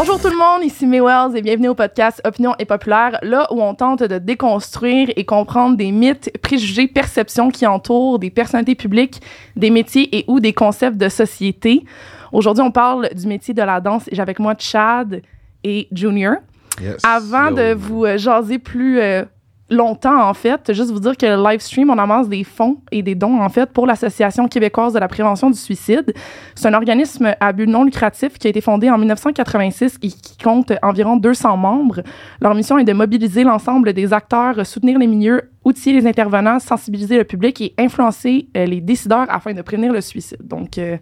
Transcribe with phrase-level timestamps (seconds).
[0.00, 3.52] Bonjour tout le monde, ici May Wells et bienvenue au podcast Opinion et Populaire, là
[3.52, 8.76] où on tente de déconstruire et comprendre des mythes, préjugés, perceptions qui entourent des personnalités
[8.76, 9.20] publiques,
[9.56, 11.84] des métiers et ou des concepts de société.
[12.30, 15.20] Aujourd'hui, on parle du métier de la danse et j'ai avec moi Chad
[15.64, 16.36] et Junior.
[16.80, 17.04] Yes.
[17.04, 17.56] Avant Yo.
[17.56, 19.24] de vous euh, jaser plus euh,
[19.70, 23.02] longtemps, en fait, juste vous dire que le live stream, on amasse des fonds et
[23.02, 26.14] des dons, en fait, pour l'Association québécoise de la prévention du suicide.
[26.54, 30.36] C'est un organisme à but non lucratif qui a été fondé en 1986 et qui
[30.38, 32.02] compte environ 200 membres.
[32.40, 37.18] Leur mission est de mobiliser l'ensemble des acteurs, soutenir les milieux, outiller les intervenants, sensibiliser
[37.18, 40.38] le public et influencer euh, les décideurs afin de prévenir le suicide.
[40.42, 40.96] Donc, euh,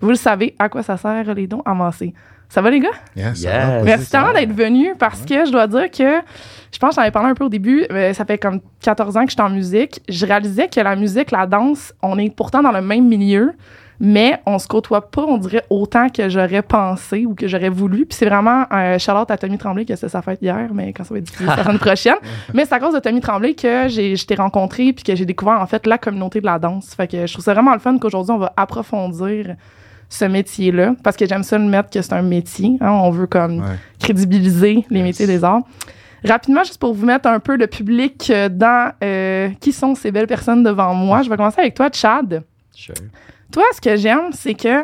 [0.00, 2.14] vous le savez, à quoi ça sert les dons amassés.
[2.48, 2.88] Ça va, les gars?
[3.14, 3.66] Yes, ça Yes.
[3.66, 3.82] va.
[3.82, 6.20] Merci tellement d'être venu parce que je dois dire que
[6.72, 7.84] je pense que j'en avais parlé un peu au début.
[7.90, 10.00] mais ça fait comme 14 ans que je suis en musique.
[10.08, 13.52] Je réalisais que la musique, la danse, on est pourtant dans le même milieu,
[14.00, 18.06] mais on se côtoie pas, on dirait, autant que j'aurais pensé ou que j'aurais voulu.
[18.06, 21.04] Puis c'est vraiment un shout-out à Tommy Tremblay que c'est sa fête hier, mais quand
[21.04, 22.14] ça va être diffusé la semaine prochaine.
[22.54, 25.26] Mais c'est à cause de Tommy Tremblay que j'ai, je t'ai rencontré puis que j'ai
[25.26, 26.94] découvert en fait la communauté de la danse.
[26.94, 29.56] Fait que je trouve ça vraiment le fun qu'aujourd'hui on va approfondir
[30.08, 32.76] ce métier-là parce que j'aime ça le mettre que c'est un métier.
[32.80, 32.90] hein.
[32.90, 33.76] on veut comme Ouais.
[34.00, 35.04] crédibiliser les Yes.
[35.06, 35.60] métiers des arts.
[36.24, 40.10] Rapidement, juste pour vous mettre un peu le public euh, dans euh, qui sont ces
[40.10, 42.42] belles personnes devant moi, je vais commencer avec toi, Chad.
[42.74, 42.94] Sure.
[43.52, 44.82] Toi, ce que j'aime, c'est que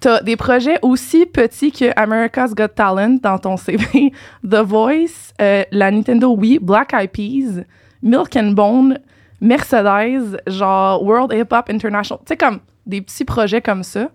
[0.00, 4.12] tu as des projets aussi petits que America's Got Talent dans ton CV,
[4.42, 7.64] The Voice, euh, la Nintendo Wii, Black Eyed Peas,
[8.02, 8.98] Milk and Bone,
[9.42, 12.18] Mercedes, genre World Hip Hop International.
[12.24, 14.08] Tu sais, comme des petits projets comme ça.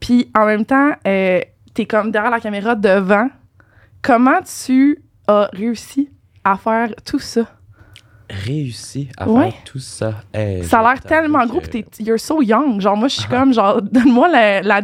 [0.00, 1.40] Puis en même temps, euh,
[1.74, 3.28] tu es comme derrière la caméra devant.
[4.02, 6.10] Comment tu as réussi
[6.44, 7.42] à faire tout ça?
[8.28, 9.50] Réussi à Ouais.
[9.52, 10.14] faire tout ça.
[10.34, 12.80] Hey, Ça a l'air tellement que- gros, pis t'es, you're so young.
[12.80, 14.80] Genre, moi, je suis comme, genre, donne-moi la, la-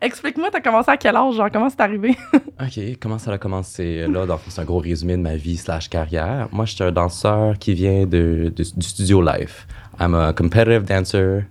[0.00, 1.34] Explique-moi, t'as commencé à quel âge?
[1.34, 2.16] Genre, comment c'est arrivé?
[2.34, 4.06] OK, comment ça a commencé?
[4.06, 6.48] Là, dans c'est un gros résumé de ma vie slash carrière.
[6.52, 9.66] Moi, je suis un danseur qui vient de, de- du studio life.
[9.98, 11.44] I'm a competitive dancer.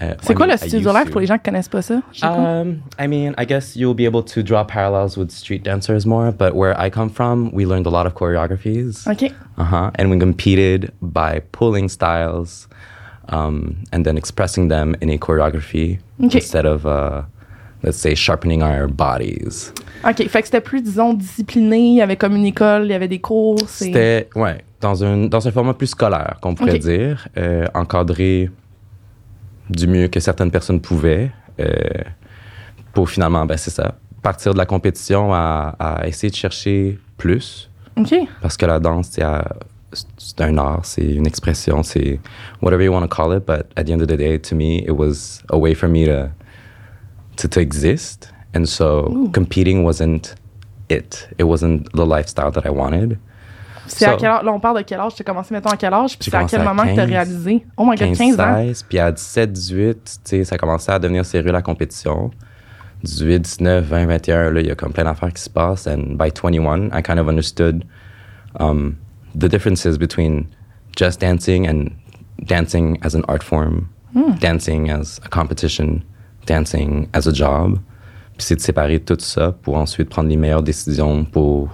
[0.00, 1.10] Uh, c'est quoi mean, le studio to.
[1.10, 2.00] pour les gens qui connaissent pas ça?
[2.22, 6.30] Um, I mean, I guess you'll be able to draw parallels with street dancers more,
[6.30, 9.08] but where I come from, we learned a lot of choreographies.
[9.10, 9.32] OK.
[9.58, 9.90] Uh-huh.
[9.96, 12.68] And we competed by pulling styles
[13.28, 16.38] um, and then expressing them in a choreography Okay.
[16.38, 17.22] instead of, uh,
[17.82, 19.72] let's say, sharpening our bodies.
[20.04, 20.28] OK.
[20.28, 21.78] Fait que c'était plus, disons, discipliné.
[21.78, 23.58] Il y avait comme une école, il y avait des cours.
[23.66, 28.48] C'était, ouais, dans un, dans un format plus scolaire, qu'on pourrait dire, euh, encadré
[29.70, 31.30] du mieux que certaines personnes pouvaient,
[31.60, 31.74] euh,
[32.92, 37.70] pour finalement, ben, c'est ça, partir de la compétition à, à essayer de chercher plus,
[38.40, 42.20] parce que la danse, c'est un art, c'est une expression, c'est
[42.62, 44.84] whatever you want to call it, but at the end of the day, to me,
[44.86, 46.30] it was a way for me to,
[47.36, 48.32] to, to exist.
[48.54, 49.30] And so Ooh.
[49.30, 50.34] competing wasn't
[50.88, 51.28] it.
[51.38, 53.18] It wasn't the lifestyle that I wanted.
[53.88, 54.44] C'est à quel âge?
[54.44, 55.14] Là, on parle de quel âge?
[55.14, 56.18] Tu as commencé, mettons, à quel âge?
[56.18, 57.10] Puis c'est à quel moment que tu as 15.
[57.10, 57.66] réalisé?
[57.76, 58.56] Oh my God, 15, 15, ans.
[58.56, 62.30] 16, puis à 17, 18, tu sais, ça commençait à devenir sérieux la compétition.
[63.04, 65.86] 18, 19, 20, 21, là, il y a comme plein d'affaires qui se passent.
[65.86, 67.84] And by 21, I kind of understood
[68.58, 68.96] um,
[69.34, 70.46] the differences between
[70.96, 71.90] just dancing and
[72.44, 73.88] dancing as an art form,
[74.40, 76.02] dancing as a competition,
[76.46, 77.78] dancing as a job.
[78.36, 81.68] Puis c'est de séparer tout ça pour ensuite prendre les meilleures décisions pour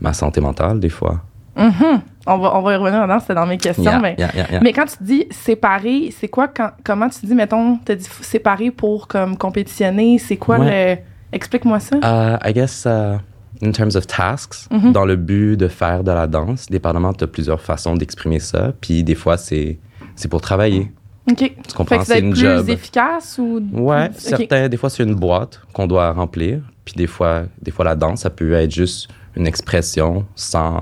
[0.00, 1.22] ma santé mentale, des fois.
[1.56, 3.90] On va, on va y revenir maintenant, c'était dans mes questions.
[3.90, 4.60] Yeah, mais, yeah, yeah, yeah.
[4.62, 8.70] mais quand tu dis séparer, c'est quoi, quand, comment tu dis, mettons, tu dit séparer
[8.70, 10.18] pour comme compétitionner?
[10.18, 10.96] C'est quoi le.
[11.32, 11.96] Explique-moi ça.
[11.96, 13.18] Uh, I guess uh,
[13.66, 17.26] in terms of tasks, dans le but de faire de la danse, dépendamment, tu as
[17.26, 18.72] plusieurs façons d'exprimer ça.
[18.80, 19.78] Puis des fois, c'est
[20.14, 20.92] c'est pour travailler.
[21.30, 21.38] OK.
[21.38, 22.04] Tu comprends?
[22.04, 22.68] C'est une plus job.
[22.68, 23.62] efficace ou.
[23.72, 24.14] Ouais, OK.
[24.16, 26.60] certains, des fois, c'est une boîte qu'on doit remplir.
[26.84, 30.80] Puis des fois, des fois, la danse, ça peut être juste une expression sans,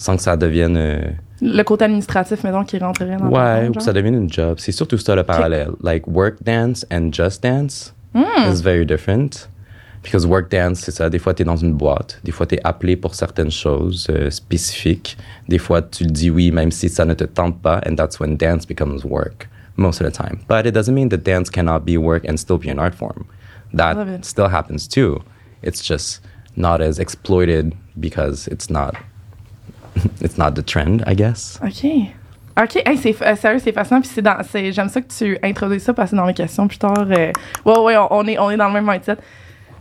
[0.00, 0.76] sans que ça devienne.
[0.78, 0.98] euh,
[1.42, 4.54] Le côté administratif, mettons, qui rentrerait dans ouais, ou que ça devienne une job.
[4.58, 5.70] C'est surtout ça le parallèle.
[5.82, 8.50] Like work dance and just dance Hmm.
[8.50, 9.48] is very different.
[10.02, 11.10] Because work dance, c'est ça.
[11.10, 12.18] Des fois, tu es dans une boîte.
[12.24, 15.16] Des fois, tu es appelé pour certaines choses euh, spécifiques.
[15.48, 17.80] Des fois, tu dis oui, même si ça ne te tente pas.
[17.86, 20.38] And that's when dance becomes work most of the time.
[20.48, 23.26] But it doesn't mean that dance cannot be work and still be an art form.
[23.74, 25.20] That still happens too.
[25.62, 26.22] It's just
[26.56, 28.94] not as exploited because it's not
[30.22, 31.58] it's not the trend, I guess.
[31.64, 31.86] OK.
[32.60, 34.00] OK, hey, c'est euh, sérieux, c'est fascinant.
[34.00, 36.34] Puis c'est dans, c'est, j'aime ça que tu introduises ça parce que c'est dans mes
[36.34, 37.06] questions plus tard.
[37.10, 37.32] euh,
[37.64, 39.16] ouais, ouais, on, on est, on est dans le même mindset.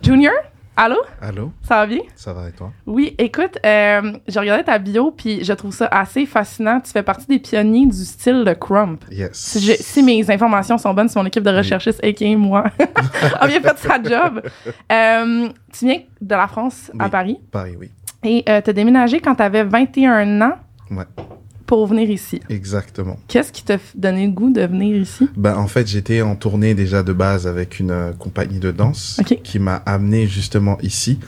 [0.02, 0.34] Junior,
[0.82, 0.96] Allô?
[1.22, 2.00] Allô, Ça va bien?
[2.16, 2.72] ça va et toi?
[2.86, 6.80] Oui, écoute, euh, j'ai regardé ta bio, puis je trouve ça assez fascinant.
[6.80, 9.04] Tu fais partie des pionniers du style de crump.
[9.12, 9.32] Yes.
[9.34, 12.38] Si, je- si mes informations sont bonnes, si mon équipe de recherchistes, a.k.a.
[12.38, 12.64] moi,
[13.42, 14.42] a bien fait sa job.
[14.92, 17.10] Euh, tu viens de la France à Oui.
[17.12, 17.40] Paris?
[17.52, 17.92] Paris, oui.
[18.24, 20.56] Et tu as déménagé quand tu avais 21 ans
[20.92, 21.04] Ouais.
[21.68, 22.42] pour venir ici.
[22.50, 23.18] Exactement.
[23.28, 25.30] Qu'est-ce qui t'a donné le goût de venir ici?
[25.38, 29.22] Ben, en fait, j'étais en tournée déjà de base avec une euh, compagnie de danse
[29.44, 31.20] qui m'a amené justement ici.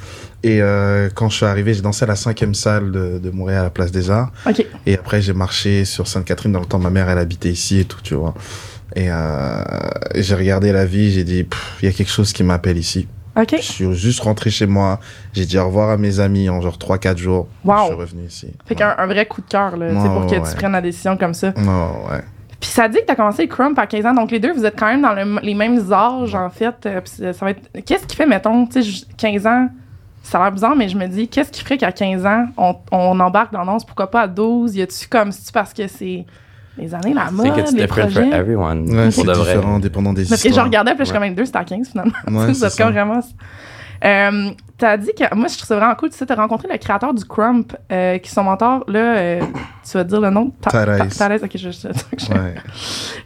[0.41, 3.59] Et euh, quand je suis arrivé, j'ai dansé à la cinquième salle de, de Montréal
[3.59, 4.31] à la Place des Arts.
[4.49, 4.65] OK.
[4.87, 6.51] Et après, j'ai marché sur Sainte-Catherine.
[6.51, 8.33] Dans le temps, ma mère, elle habitait ici et tout, tu vois.
[8.95, 9.63] Et euh,
[10.15, 11.45] j'ai regardé la vie, j'ai dit,
[11.81, 13.07] il y a quelque chose qui m'appelle ici.
[13.35, 14.99] Je suis juste rentré chez moi.
[15.33, 17.47] J'ai dit au revoir à mes amis en genre 3-4 jours.
[17.63, 17.75] Wow.
[17.79, 18.53] Je suis revenu ici.
[18.65, 20.71] Fait qu'un un vrai coup de cœur, là, tu sais, pour que Ouais, tu prennes
[20.73, 21.51] la décision comme ça.
[21.57, 22.21] Non, ouais.
[22.59, 24.65] Puis ça dit que t'as commencé le crump à 15 ans, donc les deux, vous
[24.65, 26.75] êtes quand même dans le- les mêmes âges, en fait.
[26.85, 27.69] euh, puis ça va être...
[27.85, 29.69] Qu'est-ce qui fait, mettons, tu sais, j- 15 ans,
[30.21, 32.75] ça a l'air bizarre, mais je me dis, qu'est-ce qui ferait qu'à 15 ans, on,
[32.91, 34.75] on embarque dans danse, pourquoi pas à 12?
[34.75, 36.25] Y a-tu comme, c'est-tu parce que c'est
[36.77, 38.29] les années, la C'est mode, que it's les different for projets?
[38.35, 38.89] everyone.
[38.89, 39.53] Ouais, pour c'est de vrai.
[39.55, 40.65] différent, dépendant des Parce que je histoires.
[40.65, 42.11] regardais, puis je suis 22, c'était à 15 finalement.
[42.27, 43.03] Ouais, Tu c'est c'est comme ça.
[43.03, 43.19] vraiment.
[44.03, 45.35] Euh, t'as dit que.
[45.35, 46.09] Moi, je trouve ça vraiment cool.
[46.09, 48.83] Tu sais, t'as rencontré le créateur du Crump, euh, qui est son mentor.
[48.87, 49.41] Là, euh,
[49.87, 51.17] tu vas dire le nom Thérèse.
[51.17, 51.87] Thérèse, ok, je, je,
[52.17, 52.55] je- Ouais.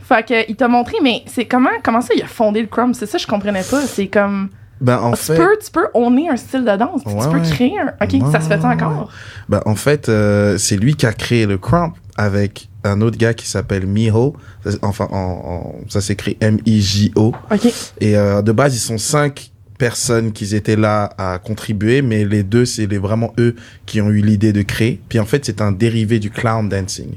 [0.01, 2.93] Fait que, il t'a montré, mais c'est comment, comment ça, il a fondé le Crump?
[2.93, 3.81] C'est ça, je comprenais pas.
[3.81, 4.49] C'est comme.
[4.81, 7.39] Ben, en tu, fait, peux, tu peux owner un style de danse, puis tu peux
[7.39, 7.93] créer un.
[8.03, 9.09] Ok, Ouais, ça se fait encore?
[9.47, 13.33] ben, en fait euh, c'est lui qui a créé le Crump avec un autre gars
[13.33, 14.35] qui s'appelle Miho.
[14.81, 17.33] Enfin, en, en- ça s'écrit M-I-J-O.
[17.51, 17.65] Ok.
[18.01, 22.43] Et euh, de base, ils sont cinq personnes qui étaient là à contribuer, mais les
[22.43, 23.55] deux, c'est les, vraiment eux
[23.85, 25.01] qui ont eu l'idée de créer.
[25.09, 27.15] Puis en fait, c'est un dérivé du clown dancing.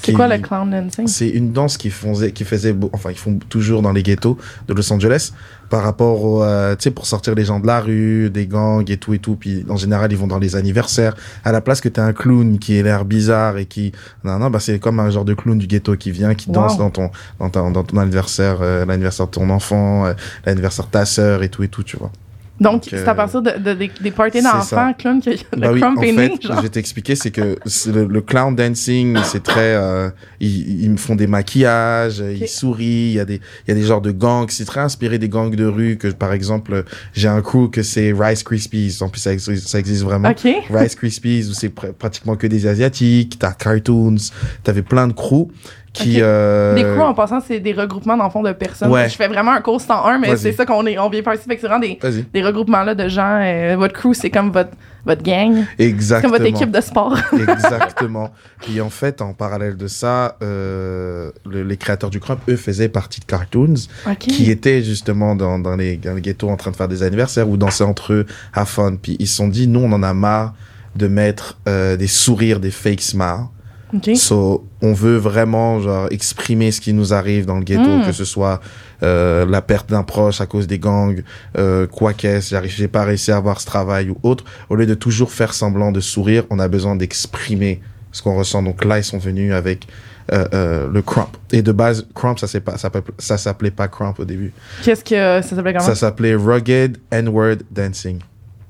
[0.00, 1.08] C'est quoi le clown dancing?
[1.08, 4.38] C'est une danse qui faisait, qui faisait, enfin, ils font toujours dans les ghettos
[4.68, 5.32] de Los Angeles
[5.70, 8.90] par rapport au, euh, tu sais, pour sortir les gens de la rue, des gangs
[8.90, 9.36] et tout et tout.
[9.36, 11.14] Puis en général, ils vont dans les anniversaires.
[11.44, 13.92] À la place que t'as un clown qui ait l'air bizarre et qui,
[14.24, 16.78] non, non, bah c'est comme un genre de clown du ghetto qui vient, qui danse
[16.78, 20.14] dans ton, dans, ta- dans ton anniversaire, euh, l'anniversaire de ton enfant, euh,
[20.46, 22.10] l'anniversaire de ta sœur et tout et tout, tu vois.
[22.60, 25.70] Donc, c'est à euh, partir de, de- des, des parties d'enfants, clown, que le Bah
[25.72, 27.56] oui, Crump en est fait, né, je vais t'expliquer, c'est que
[27.86, 30.08] le, le clown dancing, c'est très, euh,
[30.40, 33.74] ils, ils me font des maquillages, ils sourient, il y a des, il y a
[33.74, 37.28] des genres de gangs, c'est très inspiré des gangs de rue que, par exemple, j'ai
[37.28, 40.30] un crew que c'est Rice Krispies, en plus ça, existe- ça existe vraiment.
[40.30, 40.48] Ok.
[40.70, 44.16] Rice Krispies où c'est pr- pratiquement que des asiatiques, t'as cartoons,
[44.64, 45.50] t'avais plein de crews
[45.92, 48.90] qui, euh, Des crews, en passant, c'est des regroupements d'enfants de personnes.
[48.90, 49.08] Ouais.
[49.08, 51.44] Je fais vraiment un cours 101, mais c'est ça qu'on est, on vient faire ici.
[51.48, 51.98] Fait que c'est vraiment des,
[52.32, 53.40] des regroupements là de gens.
[53.42, 54.70] euh, votre crew, c'est comme votre,
[55.06, 55.64] votre gang.
[55.78, 56.32] C'est Exactement.
[56.34, 57.16] comme votre équipe de sport.
[57.32, 58.30] Exactement.
[58.60, 62.88] Puis en fait, en parallèle de ça, euh, le- les créateurs du Crump, eux, faisaient
[62.90, 63.74] partie de Cartoons,
[64.18, 67.48] qui étaient justement dans, dans, les, dans les ghettos en train de faire des anniversaires
[67.48, 68.94] ou danser entre eux à fun.
[69.00, 70.54] Puis ils se sont dit, nous, on en a marre
[70.96, 73.46] de mettre euh, des sourires, des fake smiles.
[73.94, 74.16] OK.
[74.16, 78.04] So, on veut vraiment genre exprimer ce qui nous arrive dans le ghetto, Mm.
[78.06, 78.60] que ce soit
[79.02, 81.22] euh, la perte d'un proche à cause des gangs,
[81.56, 84.44] euh, quoi qu'est-ce, j'ai pas réussi à avoir ce travail ou autre.
[84.68, 87.80] Au lieu de toujours faire semblant de sourire, on a besoin d'exprimer
[88.12, 88.62] ce qu'on ressent.
[88.62, 89.86] Donc là, ils sont venus avec
[90.30, 91.36] euh, le crump.
[91.52, 94.52] Et de base, crump, ça c'est pas, ça, s'appelait- ça s'appelait pas crump au début.
[94.82, 95.84] Qu'est-ce que ça s'appelait comment?
[95.86, 98.18] Ça s'appelait rugged N-word dancing.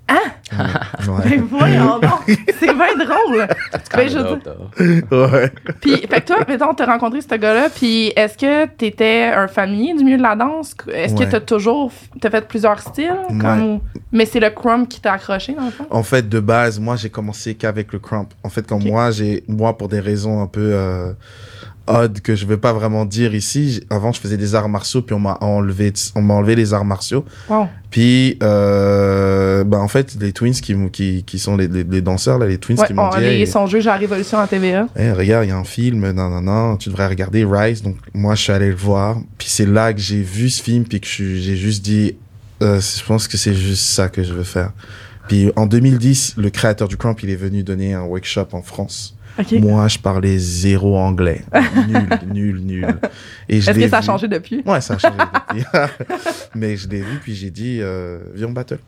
[0.09, 0.15] Ah.
[1.07, 1.29] Ouais.
[1.29, 2.39] Ben voyons donc.
[2.59, 3.47] C'est bien drôle.
[3.95, 5.33] Ben, je though.
[5.33, 5.53] ouais.
[5.81, 9.95] Puis, fait que toi, mettons, t'as rencontré ce gars-là, puis est-ce que t'étais un familier
[9.95, 10.75] du milieu de la danse?
[10.93, 13.13] Est-ce que t'as toujours, t'as fait plusieurs styles?
[13.41, 13.81] Comme...
[14.11, 15.87] Mais c'est le crump qui t'a accroché, dans le fond?
[15.91, 18.33] En fait, de base, moi, j'ai commencé qu'avec le crump.
[18.43, 21.13] En fait, quand moi, j'ai, moi, pour des raisons un peu euh,
[21.89, 25.15] odd que je vais pas vraiment dire ici, avant, je faisais des arts martiaux, puis
[25.15, 27.25] on m'a enlevé, on m'a enlevé les arts martiaux.
[27.49, 27.67] Wow.
[27.91, 32.39] Puis, euh, bah, en fait, les twins qui, qui, qui sont les, les, les danseurs,
[32.39, 34.47] là, les twins Ouais, qui m'ont on, dit, les, hey, son jeu, la Révolution à
[34.47, 34.89] TVA.
[34.95, 37.83] Hey, regarde, il y a un film, non, non, non, tu devrais regarder Rise.
[37.83, 39.17] Donc, moi, je suis allé le voir.
[39.39, 42.17] Puis c'est là que j'ai vu ce film, puis que j'ai juste dit,
[42.63, 44.73] euh, je pense que c'est juste ça que je veux faire.
[45.29, 49.15] Puis en 2010, le créateur du Crump, il est venu donner un workshop en France.
[49.61, 51.43] Moi, je parlais zéro anglais.
[51.89, 52.87] nul, nul, nul.
[53.49, 54.07] Est-ce que ça a vu.
[54.07, 54.63] changé depuis?
[54.67, 55.17] Ouais, ça a changé
[55.49, 55.65] depuis.
[56.55, 58.79] Mais je l'ai vu, puis j'ai dit, euh, viens, on battle.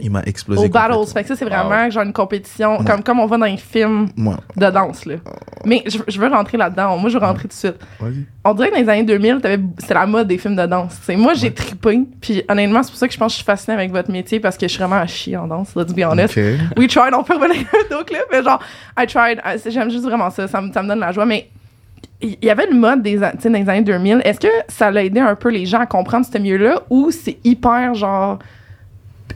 [0.00, 0.64] Il m'a explosé.
[0.64, 1.06] Au Battles.
[1.12, 4.08] Fait que ça, c'est vraiment genre une compétition, comme, comme on voit dans les films
[4.56, 5.16] de danse, là.
[5.64, 6.96] Mais je, je veux rentrer là-dedans.
[6.98, 7.76] Moi, je veux rentrer tout de suite.
[8.44, 11.00] On dirait que dans les années 2000, t'avais- c'était la mode des films de danse.
[11.00, 12.00] T'sais, moi, j'ai trippé.
[12.20, 14.38] Puis honnêtement, c'est pour ça que je pense que je suis fascinée avec votre métier
[14.40, 16.36] parce que je suis vraiment à chier en danse, let's be honest.
[16.38, 16.44] Ok.
[16.78, 18.60] We tried, on peut revenir d'autres clips, mais genre,
[18.98, 19.40] I tried.
[19.44, 20.46] euh, J'aime juste vraiment ça.
[20.46, 21.26] Ça me, ça me donne la joie.
[21.26, 21.48] Mais
[22.20, 24.22] il y avait une mode des, dans les années 2000.
[24.24, 27.38] Est-ce que ça l'a aidé un peu les gens à comprendre ce milieu-là ou c'est
[27.44, 28.38] hyper genre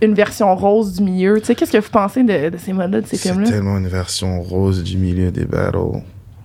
[0.00, 1.38] une version rose du milieu.
[1.40, 3.50] Tu sais, qu'est-ce que vous pensez de, de ces modes-là, de ces C'est films-là?
[3.50, 5.78] tellement une version rose du milieu des battles.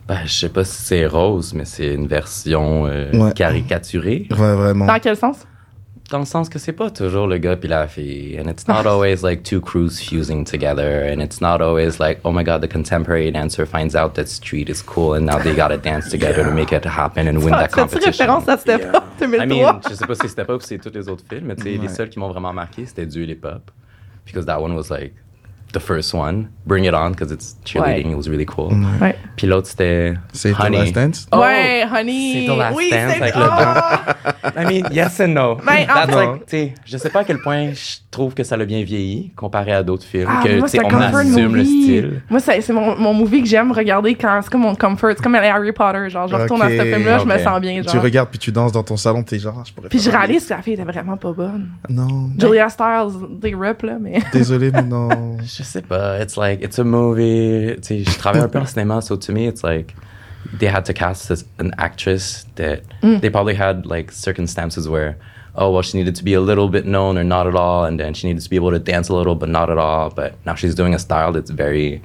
[0.08, 3.34] Ben, je sais pas si c'est rose, mais c'est une version euh, Ouais.
[3.34, 4.28] caricaturée.
[4.32, 4.86] Ouais, vraiment.
[4.86, 5.38] Dans quel sens?
[6.10, 8.40] Dans le sens que c'est pas toujours le gars puis la fille.
[8.40, 11.04] And it's not always like two crews fusing together.
[11.12, 14.70] And it's not always like, oh my god, the contemporary dancer finds out that street
[14.70, 17.72] is cool and now they gotta dance together to make it happen and win that
[17.72, 18.12] competition.
[18.26, 19.46] référence à Step Up I 2003?
[19.48, 21.56] mean, je sais pas si c'était pas ou si c'est tous les autres films, mais
[21.58, 21.80] tu sais, Ouais.
[21.82, 23.70] les seuls qui m'ont vraiment marqué, c'était Duel et Pop.
[24.26, 25.14] Because that one was like
[25.74, 26.48] the first one.
[26.66, 28.12] Bring It On, because it's cheerleading, Ouais.
[28.14, 28.72] it was really cool.
[29.02, 29.16] Ouais.
[29.36, 30.78] Puis l'autre, c'était C'est The Honey.
[30.78, 31.28] Last Dance?
[31.34, 32.46] Oh, ouais, Honey.
[32.48, 34.16] C'est The Last oui, Dance avec le Ah!
[34.44, 35.56] I mean, yes and no.
[35.56, 38.44] Ben, en That's like, tu sais, je sais pas à quel point je trouve que
[38.44, 41.64] ça l'a bien vieilli comparé à d'autres films, Ah, que moi, c'est on assume le
[41.64, 42.22] style.
[42.30, 45.12] Moi, c'est c'est mon, mon movie que j'aime regarder quand c'est comme mon comfort.
[45.16, 46.10] C'est comme Harry Potter.
[46.10, 47.82] Genre, je retourne à ce film-là, je me sens bien.
[47.82, 47.92] Genre.
[47.92, 50.10] Tu regardes puis tu danses dans ton salon, t'es genre, ah, je pourrais Puis je
[50.10, 51.70] réalise que la fille était vraiment pas bonne.
[51.90, 52.30] Non.
[52.38, 54.20] Julia Stiles, des rep, là, mais.
[54.34, 55.38] Désolé, mais non.
[55.42, 57.76] Je sais pas, it's like, it's a movie.
[57.78, 59.96] Tu sais, je travaille un peu en cinéma, so to me, it's like,
[60.54, 65.18] they had to cast this, an actress that they probably had like circumstances where,
[65.56, 68.00] oh, well, she needed to be a little bit known or not at all, and
[68.00, 70.10] then she needed to be able to dance a little, but not at all.
[70.10, 72.02] But now she's doing a style that's very,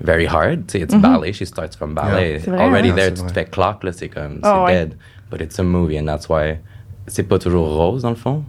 [0.00, 0.68] very hard.
[0.68, 1.32] Tu sais, it's ballet.
[1.32, 2.38] She starts from ballet.
[2.40, 2.96] C'est vrai, Already hein?
[2.96, 3.44] there, it's tu te vrai.
[3.44, 4.72] fais clock, là, c'est comme, c'est Ah ouais.
[4.72, 4.96] dead.
[5.30, 6.58] But it's a movie, and that's why
[7.06, 8.44] c'est pas toujours rose, dans le fond.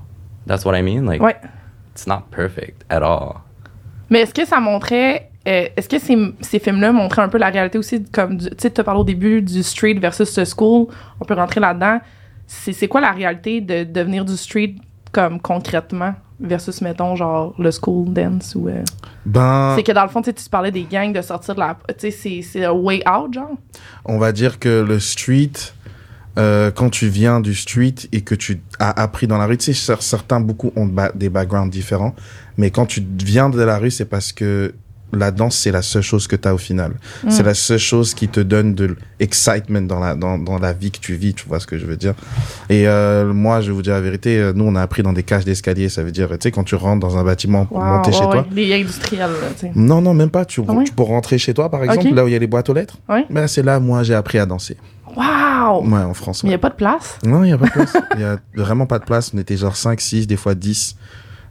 [0.46, 1.05] That's what I mean.
[1.05, 1.36] Like, Ouais.
[1.94, 3.41] it's not perfect at all.
[4.10, 5.32] Mais est-ce que ça montrait.
[5.48, 8.72] Euh, est-ce que ces, ces films-là montraient un peu la réalité aussi, comme tu sais,
[8.72, 10.88] tu parlé au début du street versus school,
[11.20, 12.00] on peut rentrer là-dedans.
[12.48, 14.75] C'est quoi la réalité de devenir du street
[15.12, 18.68] comme concrètement versus, mettons, genre le school dance ou.
[18.68, 18.84] euh,
[19.25, 21.78] Ben, C'est que dans le fond, tu parlais des gangs de sortir de la.
[21.98, 23.56] Tu sais, c'est- way out, genre?
[24.04, 25.52] on va dire que le street,
[26.38, 29.74] euh, quand tu viens du street et que tu as appris dans la rue, tu
[29.74, 32.14] sais, cer- certains, beaucoup ont des backgrounds différents,
[32.58, 34.74] mais quand tu viens de la rue, c'est parce que
[35.15, 36.93] la danse, c'est la seule chose que tu as au final.
[37.29, 40.91] C'est la seule chose qui te donne de l'excitement dans la, dans, dans la vie
[40.91, 42.13] que tu vis, tu vois ce que je veux dire.
[42.69, 45.13] Et euh, moi, je vais vous dire la vérité, euh, nous, on a appris dans
[45.13, 47.77] des cages d'escalier, ça veut dire, tu sais, quand tu rentres dans un bâtiment pour
[47.77, 50.45] Wow, monter chez ouais, toi, Les industriels, là, non, non, même pas.
[50.45, 50.84] Tu, Ah ouais?
[50.84, 52.74] tu peux rentrer chez toi, par exemple, là où il y a les boîtes aux
[52.74, 52.98] lettres.
[53.10, 53.25] Ouais.
[53.29, 54.77] Ben, c'est là, moi, j'ai appris à danser.
[55.15, 55.84] Wow!
[55.86, 56.41] Ouais, en France.
[56.43, 57.17] Il n'y a pas de place?
[57.24, 57.98] Non, il n'y a pas de place.
[58.15, 59.31] Il y a vraiment pas de place.
[59.34, 60.95] On était genre 5, 6, des fois 10.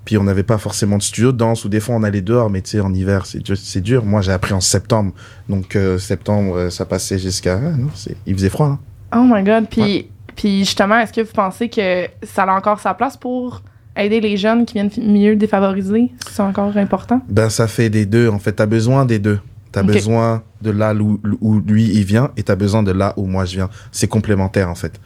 [0.04, 2.50] Puis on n'avait pas forcément de studio de danse, ou des fois on allait dehors,
[2.50, 3.56] mais tu sais, en hiver, c'est dur.
[3.56, 4.04] c'est dur.
[4.04, 5.12] Moi, j'ai appris en septembre.
[5.48, 7.56] Donc, euh, septembre, euh, ça passait jusqu'à.
[7.56, 8.78] ah, non, c'est- il faisait froid, hein.
[9.16, 9.66] Oh my god.
[9.70, 13.62] Puis, puis justement, est-ce que vous pensez que ça a encore sa place pour
[13.96, 16.10] aider les jeunes qui viennent milieu défavorisés?
[16.30, 17.20] C'est encore important?
[17.28, 18.28] Ben, ça fait des deux.
[18.28, 19.38] En fait, t'as besoin des deux.
[19.72, 19.86] T'as Ok.
[19.92, 23.44] besoin de là où, où lui, il vient, et t'as besoin de là où moi,
[23.44, 23.70] je viens.
[23.92, 25.00] C'est complémentaire, en fait.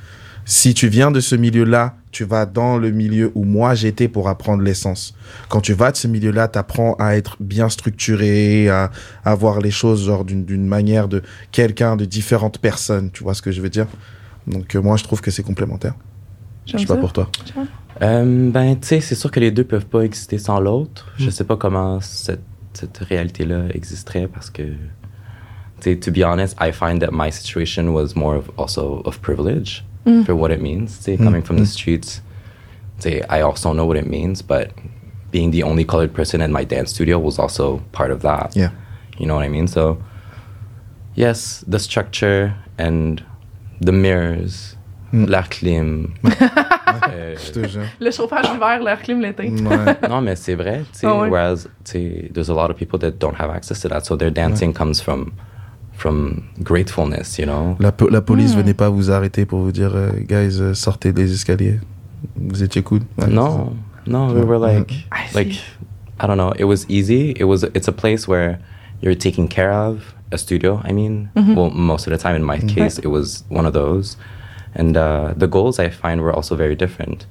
[0.51, 4.31] Si tu viens de ce milieu-là, tu vas dans le milieu où moi j'étais pour
[4.31, 5.15] apprendre l'essence.
[5.51, 8.91] Quand tu vas de ce milieu-là, tu apprends à être bien structuré, à,
[9.27, 13.11] à voir les choses genre d'une d'une manière de quelqu'un de différentes personnes.
[13.11, 13.87] Tu vois ce que je veux dire?
[14.47, 15.93] Donc euh, moi je trouve que c'est complémentaire.
[16.65, 17.31] Je sais pas pour toi.
[18.01, 21.13] Euh, ben, tu sais, c'est sûr que les deux peuvent pas exister sans l'autre.
[21.19, 21.25] Mm.
[21.25, 24.77] Je sais pas comment cette, cette réalité-là existerait parce que, tu
[25.81, 29.85] sais, to be honest, I find that my situation was more of also of privilege
[30.09, 30.25] Mm.
[30.25, 30.97] for what it means.
[30.99, 31.61] Tu sais, Mm, coming from mm.
[31.61, 32.21] the streets,
[32.99, 34.71] say I also know what it means, but
[35.31, 38.57] being the only colored person in my dance studio was also part of that.
[38.57, 38.71] Yeah.
[39.19, 39.67] You know what I mean?
[39.69, 39.99] So,
[41.15, 43.23] yes, the structure and
[43.81, 44.75] the mirrors,
[45.13, 45.27] Mm.
[45.31, 46.15] l'air clim.
[46.25, 47.87] euh, Je te jure.
[47.99, 49.45] Le chauffage l'hiver, l'air clim l'été.
[49.49, 49.97] Ouais.
[50.09, 50.83] non, mais c'est vrai.
[50.93, 51.31] tu sais, Ah ouais.
[51.31, 54.05] Whereas, there's a lot of people that don't have access to that.
[54.05, 55.33] So their dancing comes from,
[55.99, 57.77] from gratefulness, you know?
[57.81, 58.59] La, po- la police Mm.
[58.61, 61.81] venait pas vous arrêter pour vous dire, euh, guys, euh, sortez des escaliers.
[62.37, 63.01] Vous étiez cool.
[63.19, 63.73] Ouais, No,
[64.07, 65.59] no, we were like, I like,
[66.21, 66.53] I don't know.
[66.57, 67.33] It was easy.
[67.37, 68.59] It was, it's a place where
[69.03, 71.31] you're taken care of, a studio, I mean.
[71.35, 71.55] Mm-hmm.
[71.57, 74.17] Well, most of the time in my case, it was one of those.
[74.75, 77.27] And uh, the goals I find were also very different.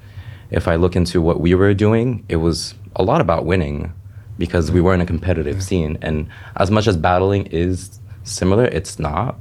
[0.51, 3.91] If I look into what we were doing, it was a lot about winning
[4.37, 5.97] because we were in a competitive scene.
[6.01, 9.35] And as much as battling is similar, it's not.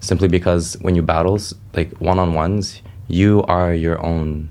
[0.00, 1.38] Simply because when you battle,
[1.74, 4.48] like one on ones, you are your own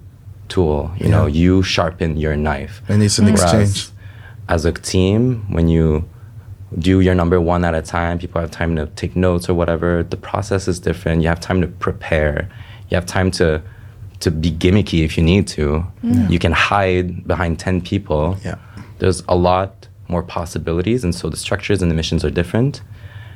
[0.47, 0.91] tool.
[0.97, 2.81] You know, you sharpen your knife.
[2.87, 3.31] And it's an Mm.
[3.31, 3.89] exchange.
[4.47, 6.05] As a team, when you
[6.79, 10.03] do your number one at a time, people have time to take notes or whatever.
[10.03, 11.21] The process is different.
[11.21, 12.47] You have time to prepare.
[12.89, 13.61] You have time to
[14.21, 15.83] to be gimmicky if you need to.
[16.29, 18.37] You can hide behind ten people.
[18.45, 18.55] Yeah.
[18.99, 22.81] There's a lot more possibilities, and so the structures and the missions are different.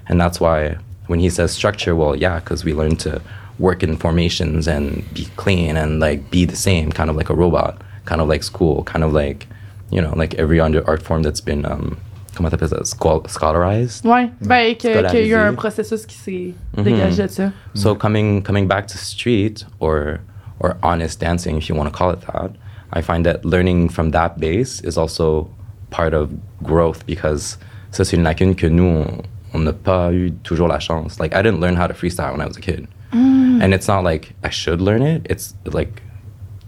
[0.07, 3.21] And that's why when he says structure, well, yeah, because we learn to
[3.59, 7.33] work in formations and be clean and like be the same, kind of like a
[7.35, 9.47] robot, kind of like school, kind of like
[9.91, 11.95] you know, like every other art form that's been, um,
[12.33, 14.03] comment t'appelles ça, Schol- scholarized.
[14.03, 14.29] Ouais.
[14.41, 16.83] Ben, que- qu'il y a eu un processus qui s'est Mhm.
[16.83, 17.51] dégagé de ça.
[17.75, 20.19] So coming coming back to street or
[20.59, 22.51] or honest dancing, if you want to call it that,
[22.91, 25.50] I find that learning from that base is also
[25.91, 26.29] part of
[26.63, 27.57] growth because
[27.91, 29.21] ça c'est une lacune que nous on-
[29.55, 31.19] on n'a pas eu toujours la chance.
[31.19, 33.63] Like I didn't learn how to freestyle when I was a kid, mm.
[33.63, 35.25] and it's not like I should learn it.
[35.29, 36.01] It's like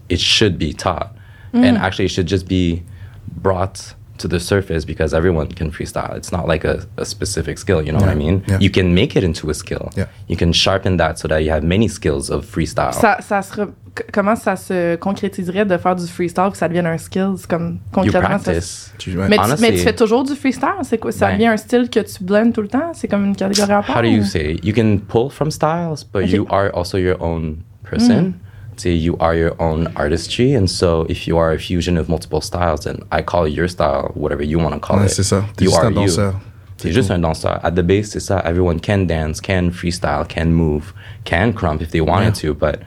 [0.08, 1.14] it should be taught,
[1.52, 1.80] and mm.
[1.80, 2.82] actually it should just be
[3.28, 6.16] brought to the surface because everyone can freestyle.
[6.16, 7.82] It's not like a, a specific skill.
[7.82, 8.42] You know what I mean?
[8.48, 8.58] Yeah.
[8.60, 9.90] You can make it into a skill.
[9.96, 10.06] Yeah.
[10.28, 12.92] You can sharpen that so that you have many skills of freestyle.
[12.92, 16.68] Ça, ça se re- c- comment ça se concrétiserait de faire du freestyle que ça
[16.68, 17.34] devienne un skill?
[17.36, 18.38] C'est comme you concrètement.
[18.38, 18.52] ça-
[18.98, 19.28] Tu, ouais.
[19.28, 20.68] mais, tu, mais tu fais toujours du freestyle?
[20.82, 21.12] C'est quoi?
[21.12, 21.34] Ça Ben.
[21.34, 22.92] devient un style que tu blends tout le temps?
[22.94, 23.96] C'est comme une catégorie à part?
[23.98, 24.56] How do you ou- say?
[24.62, 26.36] You can pull from styles, but Okay.
[26.36, 27.58] you are also your own
[27.88, 28.22] person.
[28.22, 28.32] Mm.
[28.78, 32.40] So you are your own artistry, and so if you are a fusion of multiple
[32.40, 35.10] styles, then I call your style whatever you want to call Ouais, it.
[35.10, 35.44] c'est ça.
[35.56, 35.96] T'es You juste are un you.
[36.06, 36.34] danseur.
[36.76, 37.58] C'est juste un danseur.
[37.64, 38.40] At the base, c'est ça.
[38.44, 40.92] Everyone can dance, can freestyle, can move,
[41.24, 42.78] can crump if they wanted to, but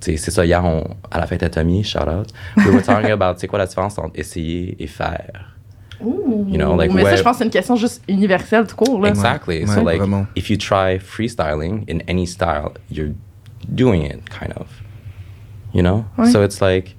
[0.00, 0.46] tu sais, c'est ça.
[0.46, 3.58] Hier, on, à la fête à Tommy, shout out, we were talking about c'est quoi
[3.58, 5.52] la différence entre essayer et faire.
[6.00, 6.46] Ouh.
[6.48, 8.76] You know, like mais ça, where- je pense que c'est une question juste universelle, tout
[8.76, 9.02] court.
[9.02, 9.10] Là.
[9.10, 9.64] Exactly.
[9.64, 10.26] Ouais, so like vraiment.
[10.34, 13.12] if you try freestyling in any style, you're
[13.68, 14.66] doing it kind of.
[15.76, 15.98] You know?
[16.16, 16.32] Oh, ouais.
[16.32, 16.94] So it's like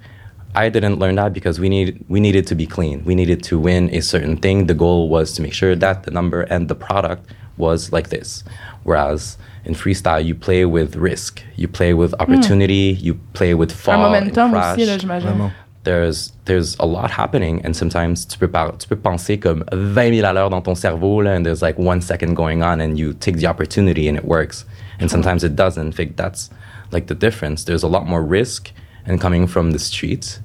[0.55, 3.03] I didn't learn that because we need we needed to be clean.
[3.05, 4.67] We needed to win a certain thing.
[4.67, 7.23] The goal was to make sure that the number and the product
[7.57, 8.43] was like this.
[8.83, 11.43] Whereas in freestyle you play with risk.
[11.55, 12.21] You play with hmm.
[12.21, 15.51] opportunity, you play with Un fall momentum and crash aussi, là, j'imagine.
[15.83, 20.15] There's there's a lot happening and sometimes tu peux, par- tu peux penser comme 20
[20.15, 22.97] 000 à l'heure dans ton cerveau là, and there's like one second going on and
[22.97, 24.65] you take the opportunity and it works
[24.99, 26.49] and sometimes it doesn't I think that's
[26.91, 28.71] like the difference there's a lot more risk
[29.07, 30.41] and coming from the streets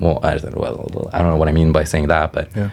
[0.00, 2.68] well I don't, well, I don't know what I mean by saying that but Yeah.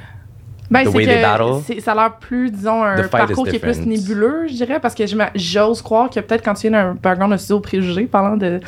[0.71, 3.45] Ben, The c'est way que they battle, c'est- ça a l'air plus, disons, un parcours
[3.47, 5.03] qui est plus nébuleux, je dirais, parce que
[5.35, 8.59] j'ose croire que peut-être quand tu viens d'un background de studio préjugé, parlant de.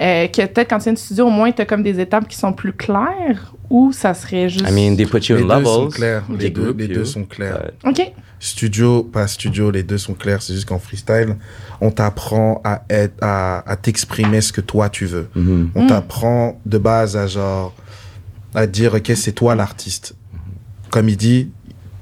[0.00, 2.28] euh, que peut-être quand tu viens de studio, au moins, tu as comme des étapes
[2.28, 4.68] qui sont plus claires, ou ça serait juste.
[4.68, 6.22] I mean they put you Les in deux sont levels clairs.
[6.38, 7.70] Les deux, les deux sont clairs.
[7.82, 8.12] but- OK.
[8.44, 10.42] Studio, pas studio, les deux sont clairs.
[10.42, 11.36] C'est juste qu'en freestyle,
[11.80, 15.28] on t'apprend à être, à, à t'exprimer ce que toi tu veux.
[15.36, 15.70] Mhm.
[15.76, 17.72] On t'apprend de base à genre,
[18.52, 20.16] à dire, ok, c'est toi l'artiste.
[20.90, 21.52] Comme il dit,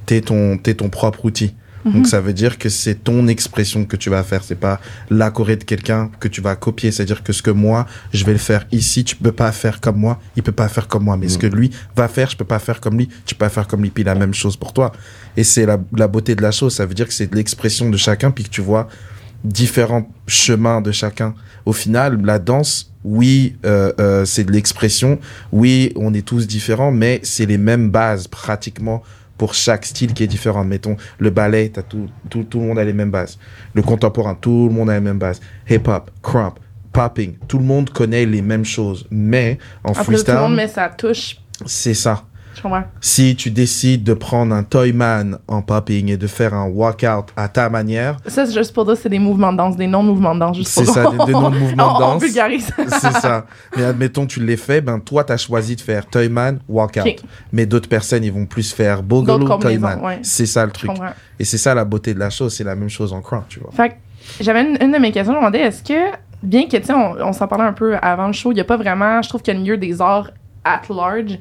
[0.07, 1.55] t'es ton, t'es ton propre outil.
[1.85, 5.31] Donc ça veut dire que c'est ton expression que tu vas faire, c'est pas la
[5.31, 6.92] choré de quelqu'un que tu vas copier.
[6.92, 9.96] C'est-à-dire que ce que moi je vais le faire ici, tu peux pas faire comme
[9.96, 11.16] moi, il peut pas faire comme moi.
[11.16, 13.48] Mais ce que lui va faire, je peux pas faire comme lui, tu peux pas
[13.48, 13.90] faire comme lui.
[13.90, 14.92] Puis la même chose pour toi.
[15.40, 16.74] Et c'est la, la beauté de la chose.
[16.74, 18.88] Ça veut dire que c'est de l'expression de chacun, puis que tu vois
[19.42, 21.35] différents chemins de chacun.
[21.64, 25.18] Au final, la danse, oui, euh, euh, c'est de l'expression.
[25.50, 29.03] Oui, on est tous différents, mais c'est les mêmes bases pratiquement
[29.38, 30.62] pour chaque style qui est différent.
[30.62, 33.38] Mettons, le ballet, tout, tout, tout le monde a les mêmes bases.
[33.72, 35.40] Le contemporain, tout le monde a les mêmes bases.
[35.70, 36.59] Hip-hop, crump,
[36.92, 39.07] popping, tout le monde connaît les mêmes choses.
[39.11, 41.37] Mais en Après, tout le monde freestyle, met sa touche.
[41.64, 42.24] c'est ça.
[42.62, 42.84] Comprends.
[43.00, 47.48] Si tu décides de prendre un Toyman en popping et de faire un walkout à
[47.48, 50.40] ta manière, Ça, c'est juste pour dire, c'est des mouvements de danse, des non-mouvements de
[50.40, 50.56] danse.
[50.56, 52.22] juste C'est ça, des- des non-mouvements de On danse.
[52.22, 52.70] vulgarise.
[52.88, 53.46] c'est ça.
[53.76, 57.00] Mais admettons, tu l'as fait, ben toi, tu as choisi de faire Toyman, walkout.
[57.06, 57.16] Ok.
[57.52, 60.00] Mais d'autres personnes, ils vont plus faire combinaisons, Toyman.
[60.04, 60.18] ouais.
[60.22, 60.90] C'est ça le truc.
[61.38, 63.60] Et c'est ça la beauté de la chose, c'est la même chose en crowd, tu
[63.60, 63.70] vois.
[63.72, 63.96] Fait
[64.40, 66.92] j'avais une, une de mes questions, je me demandais, est-ce que, bien que, tu sais,
[66.92, 69.28] on, on s'en parlait un peu avant le show, il n'y a pas vraiment, je
[69.30, 70.30] trouve qu'il y a le milieu des arts
[70.64, 71.38] at large,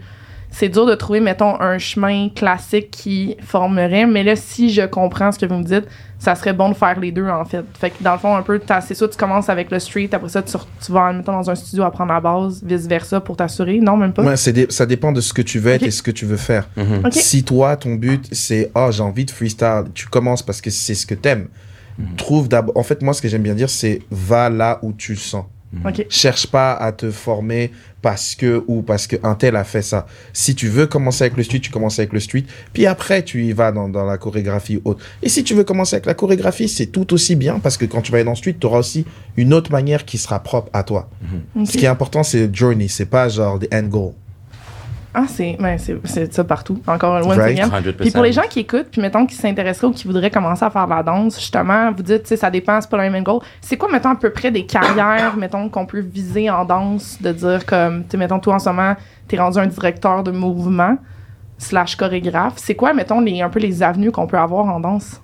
[0.52, 5.32] c'est dur de trouver, mettons, un chemin classique qui formerait, mais là, si je comprends
[5.32, 5.86] ce que vous me dites,
[6.18, 7.64] ça serait bon de faire les deux, en fait.
[7.80, 10.10] Fait que, dans le fond, un peu, t'as- c'est ça, tu commences avec le street,
[10.12, 13.80] après ça, tu, tu vas, mettons, dans un studio apprendre la base, vice-versa, pour t'assurer.
[13.80, 14.24] Non, même pas?
[14.24, 16.26] Ouais, c'est des- ça dépend de ce que tu veux être et ce que tu
[16.26, 16.68] veux faire.
[16.76, 17.04] Mhm.
[17.06, 17.14] Ok.
[17.14, 20.96] Si toi, ton but, c'est oh, j'ai envie de freestyle, tu commences parce que c'est
[20.96, 21.48] ce que t'aimes.
[22.18, 22.76] Trouve d'abord.
[22.78, 25.44] En fait, moi, ce que j'aime bien dire, c'est va là où tu le sens.
[25.86, 26.05] OK.
[26.10, 30.08] Cherche pas à te former parce que ou parce que un tel a fait ça.
[30.34, 32.45] Si tu veux commencer avec le street, tu commences avec le street.
[32.73, 35.03] Puis après, tu y vas dans, dans la chorégraphie ou autre.
[35.21, 38.01] Et si tu veux commencer avec la chorégraphie, c'est tout aussi bien parce que quand
[38.01, 39.05] tu vas aller dans le street, tu auras aussi
[39.38, 41.10] une autre manière qui sera propre à toi.
[41.55, 41.67] Ok.
[41.67, 42.88] Ce qui est important, c'est le journey.
[42.88, 44.13] C'est pas genre the end goal.
[45.13, 46.80] Ah, c'est ben, c'est- c'est ça partout.
[46.86, 47.58] Encore une Right.
[47.58, 47.93] 100%.
[48.00, 50.69] Puis pour les gens qui écoutent, puis mettons qui s'intéresseraient ou qui voudraient commencer à
[50.69, 53.24] faire de la danse, justement, vous dites, tu sais, ça dépend, c'est pas le même
[53.24, 53.39] goal.
[53.60, 57.32] C'est quoi, mettons, à peu près des carrières, mettons, qu'on peut viser en danse, de
[57.32, 58.95] dire comme, tu mettons, toi en ce moment,
[59.28, 60.95] t'es rendu un directeur de mouvement
[61.58, 62.54] slash chorégraphe.
[62.58, 65.19] C'est quoi, mettons, les, un peu les avenues qu'on peut avoir en danse?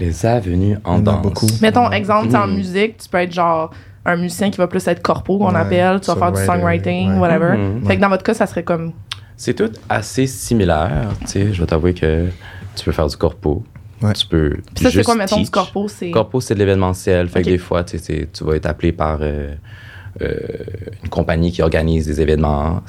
[0.00, 1.22] Les avenues en danse.
[1.22, 1.46] beaucoup.
[1.62, 2.54] Mettons, exemple, en Mm.
[2.56, 3.70] musique, tu peux être genre
[4.06, 7.14] un musicien qui va plus être corpo, qu'on Ouais, appelle, tu vas faire du songwriting,
[7.14, 7.18] ouais.
[7.18, 7.56] whatever.
[7.56, 7.86] Mhm.
[7.86, 8.92] Fait que dans votre cas, ça serait comme
[9.36, 11.08] C'est tout assez similaire.
[11.22, 12.28] Tu sais, je vais t'avouer que
[12.74, 13.62] tu peux faire du corpo.
[14.02, 14.12] Ouais.
[14.12, 14.56] Tu peux.
[14.74, 15.50] Puis ça, c'est quoi, mettons, du teach.
[15.50, 15.88] corpo?
[15.88, 16.10] C'est.
[16.10, 17.28] Corpo, c'est de l'événementiel.
[17.28, 19.54] Fait que des fois, tu sais, c'est- tu vas être appelé par euh,
[20.22, 20.38] euh,
[21.02, 22.82] une compagnie qui organise des événements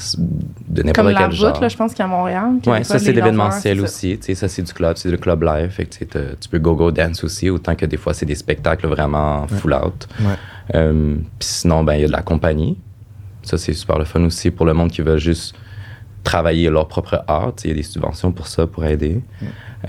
[0.68, 1.62] de n'importe Comme la quel genre.
[1.62, 2.50] là, je pense qu'il y a à Montréal.
[2.64, 4.18] des ça c'est l'événementiel aussi.
[4.18, 5.70] Tu sais, ça c'est du club, c'est le club live.
[5.70, 6.06] Fait que
[6.40, 10.08] tu peux go-go dance aussi, autant que des fois c'est des spectacles vraiment full out.
[10.22, 10.28] Ouais.
[10.76, 12.78] Euh, Puis sinon, ben il y a de la compagnie.
[13.44, 15.56] Ça c'est super le fun aussi pour le monde qui veut juste
[16.24, 17.54] travailler leur propre art.
[17.64, 19.22] Il y a des subventions pour ça, pour aider.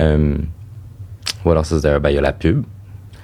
[0.00, 0.36] Euh,
[1.44, 2.64] ou alors ça, c'est- ben, il y a la pub.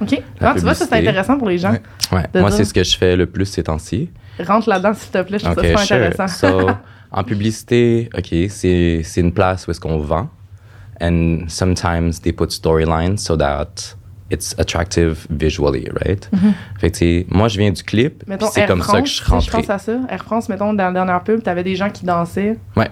[0.01, 0.23] OK.
[0.41, 1.73] Ah, tu vois, ça, c'est intéressant pour les gens.
[1.73, 1.83] Ouais.
[2.13, 2.41] Ouais.
[2.41, 4.11] Moi, c'est ce que je fais le plus ces temps-ci.
[4.41, 5.39] Rentre là-dedans, s'il te plaît.
[5.39, 5.97] Je trouve OK, ça super sure.
[5.97, 6.29] intéressant.
[6.29, 6.71] So,
[7.13, 10.29] en publicité, OK, c'est c'est une place où est-ce qu'on vend.
[11.01, 13.95] And sometimes they put storylines so that
[14.31, 16.29] it's attractive visually, right?
[16.81, 19.09] Fait que, tu sais, moi, je viens du clip, c'est Air comme France, ça que
[19.09, 19.59] je sais, rentré.
[19.59, 20.01] pense à ça.
[20.09, 22.57] Air France, mettons, dans la dernière pub, t'avais des gens qui dansaient.
[22.77, 22.91] Ouais,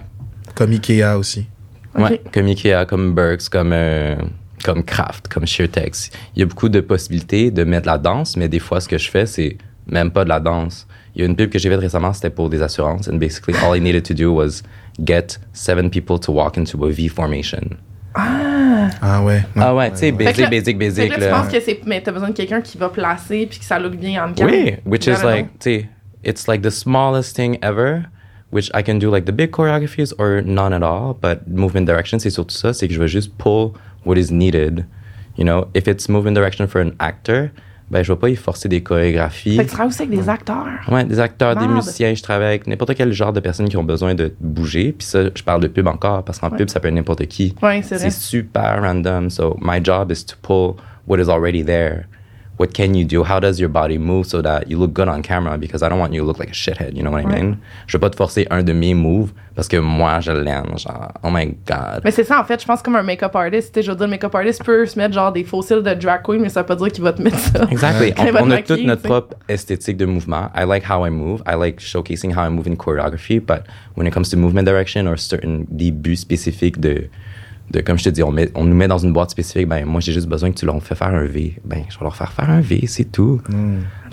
[0.55, 1.47] Comme Ikea aussi.
[1.95, 2.03] OK.
[2.09, 2.21] ouais.
[2.33, 4.15] Comme Ikea, comme Burks, comme, euh,
[4.63, 6.09] comme Kraft, comme SheerTex.
[6.35, 8.97] Il y a beaucoup de possibilités de mettre la danse, mais des fois, ce que
[8.97, 10.87] je fais, c'est même pas de la danse.
[11.15, 13.07] Il y a une pub que j'ai faite récemment, c'était pour des assurances.
[13.07, 14.63] And basically, all I needed to do was
[15.03, 17.77] get seven people to walk into a V formation.
[18.15, 19.43] Ah ouais.
[19.55, 21.05] Ah ouais, tu sais, basic, basic, basic.
[21.05, 21.41] que là, tu là.
[21.41, 21.81] penses que c'est.
[21.85, 24.47] Mais t'as besoin de quelqu'un qui va placer puis que ça look bien en cam.
[24.47, 25.89] Oui, which is like, tu sais,
[26.23, 28.03] it's like the smallest thing ever,
[28.51, 31.15] which I can do like the big choreographies or none at all.
[31.19, 33.71] But movement direction, c'est surtout ça, c'est que je vais juste pull
[34.05, 34.85] what is needed.
[35.37, 37.49] You know, if it's movement direction for an actor,
[37.89, 39.55] ben je vais pas y forcer des chorégraphies.
[39.57, 40.67] Fait que tu travailles aussi avec des acteurs.
[40.91, 43.83] Ouais, des acteurs, des musiciens, je travaille avec n'importe quel genre de personnes qui ont
[43.83, 44.93] besoin de bouger.
[44.93, 46.57] Puis ça, je parle de pub encore, parce qu'en Ouais.
[46.57, 47.55] pub, ça peut être n'importe qui.
[47.61, 48.09] Ouais, c'est vrai.
[48.09, 49.29] C'est super random.
[49.29, 50.75] So my job is to pull
[51.07, 52.05] what is already there.
[52.63, 53.23] What can you do?
[53.25, 55.57] How does your body move so that you look good on camera?
[55.57, 56.95] Because I don't want you to look like a shithead.
[56.95, 57.41] You know what I Ouais.
[57.41, 57.57] mean?
[57.87, 60.77] Je veux pas te forcer un de mes moves parce que moi je l'aime.
[60.77, 62.01] Genre, oh my god.
[62.05, 63.73] Mais c'est ça, en fait, je pense comme un make-up artist.
[63.73, 65.93] Tu sais, Je veux dire, le make-up artist peut se mettre genre des fossiles de
[65.93, 67.67] drag queen, mais ça veut pas dire qu'il va te mettre ça.
[67.69, 68.13] Exactly.
[68.17, 70.49] On, on a toute notre propre esthétique de mouvement.
[70.55, 71.41] I like how I move.
[71.45, 73.41] I like showcasing how I move in choreography.
[73.45, 73.63] But
[73.97, 77.09] when it comes to movement direction or certain des buts spécifiques de,
[77.71, 79.85] de comme je te dis, on, met, on nous met dans une boîte spécifique, ben
[79.85, 81.55] moi j'ai juste besoin que tu leur fais faire un V.
[81.65, 83.41] Ben je vais leur faire faire un V, c'est tout.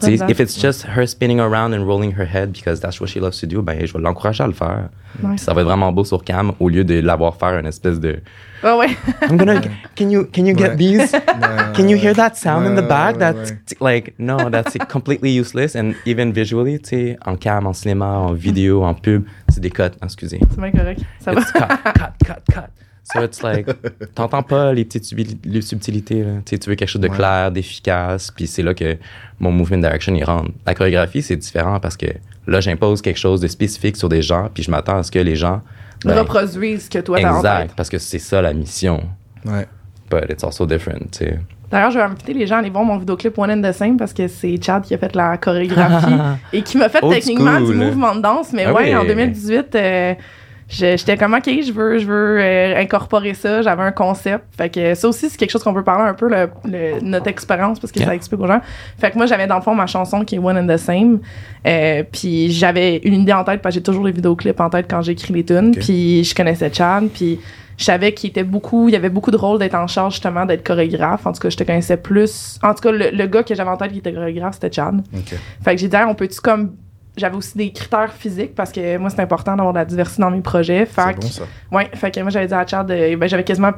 [0.03, 3.17] J'aime if it's just her spinning around and rolling her head because that's what she
[3.17, 4.89] loves to do, ben je vais l'encourager à le faire.
[5.23, 5.37] Ouais.
[5.37, 8.21] Ça va être vraiment beau sur cam au lieu de l'avoir faire une espèce de
[8.63, 8.87] Ah ouais.
[9.29, 9.61] I'm gonna
[9.97, 10.77] can you can you get Ouais.
[10.77, 11.13] these?
[11.75, 13.15] Can you hear that sound in the back?
[13.17, 13.95] ouais, That's ouais.
[13.95, 15.75] like no, that's completely useless.
[15.77, 19.71] And even visually, tu sais, en cam, en cinéma, en vidéo, en pub, c'est des
[19.71, 19.83] cuts.
[20.03, 20.41] Excusez.
[20.51, 21.01] C'est bien correct.
[21.21, 21.41] Ça va.
[21.41, 22.71] It's cut, cut, cut, cut.
[23.13, 23.67] So it's like,
[24.15, 25.11] t'entends pas les petites
[25.45, 26.23] les subtilités.
[26.23, 26.31] Là.
[26.45, 27.17] Tu sais, tu veux quelque chose de Ouais.
[27.17, 28.31] clair, d'efficace.
[28.31, 28.97] Puis c'est là que
[29.39, 30.51] mon movement direction il rentre.
[30.67, 32.07] La chorégraphie, c'est différent parce que
[32.47, 34.49] là, j'impose quelque chose de spécifique sur des gens.
[34.53, 35.61] Puis je m'attends à ce que les gens.
[36.05, 39.03] ben, Reproduise ce que toi t'as en exact, parce que c'est ça la mission.
[39.45, 39.67] Ouais.
[40.11, 41.39] But it's also different, tu sais.
[41.71, 43.97] D'ailleurs, je vais inviter les gens à aller voir mon vidéoclip One and the Same
[43.97, 46.15] parce que c'est Chad qui a fait la chorégraphie
[46.53, 47.67] et qui m'a fait Old techniquement school.
[47.69, 48.53] du mouvement de danse.
[48.53, 48.97] Mais Ah ouais, oui.
[48.97, 50.25] en 2018, euh, je-
[50.71, 53.61] j'étais comme, OK, je veux, je veux euh, incorporer ça.
[53.61, 54.45] J'avais un concept.
[54.57, 57.27] Fait que ça aussi, c'est quelque chose qu'on peut parler un peu, le, le- notre
[57.27, 58.09] expérience, parce que Yeah.
[58.09, 58.61] ça explique aux gens.
[58.99, 61.19] Fait que moi, j'avais dans le fond ma chanson qui est One and the Same.
[61.67, 64.87] Euh, puis j'avais une idée en tête parce que j'ai toujours les vidéoclips en tête
[64.89, 65.73] quand j'écris les tunes.
[65.75, 67.09] Puis je connaissais Chad.
[67.09, 67.41] Puis
[67.77, 70.45] je savais qu'il était beaucoup, il y avait beaucoup de rôles d'être en charge justement
[70.47, 71.27] d'être chorégraphe.
[71.27, 72.59] En tout cas, je te connaissais plus.
[72.63, 75.03] En tout cas, le, le gars que j'avais en tête qui était chorégraphe, c'était Chad.
[75.15, 75.35] Ok.
[75.65, 76.73] Fait que j'ai dit, Ah, on peut-tu comme.
[77.21, 80.31] J'avais aussi des critères physiques parce que moi, c'est important d'avoir de la diversité dans
[80.31, 80.87] mes projets.
[80.87, 81.43] Fait bon ça.
[81.71, 83.73] ouais, fait que moi, j'avais dit à Chad, ben, j'avais quasiment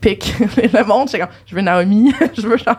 [0.00, 1.08] pick le monde.
[1.08, 2.76] J'étais comme, je veux Naomi, je veux genre.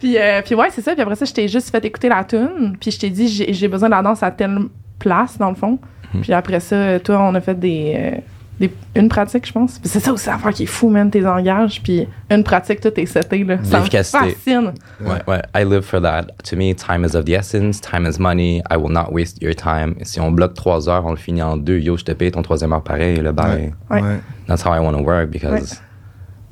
[0.00, 0.92] Puis, euh, puis ouais, c'est ça.
[0.92, 2.76] Puis après ça, je t'ai juste fait écouter la tune.
[2.80, 4.58] Puis je t'ai dit, j'ai besoin de la danse à telle
[4.98, 5.78] place, dans le fond.
[6.20, 7.94] Puis après ça, toi, on a fait des.
[7.96, 8.20] euh,
[8.68, 9.80] des- une pratique, je pense.
[9.84, 11.82] C'est ça aussi l'affaire qui est fou, man, tes engages.
[11.82, 13.58] Puis une pratique, tout est seté, là.
[13.62, 14.72] Ça me fascine.
[15.00, 15.42] Ouais, ouais.
[15.54, 16.26] I live for that.
[16.44, 17.80] To me, time is of the essence.
[17.80, 18.62] Time is money.
[18.70, 19.94] I will not waste your time.
[20.02, 21.78] Si on bloque trois heures, on le finit en deux.
[21.78, 23.16] Yo, je te paye ton troisième heure pareil.
[23.16, 23.72] Le bail.
[23.90, 24.00] Ouais.
[24.02, 24.20] Ouais.
[24.46, 25.80] That's how I want to work because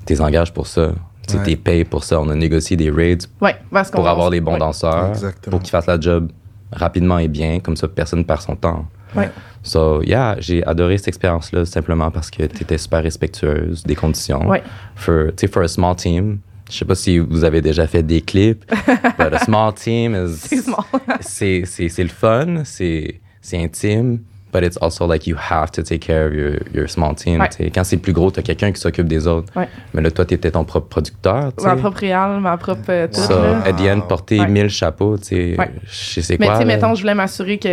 [0.05, 0.91] t'es engagé pour ça.
[1.29, 1.43] Tu Ouais.
[1.45, 2.21] t'es payé pour ça.
[2.21, 4.59] On a négocié des rates Ouais, parce qu'on pour avoir des bons ouais.
[4.59, 5.51] danseurs, Exactement.
[5.51, 6.29] pour qu'ils fassent la job
[6.73, 7.61] rapidement et bien.
[7.61, 8.87] Comme ça, personne perd son temps.
[9.15, 9.31] Ouais.
[9.63, 14.49] So, yeah, j'ai adoré cette expérience-là simplement parce que tu étais super respectueuse des conditions.
[14.49, 14.63] Ouais.
[14.97, 16.39] For, tu sais, for a small team,
[16.71, 18.65] je sais pas si vous avez déjà fait des clips,
[19.19, 20.37] but a small team is.
[20.37, 20.85] C'est small.
[21.21, 24.21] c'est, c'est, c'est le fun, c'est, c'est intime,
[24.53, 27.41] but it's also like you have to take care of your, your small team.
[27.41, 27.71] Ouais.
[27.75, 29.53] Quand c'est plus gros, t'as quelqu'un qui s'occupe des autres.
[29.57, 29.69] Ouais.
[29.95, 31.53] Mais là, toi, t'étais ton propre producteur.
[31.63, 33.21] Ma propre réal, ma propre euh, tout.
[33.21, 33.63] Ça, là.
[33.65, 34.49] at the end, porter Ouais.
[34.49, 35.71] 1000 chapeaux, tu sais, Ouais.
[35.85, 36.55] je sais Mais quoi.
[36.57, 37.69] tu sais, mettons, je voulais m'assurer que,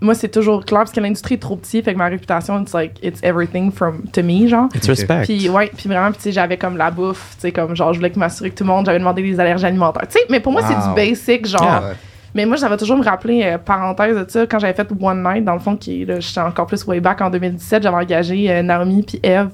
[0.00, 2.72] moi, c'est toujours clair parce que l'industrie est trop petite, fait que ma réputation, it's
[2.72, 4.68] like, it's everything from, to me, genre.
[4.74, 5.22] It's respect.
[5.24, 7.92] Puis ouais, puis vraiment, puis tu sais, j'avais comme la bouffe, tu sais, comme genre,
[7.92, 10.06] je voulais que m'assurer que tout le monde, j'avais demandé des allergies alimentaires.
[10.08, 11.62] Tu sais, mais pour moi, c'est du basic, genre.
[11.62, 11.94] Yeah.
[12.34, 15.44] Mais moi, j'avais toujours me rappeler, euh, parenthèse de ça, quand j'avais fait One Night,
[15.44, 18.62] dans le fond, qui là, j'étais encore plus way back en 2017, j'avais engagé euh,
[18.62, 19.50] Naomi puis Eve.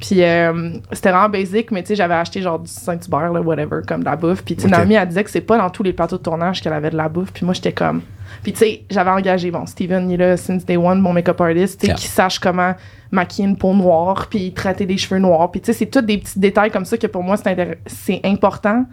[0.00, 3.80] Puis euh, c'était vraiment basic, mais tu sais, j'avais acheté genre du Saint-Hubert, là, whatever,
[3.86, 4.42] comme de la bouffe.
[4.44, 4.68] Puis tu sais.
[4.68, 6.96] Naomi, elle disait que c'est pas dans tous les plateaux de tournage qu'elle avait de
[6.96, 7.32] la bouffe.
[7.32, 8.02] Puis moi, j'étais comme.
[8.42, 11.40] Puis tu sais, j'avais engagé, bon, Steven, il est là since day one, mon make-up
[11.40, 11.94] artist, tu sais, Yeah.
[11.96, 12.74] qui sache comment
[13.10, 15.50] maquiller une peau noire, puis traiter des cheveux noirs.
[15.50, 17.76] Puis tu sais, c'est tous des petits détails comme ça que pour moi, c'est intér-
[17.86, 18.84] c'est important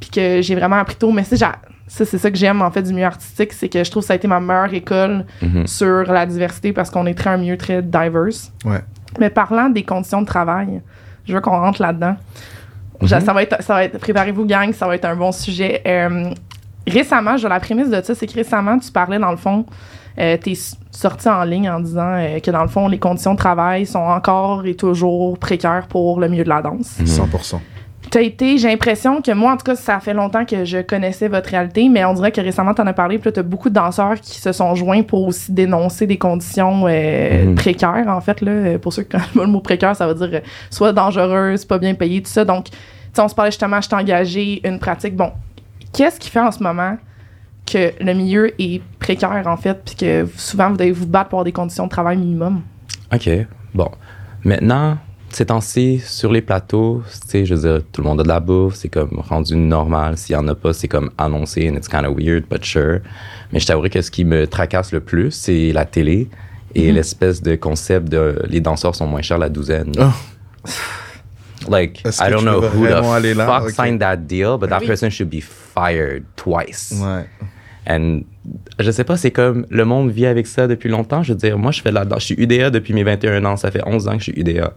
[0.00, 1.10] puis que j'ai vraiment appris tôt.
[1.12, 1.56] Mais c'est j'a-
[1.88, 4.06] ça, c'est ça que j'aime en fait du milieu artistique, c'est que je trouve que
[4.06, 5.66] ça a été ma meilleure école Mhm.
[5.66, 8.52] sur la diversité parce qu'on est très un milieu très diverse.
[8.64, 8.80] Ouais.
[9.18, 10.80] Mais parlant des conditions de travail,
[11.26, 12.16] je veux qu'on rentre là-dedans.
[13.00, 13.08] Mhm.
[13.08, 15.82] Ça va être, ça va être, préparez-vous gang, ça va être un bon sujet.
[15.86, 16.30] Euh,
[16.86, 19.64] récemment, je la prémisse de ça, c'est que récemment, tu parlais dans le fond,
[20.18, 23.34] euh, t'es s- sorti en ligne en disant euh, que dans le fond, les conditions
[23.34, 26.98] de travail sont encore et toujours précaires pour le milieu de la danse.
[26.98, 27.06] Mhm.
[27.06, 27.60] 100%.
[28.10, 31.28] T'as été, j'ai l'impression que moi, en tout cas, ça fait longtemps que je connaissais
[31.28, 33.74] votre réalité, mais on dirait que récemment, t'en as parlé, puis là, t'as beaucoup de
[33.74, 37.54] danseurs qui se sont joints pour aussi dénoncer des conditions euh, Mhm.
[37.54, 38.78] précaires, en fait, là.
[38.78, 41.94] Pour ceux qui connaissent le mot précaire, ça veut dire euh, soit dangereuse, pas bien
[41.94, 42.44] payé, tout ça.
[42.44, 42.70] Donc, tu
[43.12, 45.14] sais, on se parlait justement, je t'ai engagé une pratique.
[45.14, 45.32] Bon,
[45.92, 46.96] qu'est-ce qui fait en ce moment
[47.70, 51.38] que le milieu est précaire, en fait, puis que souvent, vous devez vous battre pour
[51.40, 52.62] avoir des conditions de travail minimum?
[53.12, 53.28] OK.
[53.74, 53.90] Bon.
[54.44, 54.96] Maintenant,
[55.30, 58.28] ces temps-ci, sur les plateaux, tu sais, je veux dire, tout le monde a de
[58.28, 60.16] la bouffe, c'est comme rendu normal.
[60.16, 63.00] S'il y en a pas, c'est comme annoncé, and it's kind of weird, but sure.
[63.52, 66.28] Mais je t'avouerai que ce qui me tracasse le plus, c'est la télé
[66.74, 69.92] et l'espèce de concept de les danseurs sont moins chers la douzaine.
[69.98, 70.68] Oh.
[71.68, 74.86] Like, I don't know who the fuck signed that deal, but that Oui.
[74.86, 76.94] person should be fired twice.
[77.02, 77.26] Ouais.
[77.86, 78.20] And
[78.78, 81.22] je sais pas, c'est comme le monde vit avec ça depuis longtemps.
[81.22, 82.20] Je veux dire, moi, je fais de la danse.
[82.20, 83.56] Je suis UDA depuis mes 21 ans.
[83.56, 84.72] Ça fait 11 ans que je suis UDA.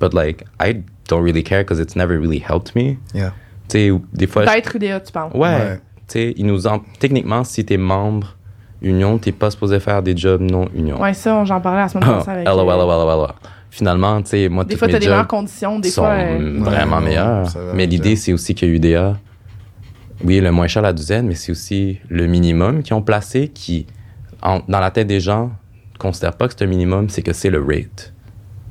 [0.00, 2.98] But like, I don't really care because it's never really helped me.
[3.14, 3.32] Yeah.
[3.68, 4.44] Tu sais, des fois.
[4.46, 5.30] D'être UDA, tu parles.
[5.34, 5.48] Ouais.
[5.48, 5.80] Ouais.
[6.06, 6.80] Tu sais, ils nous en.
[6.98, 8.36] Techniquement, si t'es membre
[8.80, 11.00] union, t'es pas supposé faire des jobs non union.
[11.00, 12.46] Ouais, ça, j'en parlais la semaine Ah, passée avec...
[12.46, 13.28] LOL, LOL, LOL.
[13.70, 16.12] Finalement, tu sais, moi, Des tous fois, t'as des meilleures conditions, des sont fois...
[16.12, 19.16] euh, vraiment Ouais, va Mais l'idée, c'est aussi que UDA,
[20.24, 23.86] oui, le moins cher la douzaine, mais c'est aussi le minimum qu'ils ont placé qui,
[24.42, 25.50] en- dans la tête des gens,
[25.94, 28.14] ne considèrent pas que c'est un minimum, c'est que c'est le rate.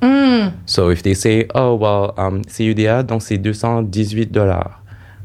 [0.02, 4.80] Hmm, So if they say, oh, well, um, c'est UDA, donc c'est 218 dollars.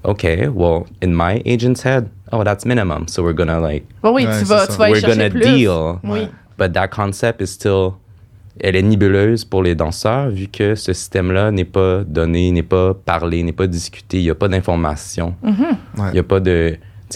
[0.05, 3.07] Okay, well, in my agent's head, oh, that's minimum.
[3.07, 4.67] So we're gonna like, Oui, oui, Ouais, tu c'est vas, ça.
[4.73, 5.41] tu vas aller we're gonna plus.
[5.41, 5.99] deal.
[6.03, 6.27] Oui.
[6.57, 7.93] But that concept is still,
[8.59, 12.93] elle est nivelleuse pour les danseurs vu que ce système-là n'est pas donné, n'est pas
[12.93, 15.35] parlé, n'est pas discuté, il n'y a pas d'information.
[15.41, 15.53] Mhm.
[15.97, 16.09] Ouais.
[16.09, 16.75] Il n'y a pas de.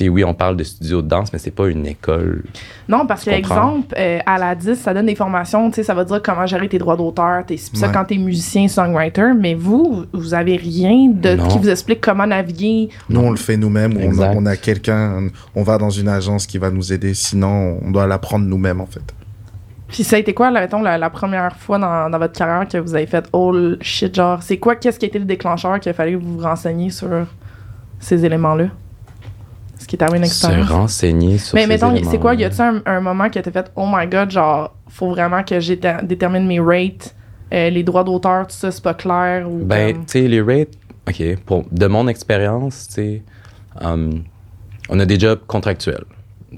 [0.10, 2.44] Oui, on parle de studio de danse, mais c'est pas une école.
[2.88, 5.94] Non, parce que, exemple, euh, à la 10, ça donne des formations, tu sais, ça
[5.94, 9.54] va dire comment gérer tes droits d'auteur, t'es- c'est ça quand t'es musicien, songwriter, mais
[9.56, 11.48] vous, vous avez rien de Non.
[11.48, 12.90] qui vous explique comment naviguer.
[13.10, 13.94] Nous, on le fait nous-mêmes.
[13.98, 14.34] ou On, a- Exact.
[14.38, 17.14] on a quelqu'un, on va dans une agence qui va nous aider.
[17.14, 19.02] Sinon, on doit l'apprendre nous-mêmes, en fait.
[19.88, 22.68] Puis ça a été quoi, là, mettons, la, la première fois dans, dans votre carrière
[22.68, 25.80] que vous avez fait oh shit, genre, c'est quoi, qu'est-ce qui a été le déclencheur
[25.80, 27.08] qu'il a fallu que vous renseigniez sur
[28.00, 28.66] ces éléments-là?
[29.80, 30.70] Ce qui est arrivé une Se expérience.
[30.70, 33.86] renseigner sur Mais mettons, c'est quoi, y a-tu un, un moment que t'as fait, oh
[33.92, 37.16] my god, genre, faut vraiment que j'ai détermine mes rates,
[37.54, 40.42] euh, les droits d'auteur, tout ça, c'est pas clair ou Ben, comme- tu sais, les
[40.42, 40.74] rates,
[41.08, 43.24] OK, pour, de mon expérience, tu sais,
[43.82, 44.24] um,
[44.90, 46.04] on a des jobs contractuels,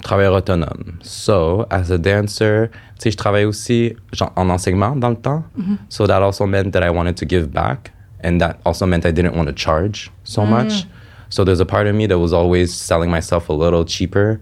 [0.01, 0.93] travailleur autonome.
[1.01, 5.43] So, as a dancer, tu sais, je travaille aussi genre, en enseignement dans le temps.
[5.89, 7.91] So, that also meant that I wanted to give back.
[8.23, 10.85] And that also meant I didn't want to charge so much.
[11.29, 14.39] So, there's a part of me that was always selling myself a little cheaper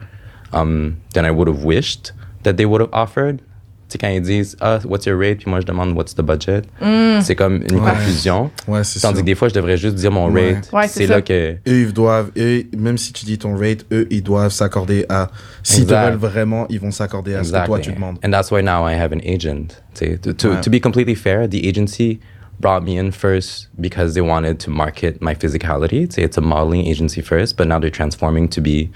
[0.53, 3.41] um, than I would have wished that they would have offered.
[3.89, 5.37] Tu sais, quand ils disent, ah, what's your rate?
[5.39, 6.63] Puis moi, je demande, what's the budget?
[7.21, 7.89] C'est comme une Ouais.
[7.91, 8.51] confusion.
[8.67, 9.21] Ouais, c'est Tandis sûr.
[9.21, 10.69] que des fois, je devrais juste dire mon rate.
[10.73, 11.13] Ouais, c'est c'est ça.
[11.15, 11.53] là que.
[11.53, 15.29] Eux, ils doivent, eux, même si tu dis ton rate, eux, ils doivent s'accorder à.
[15.63, 18.17] S'ils te veulent vraiment, ils vont s'accorder à ce que toi tu demandes.
[18.25, 19.81] And that's why now I have an agent.
[19.95, 20.59] To, to, Ouais.
[20.61, 22.19] to be completely fair, the agency
[22.59, 26.07] brought me in first because they wanted to market my physicality.
[26.07, 28.89] tu sais, It's a modeling agency first, but now they're transforming to be,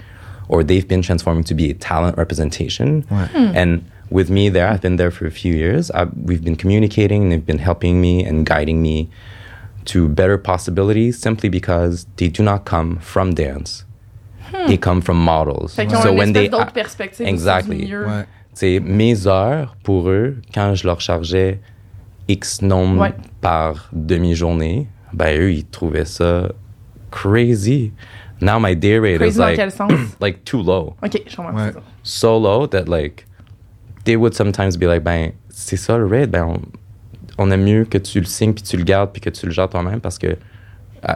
[0.48, 3.04] or they've been transforming to be a talent representation.
[3.10, 3.26] Ouais.
[3.28, 3.52] Hmm.
[3.56, 5.90] And with me there, I've been there for a few years.
[5.92, 9.08] I, we've been communicating, and they've been helping me and guiding me
[9.86, 13.84] to better possibilities simply because they do not come from dance.
[14.50, 14.66] Hmm.
[14.66, 15.74] They come from models.
[15.76, 17.78] Fait So une when espèce they d'autre perspective Exactly.
[17.78, 18.06] du milieu.
[18.06, 18.26] Ouais.
[18.54, 21.58] sais, mes heures pour eux, quand je leur chargeais
[22.28, 23.14] X nombre Ouais.
[23.40, 26.48] par demi-journée, ben eux, ils trouvaient ça
[27.10, 27.92] crazy.
[28.40, 29.92] Now my day rate Crazy is dans like, quel sens?
[30.20, 30.94] like too low.
[31.02, 31.54] OK, je comprends.
[31.54, 31.66] Ouais.
[31.66, 31.82] c'est ça.
[32.02, 33.26] So low that like,
[34.04, 36.60] they would sometimes be like, ben, c'est ça le rate, ben, on,
[37.38, 39.52] on aime mieux que tu le signes puis tu le gardes puis que tu le
[39.52, 40.36] gères toi-même parce que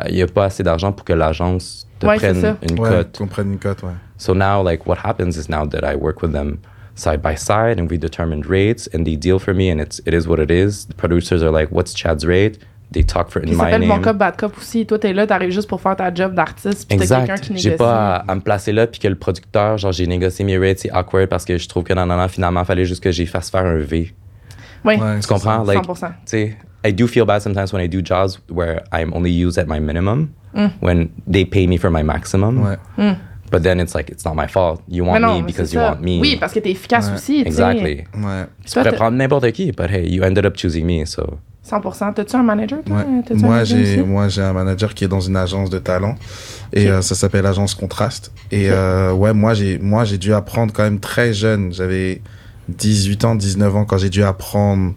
[0.08, 3.18] il n'y a pas assez d'argent pour que l'agence te Ouais, prenne une Ouais, cote.
[3.18, 3.92] qu'on prenne une cote, ouais.
[4.18, 6.58] So now, like, what happens is now that I work with them
[6.96, 10.12] side by side and we determine rates and they deal for me and it's it
[10.14, 10.86] is what it is.
[10.88, 12.58] The producers are like, "What's Chad's rate?"
[12.92, 14.00] They talk for in Puis my name.
[14.00, 14.86] cop, bad cop aussi.
[14.86, 17.40] Toi, t'es là, t'arrives juste pour faire ta job d'artiste, puis t'as quelqu'un Exact.
[17.44, 17.70] qui négocie.
[17.70, 20.56] J'ai pas à, à me placer là puis que le producteur, genre, j'ai négocié mes
[20.56, 23.10] rates, c'est awkward parce que je trouve que non, non, non, finalement, fallait juste que
[23.10, 24.12] j'y fasse faire un V.
[24.84, 25.64] Oui, Ouais, Tu comprends?
[25.66, 25.72] ça.
[25.74, 26.08] Like, 100%.
[26.10, 26.56] tu sais,
[26.86, 29.80] I do feel bad sometimes when I do jobs where I'm only used at my
[29.80, 30.70] minimum Mm.
[30.80, 32.62] when they pay me for my maximum.
[32.62, 33.16] Ouais.
[33.50, 34.80] But then it's like, it's not my fault.
[34.88, 35.92] You want non, me because you ça.
[35.92, 36.18] want me.
[36.20, 37.14] Oui, parce que t'es efficace Ouais.
[37.14, 37.40] aussi.
[37.46, 38.04] Exactly.
[38.14, 38.46] Ouais.
[38.64, 41.38] Tu t'as- prendre n'importe qui, but hey, you ended up choosing me, so.
[41.62, 42.12] 100%.
[42.12, 42.96] T'as-tu un manager, toi?
[42.98, 43.04] Ouais.
[43.34, 44.02] Moi, manager j'ai, aussi?
[44.08, 46.14] moi, j'ai un manager qui est dans une agence de talent
[46.72, 48.30] et euh, ça s'appelle Agence Contraste.
[48.52, 51.72] Et euh, ouais, moi, j'ai, moi, j'ai dû apprendre quand même très jeune.
[51.72, 52.22] J'avais
[52.68, 54.94] 18 ans, 19 ans quand j'ai dû apprendre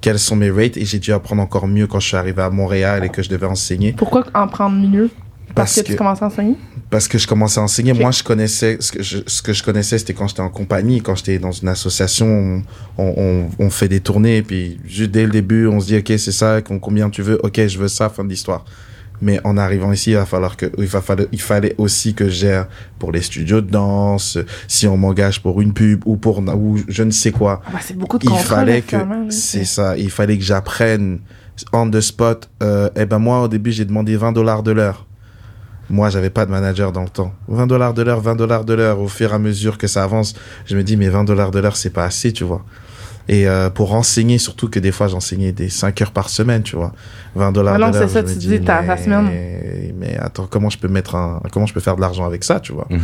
[0.00, 2.50] quels sont mes rates et j'ai dû apprendre encore mieux quand je suis arrivé à
[2.50, 5.10] Montréal et que je devais enseigner Pourquoi en prendre mieux?
[5.54, 6.56] Parce, Parce que, tu commences à enseigner?
[6.90, 7.92] parce que je commençais à enseigner.
[7.92, 11.00] Moi, je connaissais ce que je, ce que je connaissais, c'était quand j'étais en compagnie,
[11.00, 12.62] quand j'étais dans une association,
[12.98, 16.18] on, on, on fait des tournées puis juste dès le début, on se dit ok,
[16.18, 18.64] c'est ça, com- combien tu veux, ok, je veux ça, fin de l'histoire.
[19.20, 22.24] Mais en arrivant ici, il va falloir que, il, va falloir, il fallait aussi que
[22.24, 22.66] je gère
[22.98, 24.36] pour les studios de danse,
[24.66, 27.62] si on m'engage pour une pub ou pour ou je ne sais quoi.
[27.66, 31.20] Ah, bah, c'est beaucoup de Il fallait que, là, c'est ça, il fallait que j'apprenne
[31.72, 32.50] on the spot.
[32.62, 35.06] Euh, eh ben moi, au début, j'ai demandé 20 dollars de l'heure.
[35.90, 37.32] Moi, j'avais pas de manager dans le temps.
[37.48, 39.00] 20 dollars de l'heure, 20 dollars de l'heure.
[39.00, 40.34] Au fur et à mesure que ça avance,
[40.66, 42.64] je me dis, mais 20 dollars de l'heure, c'est pas assez, tu vois.
[43.28, 46.74] Et euh, pour enseigner, surtout que des fois, j'enseignais des 5 heures par semaine, tu
[46.76, 46.92] vois.
[47.36, 48.08] 20 dollars Ah de non, l'heure.
[48.08, 49.30] c'est ça, tu dis, dis ta- ta mais- semaine.
[49.98, 52.58] Mais attends, comment je peux mettre un, comment je peux faire de l'argent avec ça,
[52.58, 52.86] tu vois?
[52.90, 53.00] Mhm.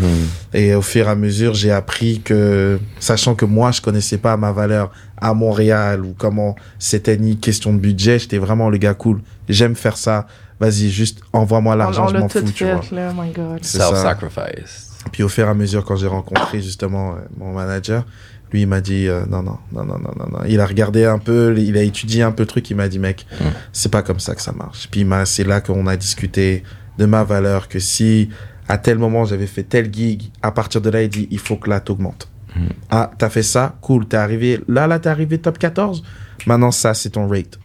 [0.55, 4.37] Et au fur et à mesure, j'ai appris que, sachant que moi, je connaissais pas
[4.37, 8.95] ma valeur à Montréal ou comment c'était ni question de budget, j'étais vraiment le gars
[8.95, 9.21] cool.
[9.49, 10.27] J'aime faire ça.
[10.61, 12.83] Vas-y, juste envoie-moi l'argent, je m'en fous, tu vois.
[13.13, 13.65] my God.
[14.13, 14.91] Self-sacrifice.
[15.13, 18.05] Puis au fur et à mesure, quand j'ai rencontré justement euh, mon manager,
[18.53, 20.39] lui, il m'a dit euh, non, non, non, non, non, non, non.
[20.49, 22.99] Il a regardé un peu, il a étudié un peu le truc, il m'a dit
[22.99, 23.45] mec, Mm.
[23.73, 24.89] c'est pas comme ça que ça marche.
[24.91, 26.63] Puis il m'a- c'est là qu'on a discuté
[26.99, 28.31] de ma valeur, que si
[28.69, 31.57] à tel moment j'avais fait tel gig, à partir de là, il dit il faut
[31.57, 32.29] que là t'augmentes.
[32.57, 32.61] Mm.
[32.91, 36.03] Ah, t'as fait ça, cool, t'es arrivé, là, là, t'es arrivé top 14,
[36.47, 37.59] maintenant ça, c'est ton rate.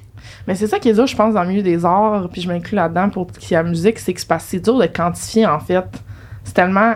[0.48, 2.48] Mais c'est ça qui est dur, je pense, dans le milieu des arts, puis je
[2.50, 5.60] m'inclus là-dedans pour ce qui est la musique, c'est que c'est dur de quantifier, en
[5.60, 5.86] fait.
[6.44, 6.94] C'est tellement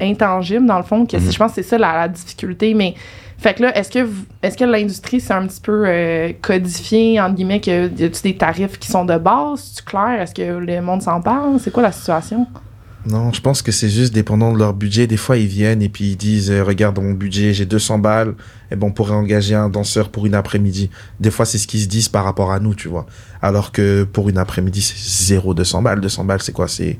[0.00, 1.30] intangible, dans le fond, que Mhm.
[1.32, 2.74] je pense que c'est ça la, la difficulté.
[2.74, 2.94] Mais,
[3.38, 7.20] fait que là, est-ce que, vous- est-ce que l'industrie, c'est un petit peu euh, codifié,
[7.20, 9.72] entre guillemets, que y a-tu des tarifs qui sont de base?
[9.74, 10.20] C'est clair?
[10.20, 11.58] Est-ce que le monde s'en parle?
[11.60, 12.46] C'est quoi la situation?
[13.06, 15.06] Non, je pense que c'est juste dépendant de leur budget.
[15.06, 17.98] Des fois, ils viennent et puis ils disent euh, Regarde, dans mon budget, j'ai 200
[17.98, 18.34] balles.
[18.70, 20.90] Et bon, on pourrait engager un danseur pour une après-midi.
[21.18, 23.06] Des fois, c'est ce qu'ils se disent par rapport à nous, tu vois.
[23.40, 26.00] Alors que pour une après-midi, c'est zéro 200 balles.
[26.00, 26.68] 200 balles, c'est quoi?
[26.68, 26.98] C'est.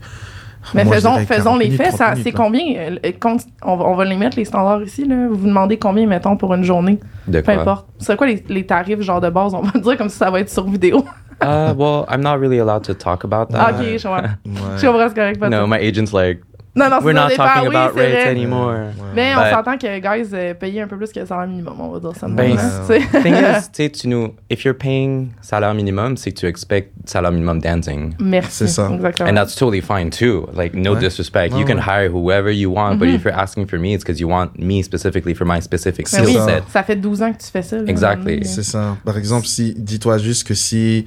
[0.74, 2.76] Mais Moi, faisons, faisons 40 les minutes, faits, 30 ça- c'est combien?
[2.76, 5.28] euh, euh, compte- on, va, on va les mettre, les standards ici, là?
[5.28, 6.98] Vous vous demandez combien, mettons, pour une journée?
[7.26, 7.86] De Peu importe.
[7.98, 9.54] C'est quoi les, les tarifs, genre de base?
[9.54, 11.02] On va dire comme si ça va être sur vidéo.
[11.42, 13.80] Uh, well, I'm not really allowed to talk about Ah, that.
[13.80, 14.36] ok, je comprends.
[14.44, 14.78] Ouais.
[14.78, 15.38] Je comprends, c'est correct.
[15.40, 16.42] pas No, my agent's like,
[16.74, 18.28] non, non, we're not talking oui, about rates vrai.
[18.30, 18.70] anymore.
[18.70, 18.90] Ouais.
[19.14, 21.88] Mais on s'entend que, guys, euh, payer un peu plus que le salaire minimum, on
[21.88, 23.22] va dire ça Ben, hein, tu sais.
[23.22, 27.32] Thing is, tu tu nous, if you're paying salaire minimum, c'est que tu expectes salaire
[27.32, 28.14] minimum dancing.
[28.20, 28.50] Merci.
[28.52, 28.88] C'est ça.
[28.92, 29.28] Exactement.
[29.30, 30.46] And that's totally fine too.
[30.54, 31.00] Like, no Ouais.
[31.00, 31.52] disrespect.
[31.54, 33.14] Ouais, you can hire whoever you want, but Mhm.
[33.16, 36.22] if you're asking for me, it's because you want me specifically for my specific Ben
[36.24, 36.46] skill oui, ça.
[36.46, 36.64] set.
[36.68, 37.76] ça fait 12 ans que tu fais ça.
[37.78, 38.44] là, Exactly.
[38.44, 38.96] C'est ça.
[39.04, 41.04] Par exemple, si dis-toi juste que si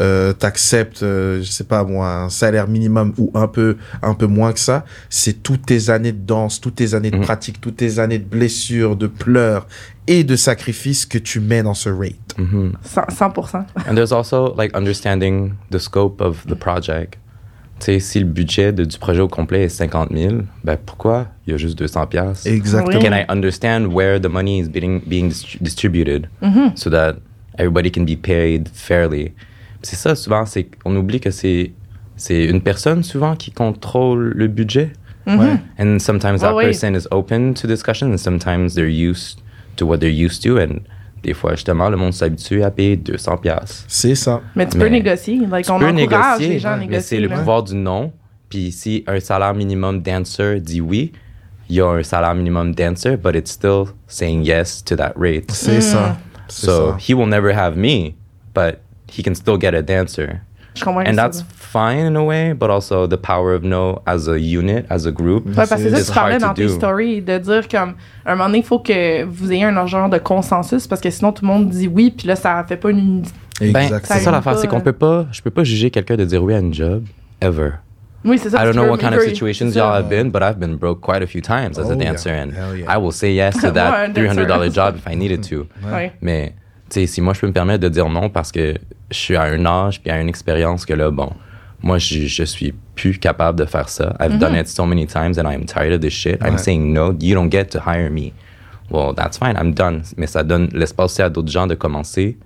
[0.00, 4.26] euh, t'acceptes, euh, je sais pas moi, un salaire minimum ou un peu un peu
[4.26, 7.22] moins que ça, c'est toutes tes années de danse, toutes tes années de Mhm.
[7.22, 9.66] pratique, toutes tes années de blessures, de pleurs
[10.06, 12.34] et de sacrifices que tu mets dans ce rate.
[12.38, 12.72] Mhm.
[12.82, 13.10] 100%.
[13.10, 13.66] 100%.
[13.88, 17.18] And there's also like understanding the scope of the project.
[17.78, 21.26] Tu sais, si le budget de- du projet au complet est 50 000, ben pourquoi?
[21.46, 22.46] Il y a juste 200 piastres?
[22.46, 22.98] Exactement.
[22.98, 23.04] Oui.
[23.06, 26.28] Can I understand where the money is being, being distri- distributed?
[26.40, 26.72] Mhm.
[26.74, 27.16] so that
[27.58, 29.34] everybody can be paid fairly?
[29.82, 31.72] C'est ça, souvent, c'est qu'on oublie que c'est
[32.18, 34.92] c'est une personne, souvent, qui contrôle le budget.
[35.26, 35.38] Mhm.
[35.38, 35.56] Ouais.
[35.78, 36.64] And sometimes Ah that oui.
[36.66, 39.40] person is open to discussion and sometimes they're used
[39.76, 40.58] to what they're used to.
[40.58, 40.80] And
[41.22, 43.84] des fois, justement, le monde s'habitue à payer 200 piastres.
[43.88, 44.40] C'est ça.
[44.54, 45.40] Mais tu peux Mais négocier.
[45.50, 45.94] Like, Tu on peux encourage
[46.38, 46.96] négocier, les gens à ouais, négocier.
[46.96, 48.12] mais c'est le pouvoir du non.
[48.48, 51.12] Puis si un salaire minimum dancer dit oui,
[51.68, 55.50] il y a un salaire minimum dancer, but it's still saying yes to that rate.
[55.50, 56.16] C'est ça.
[56.48, 56.96] C'est So ça.
[57.06, 58.14] he will never have me,
[58.54, 58.78] but
[59.18, 60.40] he can still get a dancer.
[60.74, 61.22] Je comprends And ça.
[61.22, 65.06] that's fine in a way, but also the power of no as a unit, as
[65.06, 65.46] a group.
[65.46, 66.74] Ouais, parce que ça, It's tu parlais hard to dans tes do.
[66.74, 67.94] stories de dire comme,
[68.26, 71.08] à un moment donné, il faut que vous ayez un genre de consensus parce que
[71.08, 73.22] sinon tout le monde dit oui, puis là, ça fait pas une.
[73.58, 74.00] Ben, Exactement.
[74.18, 76.42] c'est ça l'affaire, c'est qu'on euh, peut pas, je peux pas juger quelqu'un de dire
[76.42, 77.04] oui à une job,
[77.40, 77.70] ever.
[78.22, 78.60] Oui, c'est ça.
[78.60, 79.86] I don't tu know what kind of situations c'est ça.
[79.86, 82.10] y'all have been, but I've been broke quite a few times as Oh, a yeah.
[82.12, 82.92] dancer, and Hell yeah.
[82.94, 84.44] I will say yes to that un dancer.
[84.46, 85.66] $300 job if I needed to.
[85.90, 86.12] Ouais.
[86.20, 86.52] Mais,
[86.90, 88.74] sais, si moi je peux me permettre de dire non parce que
[89.10, 91.30] je suis à un âge puis à une expérience que là, bon,
[91.82, 94.16] moi je, je suis plus capable de faire ça.
[94.20, 96.38] I've done it so many times and I'm tired of this shit.
[96.42, 96.58] I'm Ouais.
[96.58, 98.32] saying no, you don't get to hire me.
[98.90, 100.02] Well, that's fine, I'm done.
[100.16, 102.38] Mais ça donne l'espace aussi à d'autres gens de commencer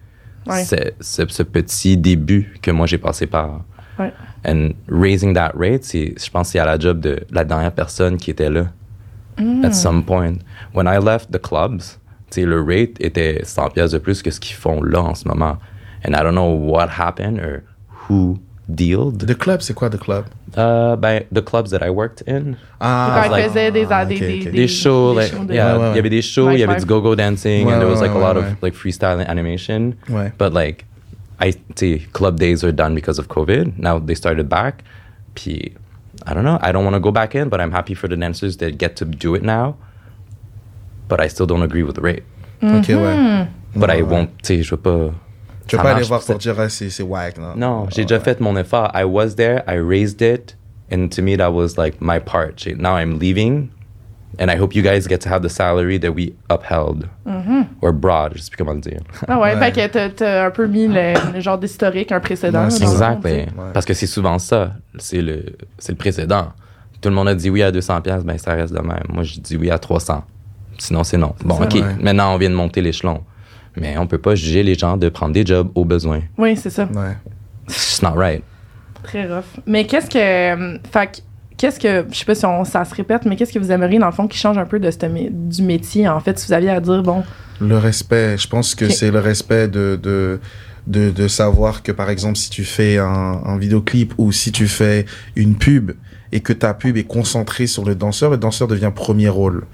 [0.47, 0.65] Ouais.
[0.65, 3.63] ce, ce- ce petit début que moi j'ai passé par.
[3.99, 4.13] Ouais.
[4.47, 8.17] And raising that rate, je pense que c'est à la job de la dernière personne
[8.17, 8.69] qui était là.
[9.39, 9.65] Mm.
[9.67, 10.37] At some point.
[10.75, 11.99] When I left the clubs,
[12.31, 15.15] tu sais, le rate était 100 pièces de plus que ce qu'ils font là en
[15.15, 15.59] ce moment.
[16.07, 17.61] And I don't know what happened or
[18.09, 19.27] who dealed.
[19.27, 20.25] The club, c'est quoi The club?
[20.57, 22.57] Uh, ben, the clubs that I worked in.
[22.81, 24.45] Ah, Quand ils faisaient des, des, ok, des, ok.
[24.45, 26.55] des, Des shows, like, shows de- yeah, Ouais, ouais, il y avait des shows, Ouais,
[26.55, 28.47] il y avait du go-go dancing, Ouais, and there was ouais, like a lot ouais.
[28.53, 29.95] of like freestyle animation.
[30.09, 30.33] Ouais.
[30.39, 30.87] But like,
[31.41, 33.79] I see club days are done because of COVID.
[33.79, 34.83] Now they started back.
[35.35, 35.73] Puis,
[36.27, 36.59] I don't know.
[36.63, 38.95] I don't want to go back in, but I'm happy for the dancers that get
[38.97, 39.77] to do it now.
[41.11, 42.23] But I still don't agree with the rate.
[42.63, 43.47] Ok, ouais.
[43.75, 44.03] But I Ouais, ouais.
[44.03, 45.11] won't, tu sais, je veux pas.
[45.67, 47.55] Tu vas pas aller voir pour dire ah, c'est c'est whack, non?
[47.57, 48.07] Non, j'ai Ouais.
[48.07, 48.91] déjà fait mon effort.
[48.95, 50.57] I was there, I raised it,
[50.93, 52.67] and to me that was like my part.
[52.79, 53.69] Now I'm leaving,
[54.41, 57.09] and I hope you guys get to have the salary that we upheld
[57.81, 58.33] or brought.
[58.37, 59.01] Je sais plus comment le dire.
[59.29, 59.73] Ah ouais, Ouais.
[59.73, 62.65] fait que t'as- un peu mis le, le genre d'historique, un précédent.
[62.65, 62.83] Ouais, sais.
[62.83, 63.47] Exactly.
[63.73, 64.73] Parce que c'est souvent ça.
[64.99, 65.45] C'est le,
[65.79, 66.49] c'est le précédent.
[67.01, 69.05] Tout le monde a dit oui à 200 pièces, ben ça reste de même.
[69.09, 70.25] Moi, je dis oui à 300.
[70.81, 71.35] Sinon, c'est non.
[71.45, 71.65] Bon, ça.
[71.65, 71.75] OK.
[71.75, 71.83] Ouais.
[72.01, 73.23] Maintenant, on vient de monter l'échelon.
[73.77, 76.21] Mais on peut pas juger les gens de prendre des jobs au besoin.
[76.37, 76.87] Oui, c'est ça.
[76.93, 77.17] Ouais.
[77.69, 78.43] It's not right.
[79.05, 79.45] Très rough.
[79.67, 80.19] Mais qu'est-ce que.
[80.19, 81.19] euh, Fait que,
[81.57, 82.05] qu'est-ce que.
[82.11, 84.13] Je sais pas si on- ça se répète, mais qu'est-ce que vous aimeriez, dans le
[84.13, 84.99] fond, qui change un peu de ce
[85.31, 87.23] du métier, en fait, si vous aviez à dire, bon.
[87.61, 90.41] Le respect, je pense que c'est le respect de, de,
[90.87, 93.07] de, de savoir que, par exemple, si tu fais un,
[93.45, 95.05] un vidéoclip ou si tu fais
[95.37, 95.93] une pub
[96.33, 99.65] et que ta pub est concentrée sur le danseur, le danseur devient premier rôle.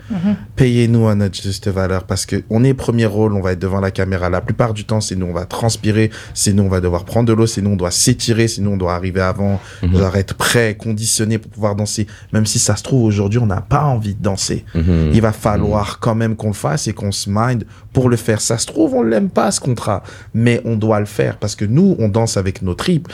[0.57, 3.81] Payez-nous à notre juste valeur parce que on est premier rôle, on va être devant
[3.81, 4.31] la caméra.
[4.31, 7.29] La plupart du temps, c'est nous, on va transpirer, c'est nous, on va devoir prendre
[7.29, 9.95] de l'eau, c'est nous, on doit s'étirer, c'est nous, on doit arriver avant, Mhm.
[9.95, 12.07] on doit être prêt, conditionné pour pouvoir danser.
[12.33, 15.11] Même si ça se trouve, aujourd'hui, on n'a pas envie de danser Mhm.
[15.13, 17.65] il va falloir quand même qu'on le fasse et qu'on se mind
[17.97, 18.43] pour le faire.
[18.43, 20.03] Ça se trouve, on l'aime pas ce contrat,
[20.35, 23.09] mais on doit le faire parce que nous, on danse avec nos tripes,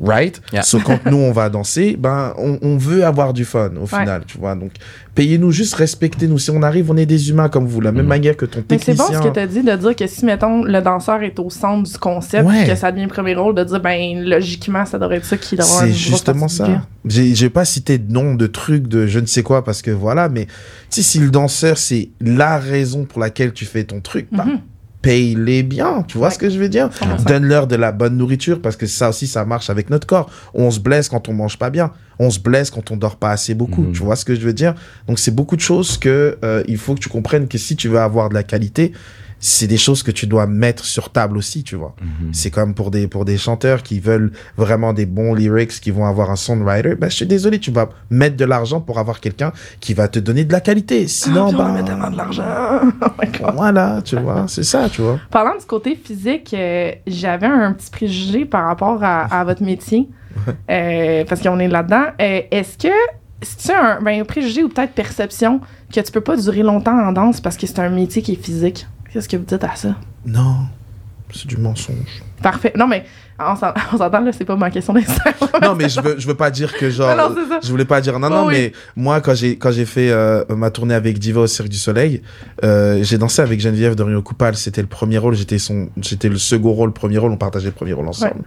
[0.00, 0.40] right?
[0.52, 0.62] Yeah.
[0.62, 4.22] So, quand nous, on va danser, ben, on, on veut avoir du fun au final,
[4.24, 4.54] tu vois.
[4.54, 4.70] Donc,
[5.16, 6.38] payez-nous juste, respectez-nous.
[6.38, 8.08] Si on arrive, on est des humains comme vous, la même Mhm.
[8.08, 9.18] manière que ton Mais c'est technicien.
[9.18, 11.50] bon ce que tu as dit de dire que si, mettons, le danseur est au
[11.50, 12.66] centre du concept, Ouais.
[12.68, 15.88] que ça devient premier rôle, de dire, ben, logiquement, ça devrait être ça qui devrait
[15.88, 16.86] C'est justement ça.
[17.04, 20.28] J'ai pas cité de nom de trucs de je ne sais quoi parce que voilà,
[20.28, 20.46] mais
[20.90, 24.60] si le danseur c'est la raison pour laquelle tu fais ton truc, bah, Mhm.
[25.06, 26.04] Paye-les bien.
[26.08, 26.34] Tu vois Ouais.
[26.34, 27.24] ce que je veux dire 100%.
[27.26, 30.28] Donne-leur de la bonne nourriture parce que ça aussi, ça marche avec notre corps.
[30.54, 31.90] On se blesse quand on mange pas bien.
[32.18, 33.82] On se blesse quand on dort pas assez beaucoup.
[33.82, 33.92] Mhm.
[33.92, 34.74] Tu vois ce que je veux dire?
[35.06, 37.88] Donc c'est beaucoup de choses que euh, il faut que tu comprennes que si tu
[37.88, 38.92] veux avoir de la qualité,
[39.48, 41.94] c'est des choses que tu dois mettre sur table aussi, tu vois.
[42.02, 42.34] Mhm.
[42.34, 46.04] C'est comme pour des, pour des chanteurs qui veulent vraiment des bons lyrics, qui vont
[46.04, 46.96] avoir un songwriter.
[46.96, 50.18] Ben, je suis désolé, tu vas mettre de l'argent pour avoir quelqu'un qui va te
[50.18, 51.06] donner de la qualité.
[51.06, 52.42] Sinon, Ah, puis on ben, tellement de l'argent.
[53.48, 55.20] Oh voilà, tu vois, c'est ça, tu vois.
[55.30, 60.08] Parlant du côté physique, euh, j'avais un petit préjugé par rapport à, à votre métier,
[60.70, 62.06] euh, parce qu'on est là-dedans.
[62.20, 62.92] Euh, Est-ce que
[63.42, 65.60] c'est un, ben, un préjugé ou peut-être perception
[65.94, 68.42] que tu peux pas durer longtemps en danse parce que c'est un métier qui est
[68.42, 68.86] physique?
[69.12, 69.96] Qu'est-ce que vous dites à ça?
[70.24, 70.56] Non,
[71.32, 72.22] c'est du mensonge.
[72.42, 72.72] Parfait.
[72.76, 73.04] Non, mais
[73.38, 75.30] on s'en- on s'entend, là, c'est pas ma question d'instant.
[75.62, 77.08] non, mais je veux, je veux pas dire que genre.
[77.10, 77.60] Ah non, c'est ça.
[77.62, 78.54] je voulais pas dire non, Oh non, oui.
[78.54, 81.78] mais moi, quand j'ai, quand j'ai fait euh, ma tournée avec Diva au Cirque du
[81.78, 82.22] Soleil,
[82.62, 84.54] euh, j'ai dansé avec Geneviève de Rio Coupal.
[84.56, 87.66] C'était le premier rôle, j'étais son, j'étais le second rôle, le premier rôle, on partageait
[87.66, 88.42] le premier rôle ensemble.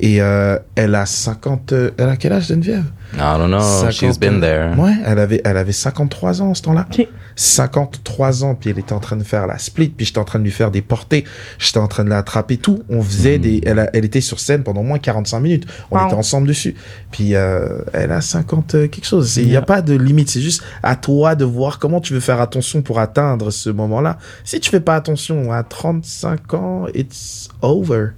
[0.00, 2.84] Et euh, elle a 50, euh, elle a quel âge Geneviève?
[3.14, 3.60] I don't know.
[3.60, 4.76] 50 She's been there.
[4.78, 6.86] Ouais, elle avait, elle avait 53 ans ce temps-là.
[6.92, 7.06] Ok.
[7.38, 10.38] 53 ans, puis elle était en train de faire la split, puis j'étais en train
[10.38, 11.24] de lui faire des portées,
[11.58, 12.82] j'étais en train de l'attraper, tout.
[12.88, 13.42] On faisait Mhm.
[13.42, 15.66] des, elle, a- elle était sur scène pendant au moins 45 minutes.
[15.90, 16.06] On Wow.
[16.06, 16.74] était ensemble dessus.
[17.10, 19.36] Puis euh, elle a 50 euh, quelque chose.
[19.36, 20.30] Il n'y a pas de limite.
[20.30, 24.18] C'est juste à toi de voir comment tu veux faire attention pour atteindre ce moment-là.
[24.44, 28.08] Si tu fais pas attention à 35 ans, it's over.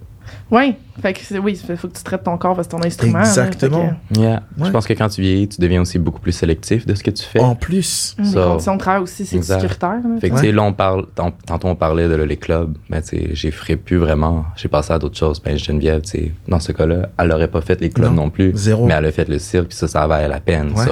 [0.50, 2.84] Oui, fait que oui, il faut que tu traites ton corps parce que c'est ton
[2.84, 3.20] instrument.
[3.20, 3.92] Exactement.
[4.16, 4.42] Yeah.
[4.62, 7.10] Je pense que quand tu vieillis, tu deviens aussi beaucoup plus sélectif de ce que
[7.12, 7.38] tu fais.
[7.38, 8.16] En plus.
[8.18, 9.60] hum, So- les conditions de travail aussi, c'est Exact.
[9.60, 9.90] sécuritaire.
[10.02, 10.20] là.
[10.20, 10.40] Fait que, Ouais.
[10.40, 12.76] tu sais, là, on parle, tant- tantôt, on parlait de là, les clubs.
[12.88, 14.44] Ben, tu sais, j'ai ferai plus vraiment.
[14.56, 15.40] J'ai passé à d'autres choses.
[15.40, 18.30] Ben, Geneviève, tu sais, dans ce cas-là, elle aurait pas fait les clubs Non, non,
[18.30, 18.50] plus.
[18.56, 18.86] zéro.
[18.86, 20.84] Mais elle a fait le cirque, puis ça, ça valait la peine, Ouais.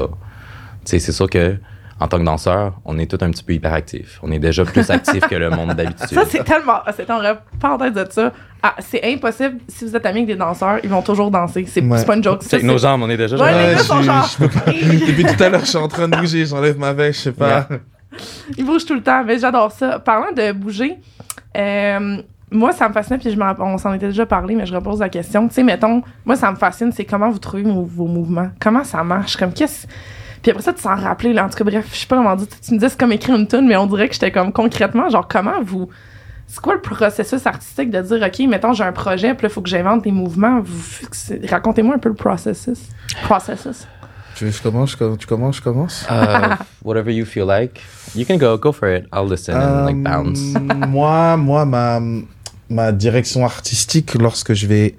[0.85, 1.57] sais, c'est sûr que,
[2.01, 4.19] en tant que danseur, on est tous un petit peu hyperactifs.
[4.23, 6.07] On est déjà plus actifs que le monde d'habitude.
[6.09, 6.81] Ça, c'est tellement.
[6.97, 8.33] C'est un parenthèse de ça.
[8.63, 9.59] Ah, c'est impossible.
[9.69, 11.65] Si vous êtes amis avec des danseurs, ils vont toujours danser.
[11.69, 11.99] C'est Ouais.
[11.99, 12.43] c'est pas une joke.
[12.53, 14.37] Avec nos c'est- jambes, on est déjà Ouais, genre- les Ouais, gars sont genre.
[14.69, 17.33] Depuis tout à l'heure, je suis en train de bouger, j'enlève ma veste, je sais
[17.33, 17.69] pas.
[18.57, 19.99] Ils bougent tout le temps, mais j'adore ça.
[19.99, 20.97] Parlant de bouger,
[21.57, 22.17] euh,
[22.51, 25.09] moi, ça me fascine, puis je on s'en était déjà parlé, mais je repose la
[25.09, 25.47] question.
[25.49, 28.49] Tu sais, mettons, moi, ça me fascine, c'est comment vous trouvez vos, vos mouvements.
[28.61, 29.37] Comment ça marche?
[29.37, 29.87] Comme qu'est-ce.
[30.43, 31.45] Puis après ça, tu s'en rappelles, là.
[31.45, 32.47] En tout cas, bref, je sais pas comment dire.
[32.63, 35.09] Tu me dis, c'est comme écrire une tune, mais on dirait que j'étais comme concrètement,
[35.09, 35.89] genre, comment vous.
[36.47, 39.53] C'est quoi le processus artistique de dire, OK, mettons, j'ai un projet, puis là, il
[39.53, 40.63] faut que j'invente des mouvements.
[41.49, 42.79] Racontez-moi un peu le processus.
[43.25, 43.87] Processus.
[44.39, 46.07] Tu veux que je commence, tu commences, je commence?
[46.09, 47.81] Uh, whatever you feel like.
[48.15, 49.07] You can go, go for it.
[49.13, 50.55] I'll listen and like bounce.
[50.55, 52.01] Euh, moi, moi, ma,
[52.71, 54.95] ma direction artistique, lorsque je vais.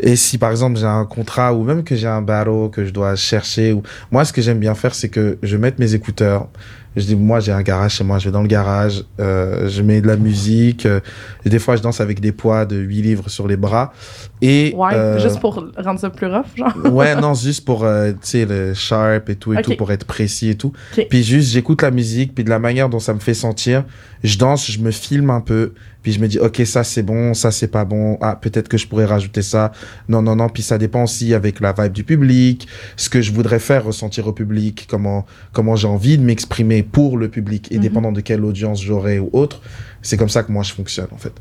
[0.00, 2.90] Et si par exemple j'ai un contrat ou même que j'ai un battle que je
[2.90, 6.48] dois chercher, ou moi ce que j'aime bien faire c'est que je mette mes écouteurs.
[6.96, 9.82] Je dis moi j'ai un garage chez moi, je vais dans le garage, euh, je
[9.82, 10.86] mets de la musique.
[10.86, 11.00] euh,
[11.44, 13.92] et des fois je danse avec des poids de 8 livres sur les bras.
[14.40, 16.74] Et Ouais, euh, juste pour rendre ça plus rough, genre.
[16.92, 20.04] ouais, non, juste pour, euh, tu sais, le sharp et tout et tout, pour être
[20.06, 20.72] précis et tout.
[20.96, 21.06] Ok.
[21.08, 23.84] Puis juste, j'écoute la musique, puis de la manière dont ça me fait sentir,
[24.22, 25.72] je danse, je me filme un peu,
[26.06, 28.76] puis je me dis, ok, ça c'est bon, ça c'est pas bon, ah, peut-être que
[28.78, 29.72] je pourrais rajouter ça.
[30.08, 33.32] Non, non, non, puis ça dépend aussi avec la vibe du public, ce que je
[33.32, 37.78] voudrais faire ressentir au public, comment, comment j'ai envie de m'exprimer pour le public, et
[37.78, 37.82] Mhm.
[37.82, 39.60] dépendant de quelle audience j'aurai ou autre.
[40.00, 41.32] C'est comme ça que moi je fonctionne, en fait.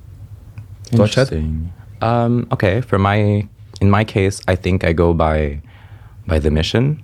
[0.96, 1.28] Toi, Chad?
[1.32, 1.68] Interesting.
[2.02, 3.46] Um, okay, for my
[3.82, 5.62] in my case, I think I go by
[6.28, 6.96] by the mission.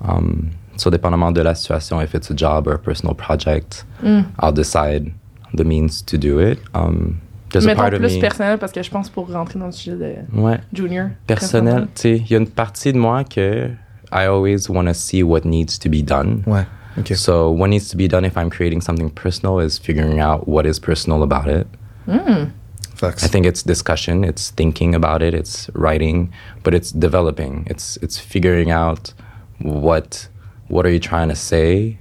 [0.00, 4.26] Um, so dépendamment de la situation, if it's a job or a personal project, Mm.
[4.40, 5.12] I'll decide
[5.56, 6.58] the means to do it.
[6.74, 8.20] Um, there's a Mettons part of plus me.
[8.20, 11.10] personnel parce que je pense pour rentrer dans le sujet de Ouais, Junior.
[11.26, 11.88] personnel.
[11.94, 13.70] Tu sais, il y a une partie de moi que
[14.12, 16.42] I always want to see what needs to be done.
[16.46, 16.66] Ouais,
[16.98, 17.14] ok.
[17.16, 20.66] So what needs to be done if I'm creating something personal is figuring out what
[20.66, 21.66] is personal about it.
[22.06, 22.50] Mm.
[22.96, 23.24] Facts.
[23.24, 26.30] I think it's discussion, it's thinking about it, it's writing,
[26.62, 27.64] but it's developing.
[27.68, 29.12] It's it's figuring out
[29.60, 30.28] what
[30.68, 31.98] what are you trying to say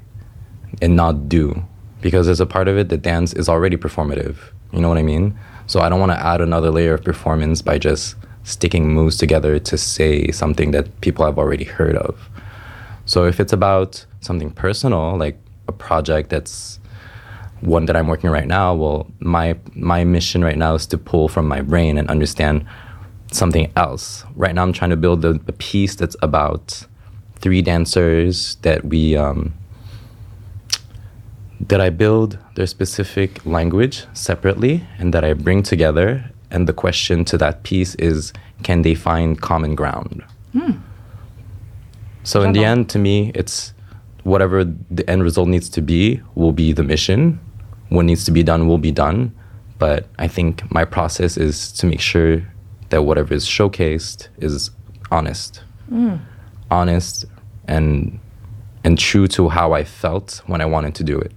[0.82, 1.64] and not do.
[2.04, 4.36] Because there's a part of it that dance is already performative.
[4.72, 5.40] You know what I mean?
[5.66, 9.58] So I don't want to add another layer of performance by just sticking moves together
[9.58, 12.30] to say something that people have already heard of.
[13.06, 15.38] So if it's about something personal, like
[15.68, 16.80] a project that's
[17.62, 21.30] one that I'm working right now, well, my my mission right now is to pull
[21.30, 22.66] from my brain and understand
[23.32, 24.26] something else.
[24.36, 26.86] Right now, I'm trying to build a, a piece that's about
[27.40, 29.54] three dancers that we um,
[31.68, 36.30] that I build their specific language separately and that I bring together.
[36.52, 38.34] And the question to that piece is,
[38.64, 40.24] can they find common ground?
[40.52, 40.72] Hmm.
[42.24, 43.74] So in the end, to me, it's
[44.24, 47.40] whatever the end result needs to be will be the mission.
[47.90, 49.36] What needs to be done will be done.
[49.80, 52.44] But I think my process is to make sure
[52.90, 54.72] that whatever is showcased is
[55.12, 56.16] honest, hmm.
[56.72, 57.26] honest,
[57.68, 58.20] and
[58.86, 61.34] and true to how I felt when I wanted to do it.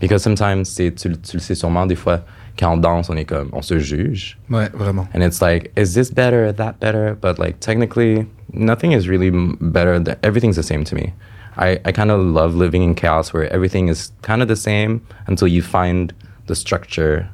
[0.00, 2.24] Because sometimes, tu, tu le sais sûrement, des fois,
[2.58, 4.38] quand on danse, on est comme, on se juge.
[4.48, 5.06] Ouais, vraiment.
[5.14, 7.14] And it's like, is this better, that better?
[7.14, 9.30] But like, technically, nothing is really
[9.60, 10.02] better.
[10.22, 11.12] Everything's the same to me.
[11.56, 15.02] I, I kind of love living in chaos where everything is kind of the same
[15.26, 16.14] until you find
[16.46, 17.28] the structure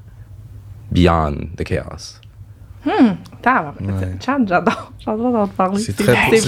[0.93, 2.21] beyond the chaos.
[3.81, 4.09] Ouais.
[4.25, 4.93] Chad, j'adore.
[5.05, 5.79] J'adore d'en parler.
[5.81, 5.97] C'est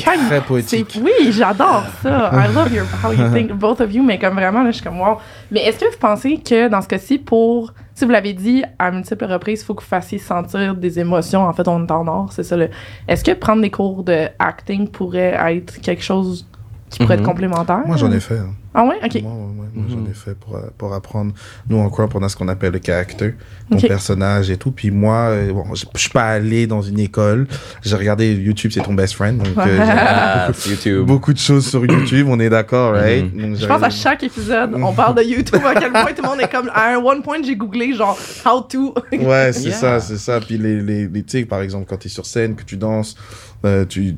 [0.03, 0.87] très- très poétique.
[0.93, 2.31] C'est- Oui, j'adore ça.
[2.33, 4.85] I love your, how you think, both of you, mais comme vraiment, là, je suis
[4.85, 5.19] comme wow.
[5.51, 7.73] Mais est-ce que vous pensez que dans ce cas-ci, pour.
[7.95, 11.43] Si vous l'avez dit à multiples reprises, il faut que vous fassiez sentir des émotions.
[11.47, 12.57] En fait, on est en or, c'est ça.
[12.57, 12.71] le-
[13.09, 16.47] Est-ce que prendre des cours de acting pourrait être quelque chose
[16.91, 17.83] qui pourrait être complémentaire?
[17.87, 18.39] Moi, j'en ai fait.
[18.39, 18.51] hein.
[18.81, 18.95] Ah ouais?
[19.05, 19.21] Ok.
[19.23, 19.91] Moi, ouais, ouais, moi, Mhm.
[19.91, 21.33] j'en ai fait pour, pour apprendre.
[21.69, 23.33] Nous, en crop, on a ce qu'on appelle le caractère,
[23.69, 23.89] ton Ok.
[23.89, 24.71] personnage et tout.
[24.71, 27.49] Puis moi, euh, bon, je suis pas allé dans une école.
[27.83, 29.39] J'ai regardé YouTube, c'est ton best friend.
[29.43, 31.07] Donc, euh, Ah, beaucoup, YouTube.
[31.07, 33.35] beaucoup de choses sur YouTube, on est d'accord, right?
[33.35, 33.41] Mhm.
[33.51, 36.29] Donc, Je pense à chaque épisode, on parle de YouTube, à quel point tout le
[36.29, 36.71] monde est comme.
[36.73, 38.17] À un one point, j'ai googlé genre
[38.47, 38.95] how to.
[39.13, 39.77] Ouais, c'est Yeah.
[39.77, 40.39] ça, c'est ça.
[40.41, 42.77] Puis les, les, les tu sais, par exemple, quand tu es sur scène, que tu
[42.77, 43.17] danses,
[43.65, 44.15] euh, tu,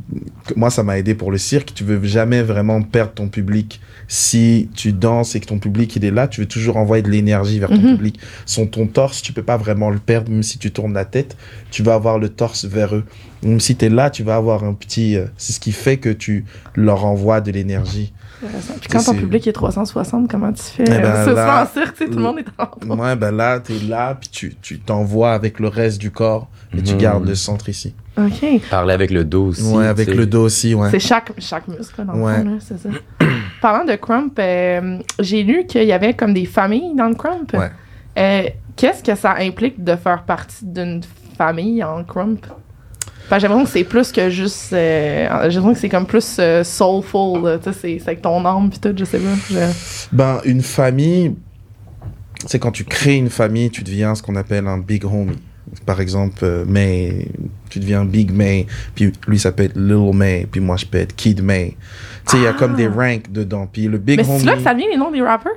[0.55, 1.73] moi, ça m'a aidé pour le cirque.
[1.75, 5.95] Tu veux jamais vraiment perdre ton public si si tu danses et que ton public
[5.97, 7.97] il est là, tu veux toujours envoyer de l'énergie vers ton Mhm.
[7.97, 8.19] public.
[8.47, 11.37] Son ton torse, tu peux pas vraiment le perdre, même si tu tournes la tête,
[11.71, 13.05] tu vas avoir le torse vers eux.
[13.43, 15.17] Même si tu es là, tu vas avoir un petit.
[15.17, 16.45] euh, c'est ce qui fait que tu
[16.75, 18.13] leur envoies de l'énergie.
[18.41, 20.85] Puis quand ton public est 360, comment tu fais?
[20.87, 23.79] Eh ben, c'est souvent là- tout le monde est en Ouais, ben là, tu es
[23.81, 26.99] là, puis tu tu t'envoies avec le reste du corps et tu Mhm.
[26.99, 27.95] gardes le centre ici.
[28.27, 28.61] OK.
[28.71, 29.63] Parler avec le dos aussi.
[29.75, 30.91] ouais, avec le dos aussi, ouais.
[30.91, 32.37] C'est chaque, chaque muscle, dans le Ouais.
[32.39, 32.89] fond, là, c'est ça.
[33.63, 37.53] Parlant de crump, euh, j'ai lu qu'il y avait comme des familles dans le crump.
[37.55, 37.71] Ouais.
[38.19, 41.03] Euh, Qu'est-ce que ça implique de faire partie d'une
[41.37, 42.47] famille en crump?
[43.31, 44.73] J'ai l'impression que c'est plus que juste.
[44.73, 47.43] euh, j'ai l'impression que c'est comme plus euh, soulful.
[47.45, 47.59] là.
[47.59, 49.29] Tu sais, c'est- c'est avec ton âme puis tout, je sais pas.
[49.51, 51.37] Je- Ben, une famille,
[52.47, 55.39] c'est quand tu crées une famille, tu deviens ce qu'on appelle un big homie.
[55.87, 57.29] Par exemple, euh, May,
[57.69, 60.99] tu deviens Big May, puis lui ça peut être Little May, puis moi je peux
[60.99, 61.77] être Kid May.
[62.27, 62.59] Tu sais, il y a Ah.
[62.59, 63.69] comme des ranks dedans.
[63.73, 65.53] Puis le big Mais c'est là que ça vient les noms des rappers?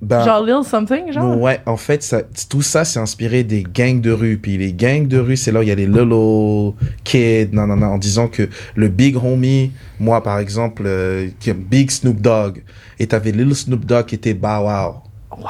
[0.00, 1.40] ben, genre Lil Something, genre?
[1.40, 4.36] Ouais, en fait, ça, tout ça, c'est inspiré des gangs de rue.
[4.36, 7.68] Puis les gangs de rue, c'est là où il y a les Lolo, Kid, non,
[7.68, 11.88] non, non, en disant que le big homie, moi, par exemple, euh, qui est Big
[11.92, 12.64] Snoop Dogg,
[12.98, 14.94] et t'avais Little Snoop Dogg qui était Bow Wow.
[15.38, 15.48] Wow!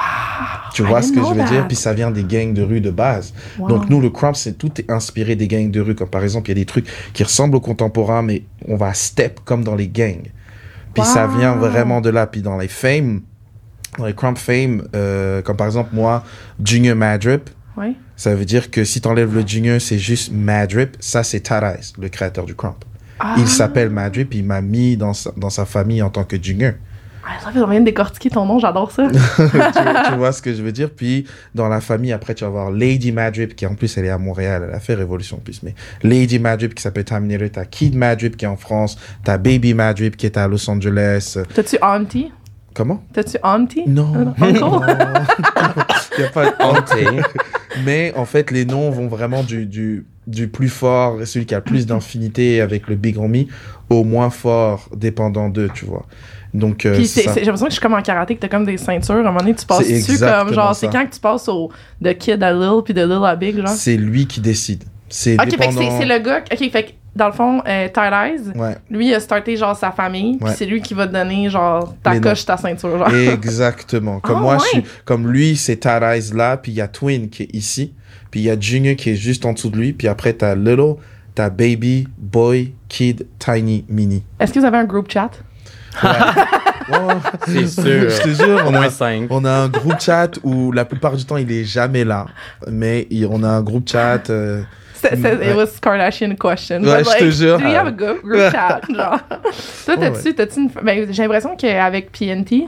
[0.75, 1.67] Tu vois ce que je veux dire?
[1.67, 3.35] Puis ça vient des gangs de rue de base.
[3.59, 3.69] Wow.
[3.69, 5.95] Donc nous, le crump, c'est tout est inspiré des gangs de rue.
[5.95, 8.95] Comme par exemple, il y a des trucs qui ressemblent aux contemporains, mais on va
[8.95, 10.31] step comme dans les gangs.
[10.95, 12.27] Puis ça vient vraiment de là.
[12.27, 13.23] Puis dans les fame,
[13.99, 16.25] dans les crump fame, euh, comme par exemple moi,
[16.63, 17.95] Junior Madrip, Ouais.
[18.17, 20.97] ça veut dire que si t'enlèves le Junior, c'est juste Madrip.
[21.01, 22.85] Ça, c'est Tarais, le créateur du crump.
[23.19, 23.35] Ah.
[23.39, 26.73] Il s'appelle Madrip, il m'a mis dans sa, dans sa famille en tant que Junior.
[27.25, 29.09] Ah, ça fait vient de décortiquer ton nom, j'adore ça.
[29.37, 30.91] tu, tu vois ce que je veux dire?
[30.91, 34.11] Puis dans la famille, après, tu vas avoir Lady Madrip, qui en plus, elle est
[34.11, 35.63] à Montréal, elle a fait Révolution en plus.
[35.63, 39.75] Mais Lady Madrip, qui s'appelle Terminator, t'as Kid Madrip, qui est en France, t'as Baby
[39.75, 41.39] Madrip, qui est à Los Angeles.
[41.55, 42.33] T'as-tu auntie?
[42.75, 43.03] Comment?
[43.13, 43.85] T'as-tu auntie?
[43.87, 44.35] Non.
[44.41, 44.65] Uncle?
[46.19, 46.53] Il y a pas.
[46.61, 47.07] Hanté.
[47.85, 51.59] Mais en fait, les noms vont vraiment du, du, du plus fort, celui qui a
[51.59, 53.49] le plus d'infinité avec le Big Homie,
[53.91, 56.07] au moins fort, dépendant d'eux, tu vois.
[56.55, 59.15] Donc, euh, j'ai l'impression que je suis comme en karaté, que t'as comme des ceintures.
[59.15, 61.71] À un moment donné, tu passes dessus comme genre, c'est quand que tu passes au
[62.01, 63.69] de kid à Lil puis de Lil à Big, genre?
[63.69, 64.85] c'est lui qui décide.
[65.09, 65.99] C'est Ok, fait que dépendant...
[65.99, 66.43] c'est le gars.
[66.53, 68.77] Ok, fait que dans le fond, euh, Ty Lies, Ouais.
[68.91, 71.95] lui, il a starté genre sa famille, puis c'est lui qui va te donner genre
[72.03, 73.15] ta Les coche, ta ceinture, genre.
[73.15, 74.21] Exactement.
[74.21, 77.29] Comme Ah, moi, je suis, comme lui, c'est Tarais là, puis il y a Twin
[77.29, 77.93] qui est ici,
[78.31, 80.55] puis il y a Junior qui est juste en dessous de lui, puis après t'as
[80.55, 80.95] Little,
[81.35, 84.23] t'as Baby, Boy, Kid, Tiny, Mini.
[84.41, 85.31] Est-ce que vous avez un group chat?
[86.03, 86.09] Ouais.
[87.47, 88.11] C'est sûr.
[88.11, 89.27] Je te jure, Au on moins a, 5.
[89.31, 92.27] on a un groupe chat où la plupart du temps il est jamais là,
[92.71, 94.29] mais il- on a un groupe chat.
[94.31, 94.63] euh,
[94.95, 95.51] C'est- c'est- Ouais.
[95.51, 96.81] It was Kardashian question.
[96.83, 97.59] Ouais, but, je te jure.
[97.59, 98.81] Do you have a go- group chat?
[98.89, 99.19] Genre?
[99.87, 100.71] Toi, t'as-tu, t'as-tu une.
[100.83, 102.67] Ben, j'ai l'impression qu'avec PNT,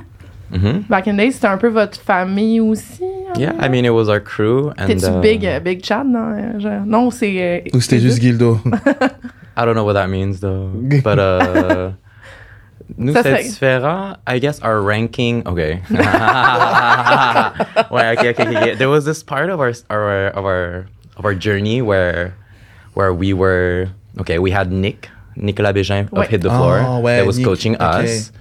[0.50, 0.82] Mhm.
[0.88, 3.02] back in the days, c'était un peu votre famille aussi.
[3.36, 4.68] Yeah, I mean, it was our crew.
[4.78, 6.02] And, T'es-tu uh, big, euh, big chat?
[6.04, 7.34] Non, genre- non c'est.
[7.66, 8.58] euh, Ou c'était juste Gildo.
[9.56, 10.68] I don't know what that means though.
[10.74, 11.90] But uh
[12.96, 14.16] nous Ça c'est différent.
[14.26, 15.42] I guess our ranking.
[15.46, 15.80] Okay.
[17.90, 18.74] ouais, okay, okay, okay, okay.
[18.74, 20.86] There was this part of our our of our
[21.16, 22.34] of our journey where
[22.94, 23.88] where we were
[24.20, 24.38] okay.
[24.38, 26.24] We had Nick Nicolas Bégin Ouais.
[26.24, 28.04] of Hit the Floor Oh, ouais, that was Nick, coaching okay.
[28.18, 28.32] us.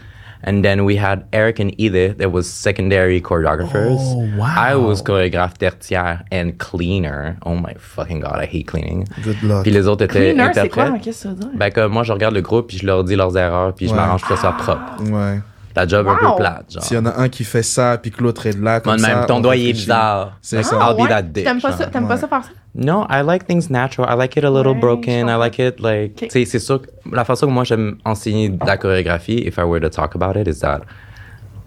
[0.45, 3.99] And then we had Eric and Edith that was secondary choreographers.
[3.99, 4.53] Oh, wow.
[4.57, 7.37] I was choreographe tertiaire and cleaner.
[7.45, 9.07] Oh my fucking god, I hate cleaning.
[9.23, 9.63] Good luck.
[9.63, 10.83] Puis les autres étaient Cleaner, c'est quoi?
[10.83, 11.03] interprètes.
[11.03, 11.49] Qu'est-ce que ça veut dire?
[11.55, 13.93] Ben que moi je regarde le groupe puis je leur dis leurs erreurs puis je
[13.93, 15.01] m'arrange pour que ça soit propre.
[15.03, 15.39] Ouais.
[15.75, 16.31] La job un Wow.
[16.35, 16.83] peu plate genre.
[16.83, 19.07] S'il y en a un qui fait ça, puis que l'autre est là, comme Moi,
[19.07, 19.15] ça.
[19.15, 20.37] même ton on doigt il est bizarre.
[20.41, 20.75] C'est Like, ça.
[20.75, 21.09] I'll be Ah, ouais?
[21.09, 21.43] that dick.
[21.45, 22.19] T'aimes pas ça, t'aimes pas Ouais.
[22.21, 22.49] ça faire ça?
[22.75, 24.07] No, I like things natural.
[24.11, 25.27] I like it a little Ouais, broken.
[25.27, 26.11] I like it like.
[26.21, 26.27] Ok.
[26.27, 29.57] Tu sais, c'est sûr que la façon que moi j'aime enseigner de la chorégraphie, if
[29.57, 30.81] I were to talk about it, is that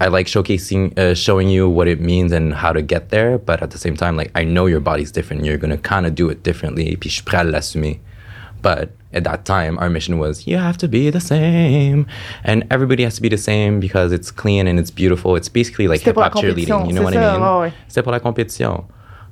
[0.01, 3.39] I like showcasing, uh, showing you what it means and how to get there.
[3.39, 5.45] But at the same time, like I know your body's different.
[5.45, 6.97] You're gonna kind of do it differently.
[6.97, 8.01] Puis je suis prêt à l'assumer.
[8.67, 12.07] But at that time, our mission was you have to be the same,
[12.43, 15.37] and everybody has to be the same because it's clean and it's beautiful.
[15.39, 16.87] It's basically like hip pour la hop cheerleading.
[16.89, 17.43] You know what c'est I mean?
[17.43, 17.73] ouais, ouais.
[17.89, 18.85] C'était pour la compétition.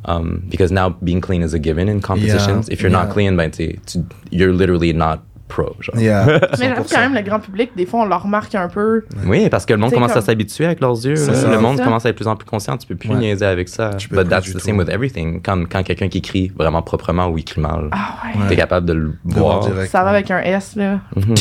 [0.07, 2.69] Um, because now being clean is a given in competitions.
[2.69, 5.19] Yeah, If you're not clean, ben, tu- tu- you're literally not
[5.55, 5.77] pro.
[5.81, 5.97] Genre.
[6.01, 6.27] Yeah.
[6.59, 6.95] Mais j'avoue 100%.
[6.95, 9.05] quand même, le grand public, des fois, on leur remarque un peu.
[9.27, 11.17] Oui, parce que le monde commence à s'habituer avec leurs yeux.
[11.17, 11.51] Ça.
[11.51, 11.85] Le monde ça.
[11.85, 12.77] commence à être de plus en plus conscient.
[12.77, 13.17] Tu peux plus Ouais.
[13.17, 13.91] niaiser avec ça.
[13.95, 14.59] Tu peux But that's the tout.
[14.59, 15.41] same with everything.
[15.43, 18.41] Comme quand quelqu'un qui crie vraiment proprement ou écrit mal, Ah ouais.
[18.43, 18.49] Ouais.
[18.49, 20.17] t'es capable de le De voir direct, Ça va ouais.
[20.17, 21.01] avec un S, là.
[21.17, 21.35] Mhm.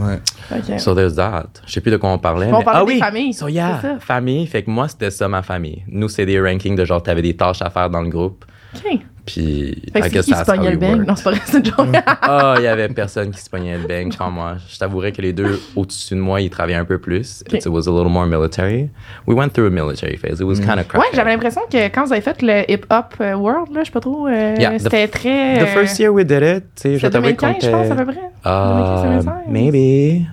[0.00, 0.18] Ouais.
[0.50, 0.80] Ok.
[0.80, 1.46] So there's that.
[1.66, 2.48] Je sais plus de quoi on parlait.
[2.52, 2.98] On mais- parlait ah des oui.
[2.98, 3.96] familles, So yeah, c'est ça.
[4.00, 4.44] famille.
[4.48, 5.84] Fait que moi, c'était ça ma famille.
[5.88, 8.44] Nous, c'est des rankings de genre, t'avais des tâches à faire dans le groupe.
[8.76, 8.98] OK.
[9.26, 11.06] Puis, Fait que qui se pognait le bang?
[11.06, 11.62] Non, c'est pas vrai, c'est.
[12.22, 14.56] Ah, il y avait personne qui se pognait le bang quand moi.
[14.68, 17.42] Je t'avouerais que les deux au-dessus de moi, ils travaillaient un peu plus.
[17.46, 17.54] Ok.
[17.58, 18.90] It was a little more military.
[19.26, 20.40] We went through a military phase.
[20.40, 23.14] It was kind of Ouais, j'avais l'impression que quand vous avez fait le Hip Hop
[23.22, 25.58] euh, World, là, je sais pas trop, euh, Yeah, the- c'était très.
[25.58, 27.80] The first year we did it, tu sais, je C'est t'avouer qu'on 2015, je pense,
[27.90, 28.04] à était...
[28.04, 28.30] peu près.
[28.44, 30.26] Uh, 2015, maybe.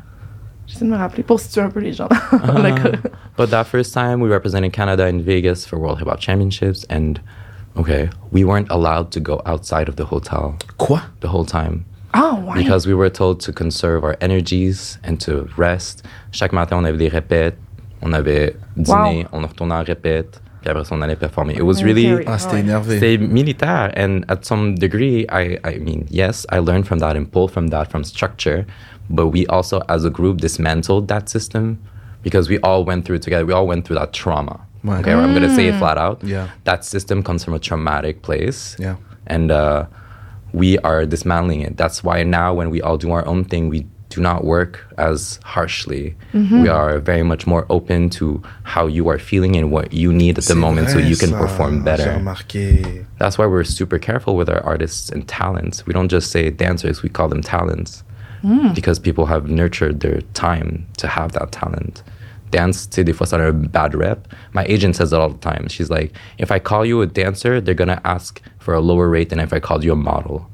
[0.67, 2.07] J'essaie de me rappeler pour situer un peu les gens
[2.45, 2.89] dans le Uh, cas.
[3.37, 7.15] but that first time we represented Canada in Vegas for World Hip Hop Championships, and
[7.77, 10.99] okay, we weren't allowed to go outside of the hotel Quoi?
[11.21, 12.55] the whole time Ah, ouais.
[12.63, 16.03] because we were told to conserve our energies and to rest.
[16.31, 17.55] Chaque matin, on avait des répètes,
[18.01, 21.53] on avait dîner, on retournait en répète, puis après ça, on allait performer.
[21.55, 22.25] It was really Military.
[22.27, 22.59] Ah, c'était Ouais.
[22.59, 22.99] énervé.
[22.99, 27.25] c'est militaire, and at some degree, I, I mean, yes, I learned from that and
[27.31, 28.65] pulled from that from structure,
[29.09, 31.77] but we also, as a group, dismantled that system
[32.23, 33.45] because we all went through it together.
[33.45, 34.59] We all went through that trauma.
[34.83, 34.99] Ouais.
[34.99, 36.23] Okay, I'm gonna say it flat out.
[36.23, 36.47] Yeah.
[36.63, 38.75] That system comes from a traumatic place.
[38.79, 38.95] Yeah.
[39.27, 39.85] And uh,
[40.53, 41.77] we are dismantling it.
[41.77, 45.39] That's why now, when we all do our own thing, we do not work as
[45.43, 46.15] harshly.
[46.33, 50.37] We are very much more open to how you are feeling and what you need
[50.37, 51.39] at the C'est moment so you can ça.
[51.39, 52.19] perform better.
[53.19, 55.85] That's why we're super careful with our artists and talents.
[55.85, 58.03] We don't just say dancers, we call them talents.
[58.73, 62.01] Because people have nurtured their time to have that talent.
[62.51, 64.27] Dance, tu sais, des fois, a bad rep.
[64.53, 65.67] My agent says it all the time.
[65.69, 69.09] She's like, if I call you a dancer, they're going to ask for a lower
[69.09, 70.47] rate than if I called you a model.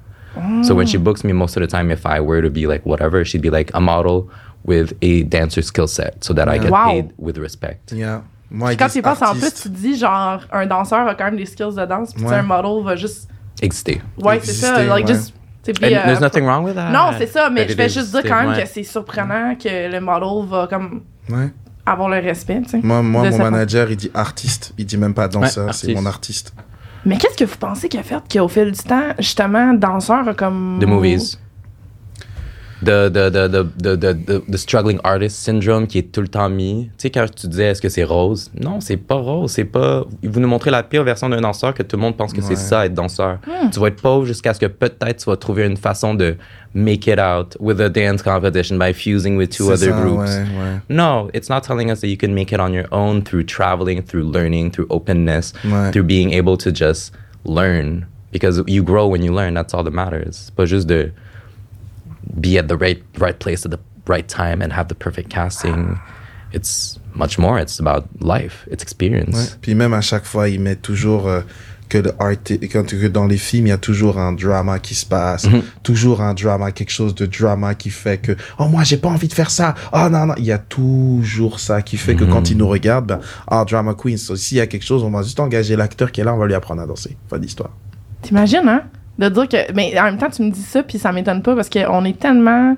[0.61, 2.85] So when she books me, most of the time, if I were to be like
[2.85, 4.29] whatever, she'd be like a model
[4.63, 6.91] with a dancer skill set so that I get Wow.
[6.91, 7.91] paid with respect.
[7.91, 8.21] Yeah.
[8.51, 9.63] Moi, ils Quand tu y penses, en plus, artiste.
[9.63, 12.29] tu te dis, genre, un danseur a quand même des skills de danse, puis tu
[12.29, 12.35] Ouais.
[12.35, 13.27] un model va juste.
[13.63, 13.99] Exister.
[14.21, 14.83] Ouais, c'est ça.
[14.83, 15.13] Like, ouais.
[15.15, 15.33] just.
[15.63, 16.91] tu sais, be a- euh, there's nothing wrong with that.
[16.91, 18.61] Non, c'est ça, mais But je it vais is juste dire quand même ouais.
[18.61, 21.49] que c'est surprenant que le model va comme Ouais.
[21.87, 22.79] Avoir le respect, tu sais.
[22.83, 24.73] Moi, moi mon manager, il dit artiste.
[24.77, 26.53] Il dit même pas danseur, c'est mon artiste.
[27.05, 30.33] Mais qu'est-ce que vous pensez qui a fait qu'au fil du temps, justement, danseur a
[30.33, 30.79] comme.
[30.81, 31.39] The movies.
[32.83, 36.27] The, the, the, the, the, the, the, the struggling artist syndrome qui est tout le
[36.27, 36.85] temps mis.
[36.97, 38.51] Tu sais, quand tu disais est-ce que c'est rose?
[38.59, 39.49] Non, c'est pas rose.
[39.51, 40.05] C'est pas.
[40.21, 42.45] Vous nous montrez la pire version d'un danseur que tout le monde pense que Ouais.
[42.47, 43.39] c'est ça, être danseur.
[43.47, 43.69] Hmm.
[43.71, 46.35] Tu vas être pauvre jusqu'à ce que peut-être tu vas trouver une façon de
[46.75, 50.29] make it out with a dance competition by fusing with two other ça, groups.
[50.29, 50.79] ouais, ouais.
[50.89, 54.03] No, it's not telling us that you can make it on your own through traveling,
[54.03, 55.91] through learning, through openness, Ouais.
[55.91, 57.11] through being able to just
[57.43, 58.05] learn.
[58.31, 60.31] Because you grow when you learn, that's all that matters.
[60.47, 61.11] C'est pas juste de
[62.35, 65.97] be at the right right place at the right time and have the perfect casting.
[66.53, 67.59] It's much more.
[67.59, 68.65] It's about life.
[68.71, 68.83] It's Ouais.
[68.83, 69.57] experience.
[69.61, 71.41] Puis même à chaque fois, il met toujours euh,
[71.89, 72.35] que, le art,
[72.71, 75.45] quand, que dans les films, il y a toujours un drama qui se passe.
[75.45, 75.61] Mhm.
[75.83, 79.27] Toujours un drama, quelque chose de drama qui fait que, oh, moi, j'ai pas envie
[79.27, 79.75] de faire ça.
[79.91, 80.35] Oh, non, non.
[80.37, 83.93] Il y a toujours ça qui fait que quand ils nous regardent, ben, ah, drama
[83.93, 84.17] queen.
[84.17, 86.45] S'il y a quelque chose, on va juste engager l'acteur qui est là, on va
[86.47, 87.17] lui apprendre à danser.
[87.29, 87.71] Fin d'histoire.
[88.21, 88.83] T'imagines, hein?
[89.19, 89.71] De dire que.
[89.73, 92.19] Mais en même temps, tu me dis ça, puis ça m'étonne pas parce qu'on est
[92.19, 92.75] tellement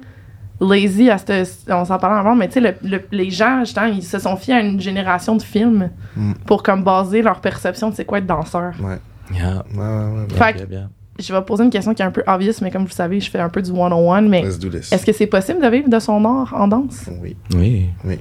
[0.61, 1.65] lazy à cette.
[1.69, 4.35] On s'en parlait avant, mais tu sais, le- le- les gens, justement, ils se sont
[4.35, 6.33] fiés à une génération de films Mm.
[6.45, 8.73] pour comme baser leur perception de c'est quoi être danseur.
[8.81, 8.97] Ouais.
[9.33, 9.63] Yeah.
[9.73, 10.21] Ouais, ouais, ouais.
[10.21, 10.27] ouais.
[10.35, 10.89] Fait que- Yeah, yeah.
[11.19, 13.29] Je vais poser une question qui est un peu obvious, mais comme vous savez, je
[13.29, 14.91] fais un peu du one-on-one, mais Let's do this.
[14.93, 17.09] est-ce que c'est possible de vivre de son art en danse?
[17.21, 17.35] Oui.
[17.53, 17.89] Oui.
[18.05, 18.19] Oui.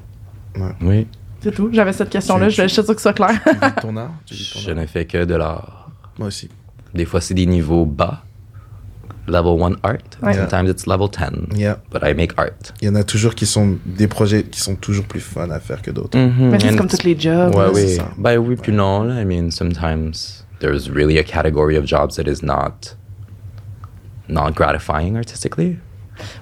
[0.56, 0.72] Ouais.
[0.82, 1.06] Oui.
[1.40, 1.70] C'est tout.
[1.72, 3.30] J'avais cette question-là, Tu- je suis sûre que ce soit clair.
[3.44, 4.10] Tu vis ton art?
[4.26, 4.76] Tu vis ton Je art?
[4.76, 5.90] ne fais que de l'art.
[6.18, 6.48] Moi aussi.
[6.94, 8.22] Des fois, c'est des niveaux bas.
[9.26, 9.96] Level 1 art.
[10.22, 10.32] Ouais.
[10.32, 11.54] Sometimes it's level 10.
[11.58, 11.76] Yeah.
[11.92, 12.72] But I make art.
[12.80, 15.60] Il y en a toujours qui sont des projets qui sont toujours plus fun à
[15.60, 16.16] faire que d'autres.
[16.18, 17.54] mais c'est comme it's- tous les jobs.
[17.54, 17.96] Ouais, oui.
[17.96, 18.08] ça.
[18.16, 19.06] Ben oui, puis non.
[19.10, 22.96] I mean, sometimes there's really a category of jobs that is not
[24.30, 25.78] not gratifying artistically.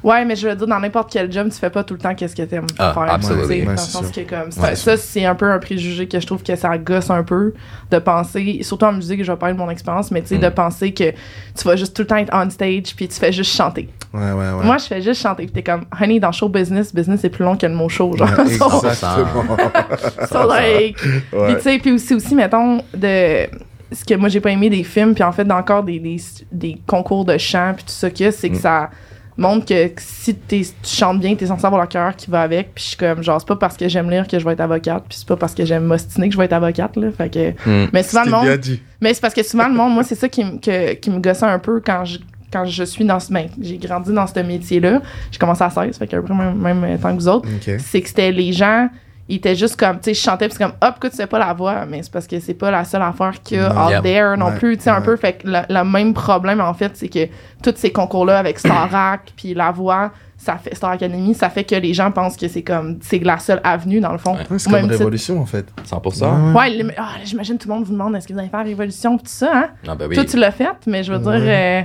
[0.02, 2.14] Ouais, mais je veux dire, dans n'importe quel job, tu fais pas tout le temps
[2.14, 3.12] qu'est-ce que t'aimes Ah, faire.
[3.14, 3.42] absolument.
[3.42, 4.24] tu sais, Ouais, dans le c'est sens sûr.
[4.26, 6.76] que comme ça, Ouais, ça, c'est un peu un préjugé que je trouve que ça
[6.78, 7.54] gosse un peu
[7.90, 10.40] de penser, surtout en musique, je vais parler de mon expérience, mais tu sais, Mm.
[10.40, 13.32] de penser que tu vas juste tout le temps être on stage puis tu fais
[13.32, 13.88] juste chanter.
[14.14, 14.64] Ouais, ouais, ouais.
[14.64, 17.44] Moi, je fais juste chanter puis t'es comme, honey, dans show business, business c'est plus
[17.44, 18.28] long que le mot show, genre.
[18.38, 19.56] Ouais, So- exactement.
[20.30, 21.56] so, like, puis Ouais.
[21.56, 23.46] tu sais, puis aussi, aussi, mettons, de
[23.92, 26.16] ce que moi j'ai pas aimé des films, puis en fait, encore des, des,
[26.50, 28.52] des concours de chant, puis tout ça que c'est Mm.
[28.52, 28.90] que ça
[29.38, 32.74] montre que si t'es- tu chantes bien, t'es censé avoir le cœur qui va avec,
[32.74, 34.60] puis je suis comme, genre, c'est pas parce que j'aime lire que je vais être
[34.60, 37.28] avocate, puis c'est pas parce que j'aime m'ostiner que je vais être avocate, là, fait
[37.30, 37.50] que...
[37.68, 37.88] Mm.
[37.92, 38.44] Mais souvent, le monde...
[38.44, 38.80] bien dit.
[39.00, 41.18] Mais c'est parce que souvent, le monde, moi, c'est ça qui, me- que- qui me
[41.20, 42.18] gossait un peu quand je,
[42.52, 43.32] quand je suis dans ce.
[43.32, 45.02] Ben, j'ai grandi dans ce métier-là.
[45.32, 47.48] J'ai commencé à 16, fait qu'à peu près même, même temps que vous autres.
[47.78, 48.88] C'est que c'était les gens,
[49.28, 51.26] ils étaient juste comme, tu sais, je chantais, puis c'est comme, hop, écoute, tu sais
[51.26, 53.68] pas la voix, mais c'est parce que c'est pas la seule affaire qu'il y a
[53.88, 53.96] Ouais.
[53.96, 54.56] out there non Ouais.
[54.58, 55.16] plus, tu sais, un peu.
[55.16, 57.26] Fait que le, le même problème, en fait, c'est que
[57.62, 61.74] tous ces concours-là avec Starac, puis la voix, ça fait Star Academy, ça fait que
[61.74, 64.34] les gens pensent que c'est comme c'est la seule avenue dans le fond.
[64.36, 64.58] Ouais.
[64.58, 65.66] C'est comme titre- Révolution, en fait.
[65.84, 66.52] 100%.
[66.54, 66.94] Ouais.
[66.96, 69.30] Ah, j'imagine tout le monde vous demande est-ce que vous allez faire Révolution pis tout
[69.30, 69.68] ça, hein?
[69.88, 70.14] Ah, ben oui.
[70.14, 71.82] Toi, tu l'as fait, mais je veux dire, euh,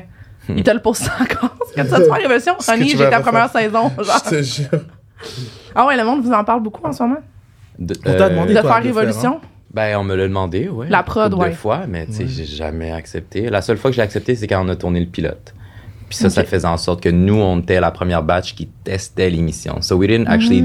[0.49, 1.55] il te le pose encore.
[1.75, 2.53] Est-ce que tu vas te faire Révolution?
[2.59, 3.89] Tu j'ai ta première saison.
[3.97, 4.21] genre.
[4.25, 4.67] Je te jure.
[5.73, 7.17] Ah ouais, le monde vous en parle beaucoup en ce moment?
[7.81, 9.41] De- On t'a demandé De quoi, faire faire, Révolution?
[9.73, 10.87] Ben, on me l'a demandé, ouais.
[10.89, 11.49] La prod, ouais.
[11.49, 13.49] de fois, mais tu sais, j'ai jamais accepté.
[13.49, 15.53] La seule fois que j'ai accepté, c'est quand on a tourné le pilote.
[16.09, 19.29] Puis ça, ça faisait en sorte que nous, on était la première batch qui testait
[19.29, 19.81] l'émission.
[19.81, 20.61] So we didn't actually,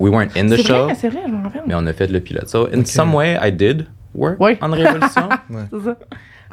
[0.00, 0.66] we weren't in the Mm.
[0.66, 1.62] Show, c'est vrai, je me rappelle.
[1.66, 2.48] mais on a fait le pilote.
[2.48, 4.58] So in some way, I did work Ouais.
[4.60, 5.28] on Révolution.
[5.70, 5.96] C'est ça.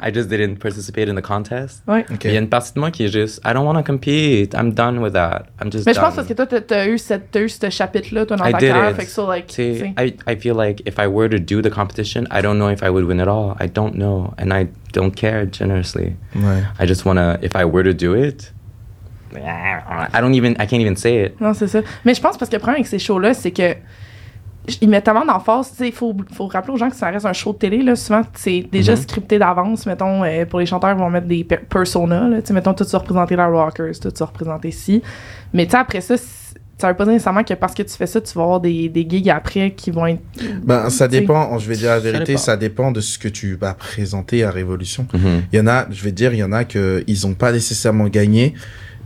[0.00, 1.82] I just didn't participate in the contest.
[1.88, 2.04] Ouais.
[2.12, 2.24] Ok.
[2.24, 4.54] Il y a une partie de moi qui est juste, I don't want to compete.
[4.54, 5.46] I'm done with that.
[5.60, 8.24] I'm just Mais je pense parce que toi, t'as- eu, cette- t'as eu ce chapitre-là,
[8.26, 8.94] toi, dans I ta carrière.
[8.94, 9.94] Fait que ça, like, Tu sais, tu sais.
[9.98, 12.82] I, I feel like if I were to do the competition, I don't know if
[12.82, 13.56] I would win at all.
[13.60, 14.32] I don't know.
[14.38, 16.14] And I don't care generously.
[16.36, 16.62] Ouais.
[16.80, 18.52] I just want to, if I were to do it,
[19.34, 21.40] I don't even, I can't even say it.
[21.40, 21.80] Non, c'est ça.
[22.04, 23.74] Mais je pense parce que le problème avec ces shows-là, c'est que
[24.80, 25.70] ils mettent tellement d'emphase.
[25.70, 27.82] Tu sais, il faut, faut rappeler aux gens que ça reste un show de télé.
[27.82, 27.96] Là.
[27.96, 28.98] Souvent, c'est déjà Mhm.
[29.02, 29.86] scripté d'avance.
[29.86, 32.28] Mettons, euh, pour les chanteurs, ils vont mettre des per- personas.
[32.28, 32.40] Là.
[32.40, 35.02] Tu sais, mettons, tout ça représenter la Rockers, tout ça représenter ci.
[35.52, 36.14] Mais tu sais, après ça,
[36.80, 38.88] ça veut pas dire nécessairement que parce que tu fais ça, tu vas avoir des,
[38.88, 40.20] des gigs après qui vont être.
[40.62, 42.38] Ben, ça dépend, je vais dire la vérité, dépend.
[42.38, 45.06] ça dépend de ce que tu vas présenter à Révolution.
[45.12, 45.42] Mhm.
[45.52, 47.34] Il y en a, je vais te dire, il y en a que ils ont
[47.34, 48.54] pas nécessairement gagné,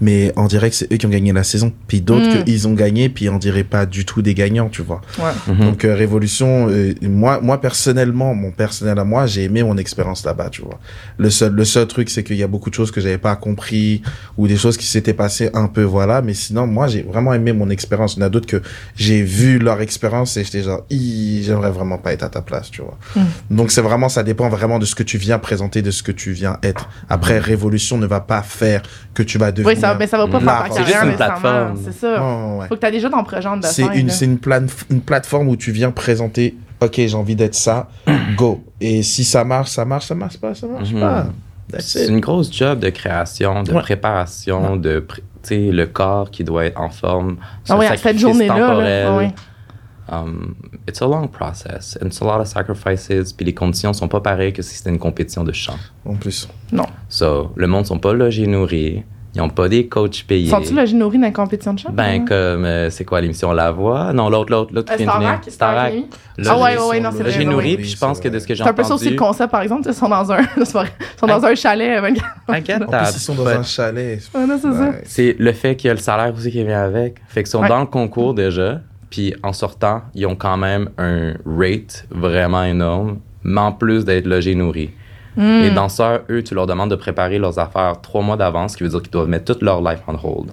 [0.01, 1.73] mais on dirait que c'est eux qui ont gagné la saison.
[1.87, 2.45] Puis d'autres Mm.
[2.45, 5.01] qu'ils ont gagné, puis on dirait pas du tout des gagnants, tu vois.
[5.19, 5.53] Ouais.
[5.55, 5.61] Mhm.
[5.61, 10.25] Donc euh, Révolution, euh, moi, moi personnellement, mon personnel à moi, j'ai aimé mon expérience
[10.25, 10.79] là-bas, tu vois.
[11.19, 13.37] Le seul, le seul truc, c'est qu'il y a beaucoup de choses que j'avais pas
[13.37, 14.03] compris
[14.37, 16.23] ou des choses qui s'étaient passées un peu, voilà.
[16.23, 18.15] Mais sinon, moi, j'ai vraiment aimé mon expérience.
[18.17, 18.63] Il y en a d'autres que
[18.97, 22.83] j'ai vu leur expérience et j'étais genre, j'aimerais vraiment pas être à ta place, tu
[22.83, 22.99] vois.
[23.17, 23.57] Mm.
[23.57, 26.13] Donc c'est vraiment, ça dépend vraiment de ce que tu viens présenter, de ce que
[26.13, 26.89] tu viens être.
[27.09, 28.83] Après, Révolution ne va pas faire
[29.15, 29.77] que tu vas devenir.
[29.87, 30.75] Ça, mais ça va pas la faire ta.
[30.75, 31.77] C'est juste une plateforme.
[31.85, 32.23] C'est ça.
[32.23, 32.69] Ouais, ouais.
[32.69, 35.91] Faut que t'as déjà ton projet de C'est une, une, une plateforme où tu viens
[35.91, 37.89] présenter, ok, j'ai envie d'être ça,
[38.37, 38.63] go.
[38.81, 41.01] Et si ça marche, ça marche, ça marche pas, ça marche Mhm.
[41.01, 41.27] pas.
[41.71, 43.81] That's C'est une grosse job de création, de Ouais.
[43.81, 47.37] préparation, de, pré- tu sais, le corps qui doit être en forme.
[47.69, 49.07] Ah oui, cette journée-là.
[49.09, 49.29] Ah oui.
[50.11, 50.55] Um,
[50.87, 53.33] it's a long process and it's a lot of sacrifices.
[53.33, 55.77] Puis les conditions sont pas pareilles que si c'était une compétition de chant.
[56.05, 56.49] En plus.
[56.73, 56.85] Non.
[57.09, 59.05] So, le monde sont pas logés nourris.
[59.35, 60.51] Ils ont pas des coachs payés.
[60.51, 61.89] Sont-tu le nourri dans une compétition de chant?
[61.91, 64.13] Ben, comme, euh, c'est quoi l'émission La Voix?
[64.13, 64.99] Non, l'autre, l'autre, l'autre Euh.
[65.03, 65.45] Starac?
[65.49, 65.93] Starac
[66.47, 67.31] Ah ouais, ouais, ouais, non, c'est Là, vrai.
[67.33, 67.77] j'ai ouais, nourri, ouais.
[67.77, 69.05] puis je pense c'est que de ce que j'ai C'est un peu ça entendu...
[69.07, 69.89] aussi le concept, par exemple.
[69.89, 70.41] Ils sont dans un.
[70.59, 71.97] Ils sont dans un chalet.
[71.97, 72.27] euh, 24.
[72.51, 74.21] I get En plus, ils sont dans un chalet.
[74.35, 74.91] Ouais, non, c'est ça.
[75.05, 77.17] C'est le fait qu'il y a le salaire aussi qui vient avec.
[77.29, 77.69] Fait qu'ils sont Ouais.
[77.69, 83.19] dans le concours déjà, puis en sortant, ils ont quand même un rate vraiment énorme,
[83.45, 84.91] mais en plus d'être logés nourris.
[85.37, 85.61] Hmm.
[85.63, 88.83] Les danseurs, eux, tu leur demandes de préparer leurs affaires trois mois d'avance, ce qui
[88.83, 90.51] veut dire qu'ils doivent mettre toute leur life on hold.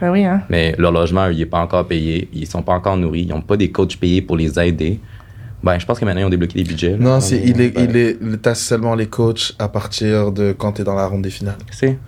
[0.00, 0.42] Ben oui, hein.
[0.48, 3.28] Mais leur logement, eux, il n'est pas encore payé, ils sont pas encore nourris, ils
[3.28, 5.00] n'ont pas des coachs payés pour les aider.
[5.62, 6.90] Ben, je pense que maintenant, ils ont débloqué les budgets.
[6.92, 6.96] là.
[6.98, 10.84] Non, c'est, il est, il est, t'as seulement les coachs à partir de quand t'es
[10.84, 11.56] dans la ronde des finales.
[11.70, 11.98] c'est-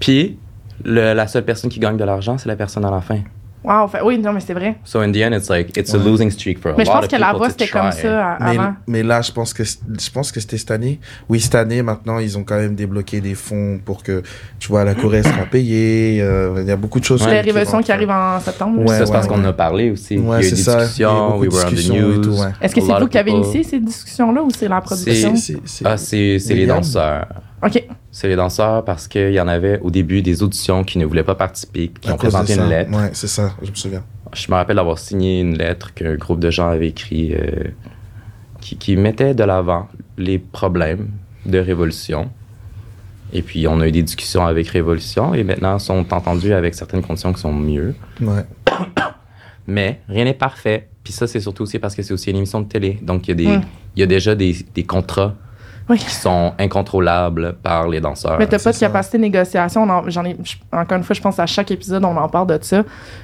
[0.00, 0.36] Puis,
[0.84, 3.20] le- la seule personne qui gagne de l'argent, c'est la personne à la fin.
[3.64, 4.76] Wow, fait- oui, non, mais c'est vrai.
[4.84, 6.04] So, in the end, it's like, it's a Ouais.
[6.04, 7.92] losing streak for a Mais je lot pense of que la people voix, c'était comme
[7.92, 8.74] ça Mais, avant.
[8.88, 10.98] mais là, je pense que je pense que c'était cette année.
[11.28, 14.22] Oui, cette année, maintenant, ils ont quand même débloqué des fonds pour que,
[14.58, 16.20] tu vois, la Corée sera payée.
[16.20, 17.20] euh, Il y a beaucoup de choses.
[17.20, 17.86] C'est Ouais, la qui révolution rentrent.
[17.86, 18.80] qui arrive en septembre.
[18.80, 20.18] Ouais, c'est parce ouais, qu'on en a parlé aussi.
[20.18, 20.72] Ouais, il y a eu c'est des ça.
[20.72, 22.42] Il y a eu discussions, we were on the discussions news.
[22.60, 25.34] Est-ce que A c'est vous qui avez people- initié ces discussions-là ou c'est la production?
[25.84, 27.26] Ah, c'est c'est les danseurs.
[27.62, 27.84] OK.
[28.10, 31.22] C'est les danseurs parce qu'il y en avait au début des auditions qui ne voulaient
[31.22, 32.90] pas participer, qui à ont présenté une lettre.
[32.90, 34.02] Ouais, c'est ça, je me souviens.
[34.34, 37.68] Je me rappelle d'avoir signé une lettre qu'un groupe de gens avait écrit euh,
[38.60, 41.10] qui, qui mettait de l'avant les problèmes
[41.46, 42.30] de Révolution.
[43.34, 47.02] Et puis, on a eu des discussions avec Révolution et maintenant sont entendus avec certaines
[47.02, 47.94] conditions qui sont mieux.
[48.20, 48.44] Ouais.
[49.66, 50.88] Mais rien n'est parfait.
[51.04, 52.98] Puis ça, c'est surtout aussi parce que c'est aussi une émission de télé.
[53.02, 53.62] Donc, il y a, des, Mm.
[53.96, 55.34] il y a déjà des, des contrats
[55.92, 55.98] Oui.
[55.98, 58.38] qui sont incontrôlables par les danseurs.
[58.38, 58.86] Mais t'as pas de ça.
[58.86, 59.86] capacité de négociation.
[60.08, 60.36] J'en ai,
[60.72, 62.82] encore une fois, je pense à chaque épisode, on en parle de ça.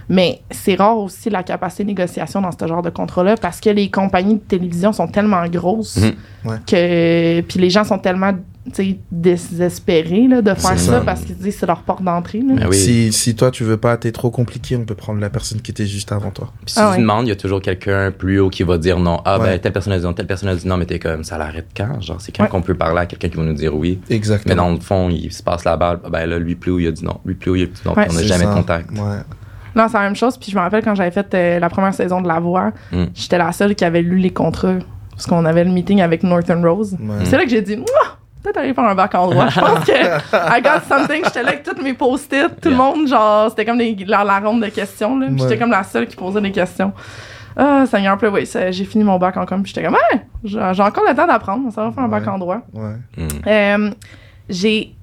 [0.09, 3.71] Mais c'est rare aussi la capacité de négociation dans ce genre de contrat-là parce que
[3.71, 6.59] les compagnies de télévision sont tellement grosses Mhm.
[6.67, 7.41] Que.
[7.43, 8.33] Puis les gens sont tellement
[9.11, 11.01] désespérés là, de faire ça, ça.
[11.01, 12.41] parce qu'ils se disent que c'est leur porte d'entrée.
[12.41, 12.55] là.
[12.57, 12.77] Mais oui.
[12.77, 15.71] Si, si toi, tu veux pas, t'es trop compliqué, on peut prendre la personne qui
[15.71, 16.53] était juste avant toi.
[16.65, 17.03] Puis si Ah tu ouais.
[17.03, 19.21] demandes, il y a toujours quelqu'un plus haut qui va dire non.
[19.25, 19.47] Ah, Ouais.
[19.51, 21.39] ben, telle personne a dit non, telle personne a dit non, mais t'es comme, ça
[21.39, 22.01] l'arrête quand?
[22.01, 22.49] Genre, c'est quand Ouais.
[22.51, 23.99] qu'on peut parler à quelqu'un qui va nous dire oui?
[24.09, 24.57] Mais Exactement.
[24.57, 26.01] dans le fond, il se passe la balle.
[26.11, 27.19] Ben là, lui plus haut, il a dit non.
[27.25, 27.93] Lui plus haut, il a dit non.
[27.97, 28.51] On n'a jamais ça.
[28.51, 28.91] de contact.
[28.93, 29.19] Ouais.
[29.77, 30.37] Non, c'est la même chose.
[30.39, 33.05] Puis je me rappelle quand j'avais fait euh, la première saison de La Voix, Mm.
[33.15, 34.79] j'étais la seule qui avait lu les contrats.
[35.11, 36.93] Parce qu'on avait le meeting avec Northern Rose.
[37.01, 37.25] Ouais.
[37.25, 38.19] C'est là que j'ai dit, Mouah!
[38.43, 39.49] Peut-être aller faire un bac en droit.
[39.49, 39.93] Je pense que
[40.59, 41.23] I got something.
[41.25, 42.61] J'étais là avec toutes mes post-it.
[42.61, 45.19] Tout le monde, genre, c'était comme des, la, la ronde de questions.
[45.19, 45.29] Là.
[45.37, 46.93] J'étais comme la seule qui posait des questions.
[47.57, 49.63] Ah, Seigneur, puis oui, j'ai fini mon bac en com.
[49.63, 51.73] Puis j'étais comme, ouais, j'ai encore le temps d'apprendre.
[51.73, 52.61] Ça va faire un bac en droit.
[52.73, 52.95] Ouais.
[53.17, 53.29] Mm.
[53.47, 53.91] Euh,
[54.49, 54.95] j'ai.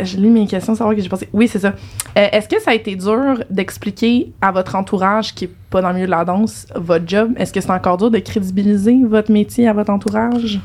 [0.00, 1.28] J'ai lu mes questions, savoir que j'ai passé.
[1.32, 1.68] Oui, c'est ça.
[1.68, 5.88] Euh, Est-ce que ça a été dur d'expliquer à votre entourage qui est pas dans
[5.90, 7.32] le milieu de la danse votre job?
[7.36, 10.58] Est-ce que c'est encore dur de crédibiliser votre métier à votre entourage?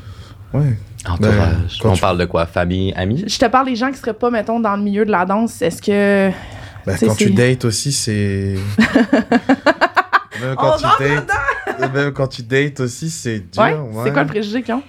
[0.54, 0.78] Ouais.
[1.06, 1.34] Entourage.
[1.36, 2.46] Ben, quand On tu- parle de quoi?
[2.46, 3.24] Famille, amis?
[3.26, 5.60] Je te parle des gens qui seraient pas, mettons, dans le milieu de la danse.
[5.60, 6.30] Est-ce que.
[6.96, 8.54] C'est- quand tu dates aussi, c'est.
[10.40, 13.62] même, quand On tu dates, même quand tu dates aussi, c'est dur.
[13.62, 13.74] Ouais?
[13.74, 14.04] ouais.
[14.04, 14.82] C'est quoi le préjugé qu'ils ont?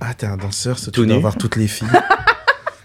[0.00, 1.88] Ah, t'es un danseur, ça, Tout tu dois avoir toutes les filles.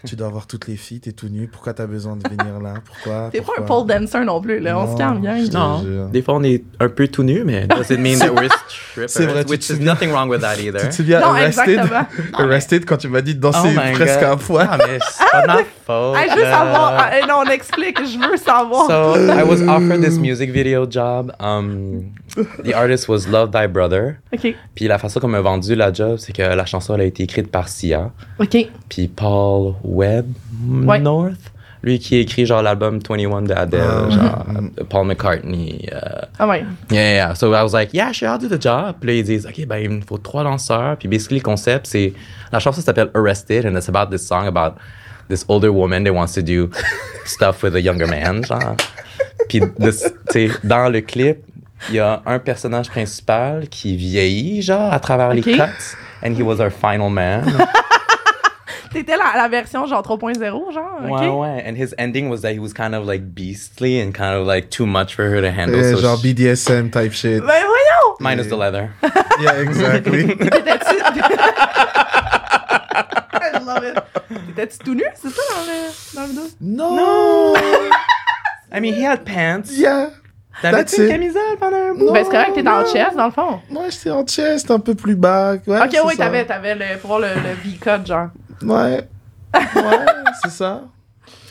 [0.06, 1.47] tu dois avoir toutes les filles, t'es tout nu.
[1.47, 2.76] Pourquoi t'as besoin de venir là?
[2.86, 3.30] Pourquoi?
[3.32, 4.80] T'es pas un pole dancer non plus, là.
[4.80, 5.41] On se calme, gang.
[5.51, 5.84] Non.
[5.84, 6.06] jure.
[6.08, 9.10] Des fois, on est un peu tout nu, mais does it mean that we're strippers?
[9.10, 10.80] C'est vrai, tu Which is nothing wrong with that either.
[10.80, 11.80] Tu te souviens Non, Arrested?
[12.34, 14.30] Arrested quand tu m'as dit de danser Oh my presque God.
[14.30, 16.18] un poil Ah, mais c'est pas ma faute.
[16.30, 16.93] Je veux savoir.
[16.97, 17.97] Ah, non, on explique.
[17.99, 18.88] Je veux savoir.
[18.88, 21.32] So I was offered this music video job.
[21.39, 22.14] Um,
[22.63, 24.17] the artist was Love Thy Brother.
[24.33, 24.53] OK.
[24.75, 27.23] Puis la façon qu'on m'a vendu la job, c'est que la chanson elle a été
[27.23, 28.11] écrite par Sia.
[28.39, 28.57] OK.
[28.89, 30.27] Puis Paul Webb
[30.86, 30.99] Ouais.
[30.99, 31.51] North.
[31.83, 35.88] Lui qui a écrit genre l'album 21 de Adele, Ah, genre euh, Paul McCartney.
[35.93, 35.99] euh,
[36.39, 36.63] Ah ouais.
[36.89, 37.36] Yeah, yeah.
[37.36, 38.95] So I was like, yeah, sure, I'll do the job.
[38.99, 40.97] Puis là, ils disent, OK, ben, il me faut trois danseurs.
[40.97, 42.13] Puis basically, le concept, c'est.
[42.51, 44.79] La chanson s'appelle Arrested, and it's about this song about
[45.29, 46.71] this older woman that wants to do
[47.25, 48.75] stuff with a younger man, genre.
[49.47, 49.91] Puis, tu
[50.31, 51.43] sais, dans le clip,
[51.89, 55.36] il y a un personnage principal qui vieillit, genre, à travers Ok.
[55.36, 57.43] les cuts, and he was our final man.
[58.93, 60.39] T'étais la, la version genre 3.0,
[60.71, 60.99] genre?
[61.03, 61.09] OK?
[61.21, 61.63] Ouais, ouais.
[61.67, 64.69] And his ending was that he was kind of like beastly and kind of like
[64.69, 65.77] too much for her to handle.
[65.79, 67.41] Eh, so Genre she- BDSM type shit.
[67.41, 68.17] Ben voyons!
[68.21, 68.91] minus the leather.
[69.41, 70.27] Yeah, exactly.
[70.27, 70.95] T'étais-tu...
[73.41, 73.97] I love it.
[74.55, 76.43] T'étais-tu tout nu, c'est ça, dans le, dans le vidéo?
[76.61, 77.53] non.
[78.71, 79.71] I mean, he had pants.
[79.77, 80.09] Yeah.
[80.62, 82.12] T'avais-tu une camisole pendant un bout?
[82.12, 83.60] Ben c'est correct, t'es en chest, dans le fond.
[83.70, 85.53] Moi, j'étais en chest, un peu plus bas.
[85.68, 88.30] Ouais, OK, c'est oui, t'avais, t'avais le, pour voir le, le V-cut, genre.
[88.64, 89.08] Ouais.
[89.76, 90.06] Ouais,
[90.43, 90.82] c'est ça.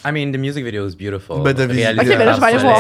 [0.07, 1.41] I mean, the music video is beautiful.
[1.43, 2.77] Ben, the music- Réalisé Ok, ben là, je vais aller voir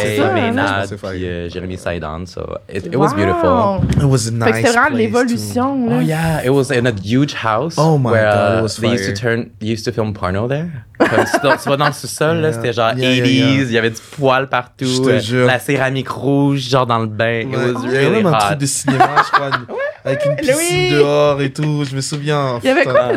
[0.86, 1.78] ça, puis euh, Jérémy
[2.26, 2.40] so
[2.72, 3.16] it, it was Wow.
[3.16, 3.96] beautiful.
[3.96, 5.86] It was nice Fait que c'était vraiment l'évolution.
[5.90, 7.76] Oh yeah, it was in a huge house.
[7.78, 9.36] Oh my where, God, it uh, was they used to fire.
[9.36, 10.66] turn, they used to film porno there.
[10.98, 12.52] Comme tu, tu vas dans le sous-sol, là, Yeah.
[12.52, 13.62] c'était genre Yeah, yeah, 80s, yeah.
[13.64, 15.46] il y avait du poil partout, Je te euh, jure.
[15.46, 17.46] la céramique rouge, genre dans le bain.
[17.46, 17.70] Ouais.
[17.70, 18.40] It was Il y avait really même un hot.
[18.40, 19.50] truc de cinéma, je crois,
[20.04, 20.90] avec une piscine Louis.
[20.90, 21.84] dehors et tout.
[21.84, 22.58] Je me souviens.
[22.62, 23.10] Il y avait quoi?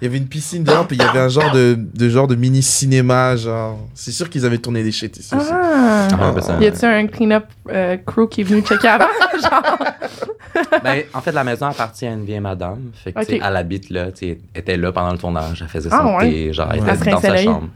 [0.00, 2.26] Il y avait une piscine dehors, puis il y avait un genre de, de genre
[2.26, 3.78] de mini cinéma, genre.
[3.94, 5.32] C'est sûr qu'ils avaient tourné des shit ici.
[5.34, 5.46] aussi.
[5.52, 6.08] Ah!
[6.10, 6.60] 100%.
[6.60, 9.04] Y a-tu un clean-up euh, crew qui est venu checker avant?
[9.40, 9.78] genre?
[10.82, 12.90] Ben, en fait, la maison appartient à une vieille madame.
[12.94, 13.42] Fait que, tu sais, Ok.
[13.46, 16.16] elle habite là, tu sais, elle était là pendant le tournage, elle faisait Ah, son
[16.16, 16.30] ouais.
[16.30, 16.94] thé, genre, elle Ouais.
[16.94, 17.68] était dans sa chambre.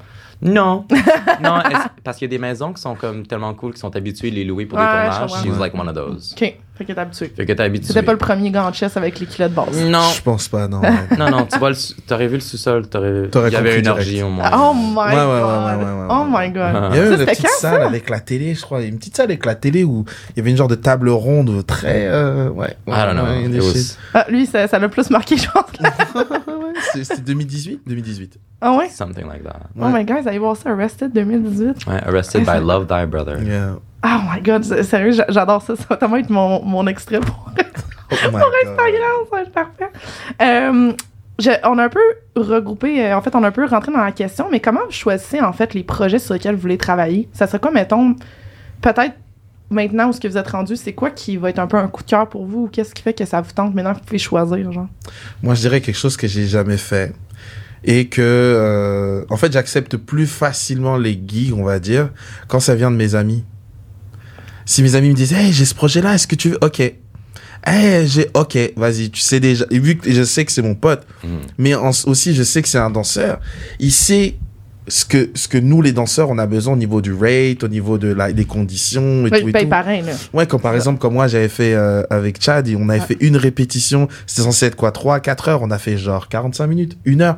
[0.43, 0.85] Non,
[1.43, 1.61] non,
[2.05, 4.35] parce qu'il y a des maisons qui sont comme tellement cool, qui sont habituées à
[4.35, 5.21] les louer pour Ouais, des je tournages.
[5.31, 5.43] comprends.
[5.43, 5.61] She was Ouais.
[5.61, 6.35] like one of those.
[6.37, 6.55] OK.
[6.77, 7.33] Fait que t'es habitué.
[7.35, 7.87] Fait que t'es habitué.
[7.89, 9.75] C'était pas le premier gant de chest avec les culottes basses.
[9.87, 10.83] Non, Je pense pas, non.
[11.19, 11.71] non, non, tu vois,
[12.07, 13.99] t'aurais vu le sous-sol, t'aurais, T'aurais il y avait une direct.
[13.99, 14.51] orgie au moins.
[14.53, 15.25] Oh my Ouais, ouais, god.
[15.25, 16.91] ouais, ouais, ouais, ouais, Oh my god.
[16.93, 18.83] Il y avait une petite quand, salle avec la télé, je crois.
[18.83, 21.65] Une petite salle avec la télé où il y avait une genre de table ronde
[21.67, 22.09] très.
[22.09, 22.77] euh, ouais.
[22.87, 23.57] I don't know.
[23.57, 23.97] it was-.
[24.13, 25.65] Ah, lui, ça ça l'a plus marqué, je pense.
[26.93, 28.39] C'est- C'était 2018 2018.
[28.61, 28.89] Ah ouais?
[28.89, 29.61] something like that.
[29.79, 31.87] Oh my god, allez voir ça, Arrested 2018.
[31.87, 33.43] Ouais, arrested by Love Thy Brother.
[33.43, 33.77] Yeah.
[34.05, 35.77] Oh my god, sérieux, j'a- j'adore ça.
[35.77, 37.51] Ça va tellement être mon, mon extrait pour,
[38.13, 38.39] Oh pour.
[38.39, 39.91] Instagram, ça va être parfait.
[40.41, 40.93] Euh,
[41.39, 42.01] je- on a un peu
[42.37, 44.93] regroupé, euh, en fait, on a un peu rentré dans la question, mais comment vous
[44.93, 47.29] choisissez, en fait, les projets sur lesquels vous voulez travailler?
[47.33, 48.15] Ça serait quoi, mettons,
[48.81, 49.15] peut-être
[49.71, 51.89] maintenant où ce que vous êtes rendu, c'est quoi qui va être un peu un
[51.89, 52.65] coup de cœur pour vous?
[52.65, 54.89] ou Qu'est-ce qui fait que ça vous tente maintenant que vous pouvez choisir, genre?
[55.43, 57.15] Moi, je dirais quelque chose que j'ai jamais fait.
[57.85, 62.11] Et que, euh, en fait, j'accepte plus facilement les gigs, on va dire,
[62.49, 63.45] quand ça vient de mes amis.
[64.65, 66.59] Si mes amis me disent, hey, j'ai ce projet-là, est-ce que tu veux?
[66.63, 66.81] Ok.
[67.69, 69.65] Hey, j'ai, ok, vas-y, tu sais déjà.
[69.71, 71.29] Et vu que je sais que c'est mon pote, Mm.
[71.59, 73.41] mais en- aussi, je sais que c'est un danseur,
[73.81, 74.37] il sait
[74.89, 77.69] ce que, ce que nous, les danseurs, on a besoin au niveau du rate, au
[77.69, 79.49] niveau de la, des conditions et Ben, tout.
[79.49, 79.69] et paye tout.
[79.69, 80.13] pareil, là.
[80.33, 83.07] Ouais, comme par exemple, comme moi, j'avais fait euh, avec Chad, et on avait Ouais.
[83.07, 86.67] fait une répétition, c'était censé être quoi, 3, 4 heures, on a fait genre 45
[86.69, 87.37] minutes, une heure.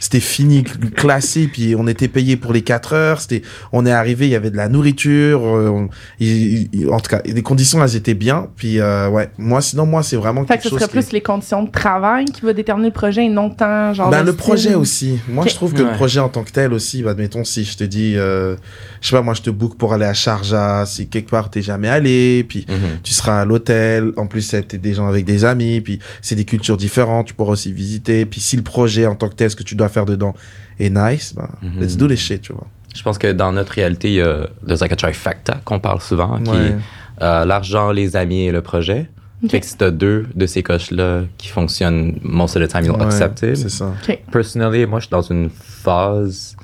[0.00, 3.42] C'était fini, cl- classé, puis on était payé pour les 4 heures, c'était,
[3.72, 5.88] on est arrivé, il y avait de la nourriture, euh, on-
[6.20, 9.86] il- il- en tout cas, les conditions, elles étaient bien, puis euh, ouais, moi, sinon,
[9.86, 12.26] moi, c'est vraiment Fait quelque que ce chose serait qui- plus les conditions de travail
[12.26, 14.10] qui va déterminer le projet et non tant, genre.
[14.10, 14.36] ben, le style.
[14.36, 15.18] projet aussi.
[15.28, 15.90] Moi, je trouve que Ouais.
[15.90, 18.56] le projet en tant que tel aussi, bah, admettons, si je te dis, euh,
[19.00, 21.62] je sais pas, moi, je te book pour aller à Sharjah, si quelque part t'es
[21.62, 22.98] jamais allé, puis Mhm.
[23.02, 24.12] tu seras à l'hôtel.
[24.16, 27.52] En plus, t'es des gens avec des amis, puis c'est des cultures différentes, tu pourras
[27.52, 28.26] aussi visiter.
[28.26, 30.34] Puis si le projet en tant que tel, ce que tu dois à faire dedans
[30.78, 31.80] est nice, ben, Mhm.
[31.80, 32.66] let's do this shit, tu vois.
[32.94, 36.00] Je pense que dans notre réalité, il y a there's like a trifecta qu'on parle
[36.00, 36.56] souvent, qui Ouais.
[36.68, 36.76] est
[37.22, 39.08] euh, l'argent, les amis et le projet.
[39.44, 39.50] Ok.
[39.50, 42.96] Fait que si t'as deux de ces coches-là qui fonctionnent most of the time, you'll
[42.96, 43.56] Ouais, accept it.
[43.56, 43.92] C'est ça.
[44.32, 46.56] Personally, moi, je suis dans une phase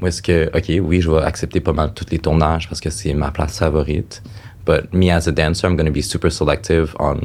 [0.00, 2.90] où est-ce que, OK, oui, je vais accepter pas mal tous les tournages parce que
[2.90, 4.22] c'est ma place favorite.
[4.66, 7.16] But me as a dancer, I'm going to be super selective on,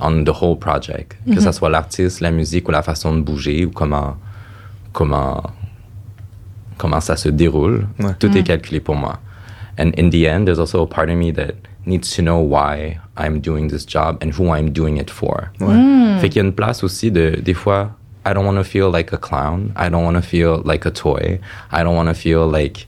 [0.00, 1.16] on the whole project.
[1.32, 4.16] Que ce soit l'artiste, la musique ou la façon de bouger ou comment,
[4.92, 5.42] comment,
[6.78, 7.86] comment ça se déroule.
[7.98, 8.14] Ouais.
[8.18, 8.44] Tout est mm-hmm.
[8.44, 9.18] calculé pour moi.
[9.78, 11.54] And in the end, there's also a part of me that
[11.86, 15.50] needs to know why I'm doing this job and who I'm doing it for.
[15.58, 16.18] Mm.
[16.20, 17.90] Fait qu'il y a une place aussi de, des fois,
[18.24, 19.72] I don't want to feel like a clown.
[19.76, 21.40] I don't want to feel like a toy.
[21.72, 22.86] I don't want to feel like,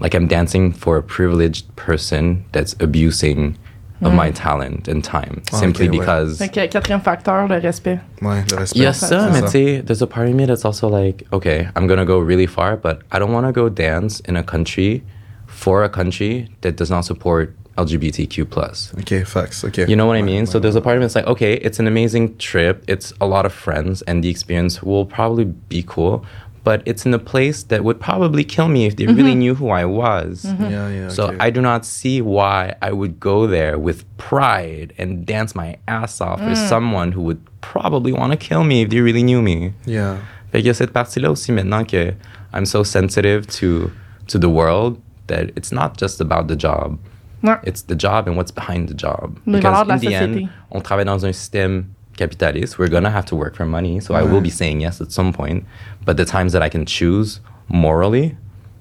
[0.00, 3.56] like I'm dancing for a privileged person that's abusing
[4.04, 6.38] of my talent and time Ah, simply ok, because.
[6.38, 7.98] Fait que quatrième facteur, le respect.
[8.22, 8.78] Ouais, le respect.
[8.78, 11.26] Il y a ça, ça, mais tu there's a part of me that's also like,
[11.32, 14.42] okay, I'm gonna go really far, but I don't want to go dance in a
[14.42, 15.02] country
[15.46, 18.92] for a country that does not support LGBTQ plus.
[18.98, 19.86] Ok, facts, ok.
[19.88, 20.44] You know what I mean?
[20.44, 22.84] ouais, so there's a part of me that's like, okay, it's an amazing trip.
[22.88, 26.24] It's a lot of friends, and the experience will probably be cool.
[26.64, 29.38] But it's in a place that would probably kill me if they really mm-hmm.
[29.38, 30.44] knew who I was.
[30.44, 30.62] Mm-hmm.
[30.64, 31.36] Yeah, yeah, So ok.
[31.38, 36.22] I do not see why I would go there with pride and dance my ass
[36.22, 36.68] off with mm.
[36.68, 39.74] someone who would probably want to kill me if they really knew me.
[39.84, 40.18] Yeah.
[40.50, 42.14] Fait qu'il y a cette partie-là aussi maintenant que
[42.54, 43.90] I'm so sensitive to,
[44.28, 46.98] to the world that it's not just about the job.
[47.42, 47.58] Ouais.
[47.64, 49.38] It's the job and what's behind the job.
[49.46, 51.86] Les valeurs de la in the end, on travaille dans un système
[52.16, 52.78] capitaliste.
[52.78, 55.32] We're gonna have to work for money, so I will be saying yes at some
[55.32, 55.64] point.
[56.06, 58.34] But the times that I can choose morally,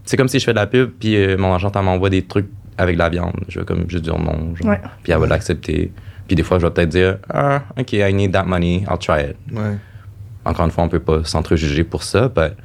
[0.06, 2.50] c'est comme si je fais de la pub puis euh, mon agent m'envoie des trucs
[2.78, 3.34] avec de la viande.
[3.48, 4.68] Je vais comme juste dire non, genre.
[4.72, 4.82] Ouais.
[5.04, 5.92] puis elle va l'accepter.
[6.28, 9.22] Puis des fois je vais peut-être dire ah ok I need that money, I'll try
[9.30, 9.38] it.
[9.52, 9.78] Ouais.
[10.46, 12.56] Encore une fois, on peut pas s'entrejuger pour ça, but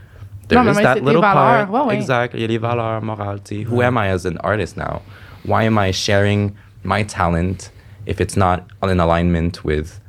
[0.48, 1.68] there Non, mais is même that little valeurs.
[1.68, 1.70] part.
[1.70, 1.94] Ouais, ouais.
[1.94, 2.34] Exact.
[2.34, 3.38] Il y a les valeurs morales.
[3.44, 3.64] sais.
[3.70, 5.02] Who am I as an artist now?
[5.44, 7.70] Why am I sharing my talent
[8.06, 10.00] if it's not in alignment with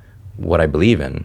[0.41, 1.23] what I believe in?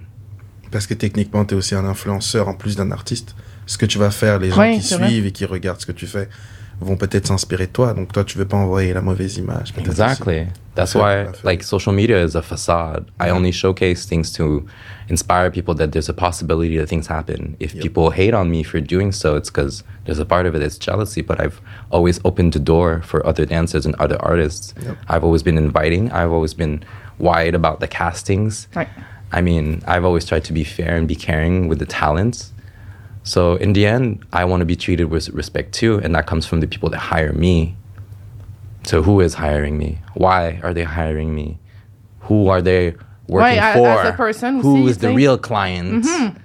[0.70, 3.34] Parce que techniquement, tu es aussi un influenceur en plus d'un artiste.
[3.66, 5.08] Ce que tu vas faire, les gens Ouais, qui c'est vrai.
[5.08, 6.28] suivent et qui regardent ce que tu fais
[6.80, 7.94] vont peut-être s'inspirer de toi.
[7.94, 9.72] Donc toi, tu veux pas envoyer la mauvaise image.
[9.72, 10.46] peut-être Exactly.
[10.74, 13.04] That's why, like, social media is a facade.
[13.20, 14.64] I only showcase things to
[15.08, 17.54] inspire people that there's a possibility that things happen.
[17.60, 17.82] If Yep.
[17.82, 20.76] people hate on me for doing so, it's because there's a part of it that's
[20.76, 21.22] jealousy.
[21.22, 21.60] But I've
[21.92, 24.74] always opened the door for other dancers and other artists.
[24.84, 24.96] Yep.
[25.08, 26.10] I've always been inviting.
[26.10, 26.80] I've always been
[27.18, 28.68] wide about the castings.
[28.74, 28.88] Ouais.
[29.32, 32.52] I mean, I've always tried to be fair and be caring with the talents.
[33.24, 36.46] So in the end, I want to be treated with respect too, and that comes
[36.46, 37.76] from the people that hire me.
[38.84, 39.98] So who is hiring me?
[40.14, 41.58] Why are they hiring me?
[42.20, 42.94] Who are they
[43.26, 43.88] working for?
[43.88, 46.04] as a person who aussi, is the real client?
[46.04, 46.38] Mm-hmm.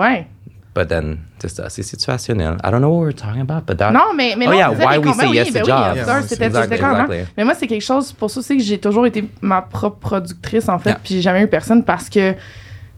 [0.00, 0.28] Ouais.
[0.74, 2.56] But then, just uh, c'est situationnel.
[2.64, 3.90] I don't know what we're talking about, but that.
[3.92, 5.70] Non, mais, mais oh non, yeah, c'est ça, why we say oui, yes ben to
[5.70, 6.26] oui, jobs.
[6.26, 7.24] c'était.
[7.36, 10.68] Mais moi, c'est quelque chose, pour ça aussi que j'ai toujours été ma propre productrice,
[10.70, 11.00] en fait, Yeah.
[11.04, 12.34] puis j'ai jamais eu personne parce que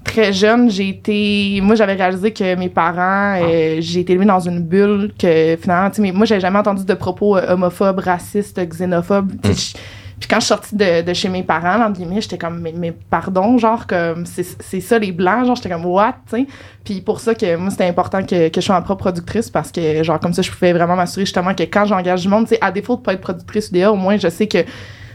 [0.05, 1.61] très jeune, j'ai été.
[1.63, 5.91] Moi, j'avais réalisé que mes parents, euh, j'ai été élevée dans une bulle que finalement,
[5.91, 9.33] tu sais, moi, j'avais jamais entendu de propos euh, homophobes, racistes, xénophobes.
[9.45, 9.75] Je-
[10.19, 12.73] Puis quand je suis sortie de, de chez mes parents, entre guillemets, j'étais comme, mais,
[12.77, 16.47] mais pardon, genre, comme, c'est c'est ça les blancs, genre, j'étais comme, what, tu sais?
[16.85, 19.73] Puis pour ça que moi, c'était important que, que je sois ma propre productrice parce
[19.73, 22.55] que, genre, comme ça, je pouvais vraiment m'assurer justement que quand j'engage du monde, tu
[22.55, 24.63] sais, à défaut de pas être productrice UDA, au moins, je sais que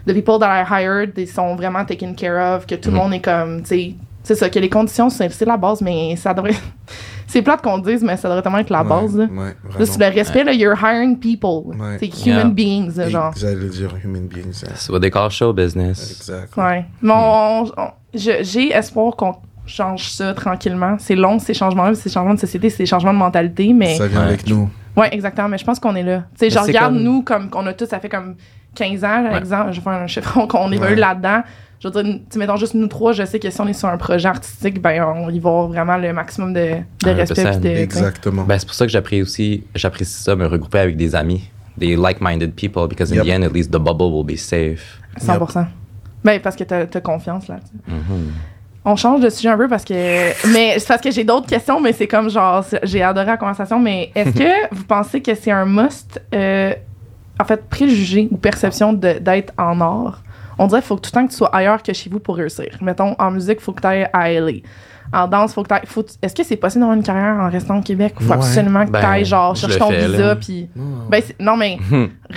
[0.05, 3.13] the people that I hired, ils sont vraiment taken care of, que tout le monde
[3.13, 6.34] est comme, tu sais, c'est ça, que les conditions, c'est c'est la base, mais ça
[6.34, 6.53] devrait.
[7.28, 9.26] c'est plate qu'on dise, mais ça devrait tellement être la Ouais, base, là.
[9.26, 11.76] Ouais, Là, c'est le respect, là, you're hiring people.
[11.80, 11.97] Ouais.
[11.99, 12.53] C'est human Yeah.
[12.53, 13.34] beings, là, genre.
[13.38, 14.63] J'allais dire human beings.
[14.65, 14.72] hein.
[14.74, 16.11] It's what they call show business.
[16.20, 16.55] Exact.
[16.57, 16.86] Ouais.
[17.03, 20.95] On- on- j'ai espoir qu'on change ça tranquillement.
[20.99, 23.95] C'est long, ces changements-là, ces changements de société, c'est des changements de mentalité, mais.
[23.95, 24.26] Ça vient Ouais.
[24.28, 24.67] avec nous.
[24.97, 25.47] Ouais, exactement.
[25.47, 26.24] Mais je pense qu'on est là.
[26.34, 28.36] Tu sais, je c'est regarde comme- nous comme qu'on a tous, ça fait comme
[28.76, 29.38] 15 ans, par Ouais.
[29.38, 29.72] exemple.
[29.72, 30.99] Je vais faire un chiffron qu'on évolue Ouais.
[30.99, 31.41] là-dedans.
[31.82, 33.88] Je veux dire, tu mettons juste nous trois, je sais que si on est sur
[33.88, 37.15] un projet artistique, ben, on y va vraiment le maximum de, de 100%.
[37.17, 37.57] respect.
[37.59, 37.67] de-.
[37.69, 38.43] Exactement.
[38.43, 41.95] Ben, c'est pour ça que j'apprécie aussi, j'apprécie ça, me regrouper avec des amis, des
[41.95, 43.25] like-minded people, because in Yep.
[43.25, 44.99] the end, at least the bubble will be safe.
[45.21, 45.65] 100%.
[46.23, 47.59] Ben, parce que t'as as confiance là.
[47.88, 48.31] Mhm.
[48.84, 49.93] On change de sujet un peu parce que.
[50.53, 52.65] Mais c'est parce que j'ai d'autres questions, mais c'est comme genre.
[52.84, 56.73] J'ai adoré la conversation, mais est-ce que vous pensez que c'est un must, euh,
[57.39, 60.23] en fait, préjugé ou perception de- d'être en art?
[60.60, 62.19] On dirait qu'il faut que tout le temps que tu sois ailleurs que chez vous
[62.19, 62.77] pour réussir.
[62.81, 64.52] Mettons, en musique, il faut que tu ailles à LA.
[65.11, 67.80] En danse, faut que tu faut Est-ce que c'est possible d'avoir une carrière en restant
[67.80, 68.14] au Québec?
[68.19, 68.38] Il faut Ouais.
[68.38, 70.69] absolument que Ben, tu ailles, genre, je chercher ton fais, visa, puis.
[70.77, 70.81] Oh.
[71.10, 71.77] Ben, non, mais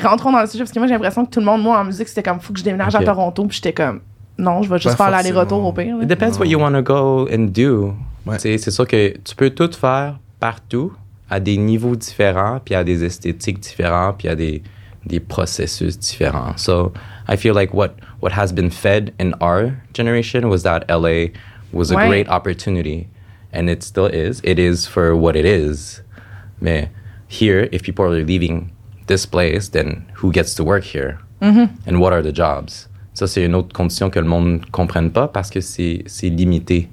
[0.02, 1.84] rentrons dans le sujet, parce que moi, j'ai l'impression que tout le monde, moi, en
[1.84, 3.02] musique, c'était comme, faut que je déménage Ok.
[3.02, 4.00] à Toronto, puis j'étais comme,
[4.38, 5.98] non, je vais juste Pas faire l'aller-retour au pire.
[5.98, 6.04] là.
[6.04, 7.94] It depends what you want to go and do.
[8.24, 8.38] Ouais.
[8.38, 10.92] C'est sûr que tu peux tout faire partout,
[11.28, 14.62] à des niveaux différents, puis à des esthétiques différents, puis à des,
[15.04, 16.56] des processus différents.
[16.56, 16.92] So
[17.28, 21.26] I feel like what, what has been fed in our generation was that LA
[21.72, 23.08] was a great opportunity,
[23.52, 24.40] and it still is.
[24.44, 26.02] It is for what it is.
[26.60, 26.88] Mais
[27.28, 28.72] here, if people are leaving
[29.06, 31.18] this place, then who gets to work here?
[31.40, 31.74] Mm-hmm.
[31.86, 32.88] And what are the jobs?
[33.14, 36.30] Ça, c'est une autre condition que le monde ne comprenne pas parce que c'est c'est
[36.30, 36.88] limité.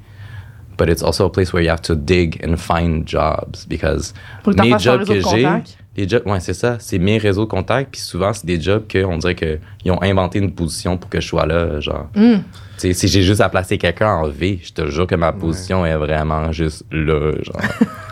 [0.77, 4.53] But it's also a place where you have to dig and find jobs because Faut
[4.53, 5.77] que mes jobs que j'ai, contacts.
[5.97, 8.83] Les jobs, ouais, c'est ça, c'est mes réseaux de contacts, puis souvent c'est des jobs
[8.89, 12.09] qu'on dirait qu'ils ont inventé une position pour que je sois là, genre.
[12.15, 12.37] Mm.
[12.77, 15.97] Si j'ai juste à placer quelqu'un en V, je te jure que ma position est
[15.97, 17.61] vraiment juste là, genre.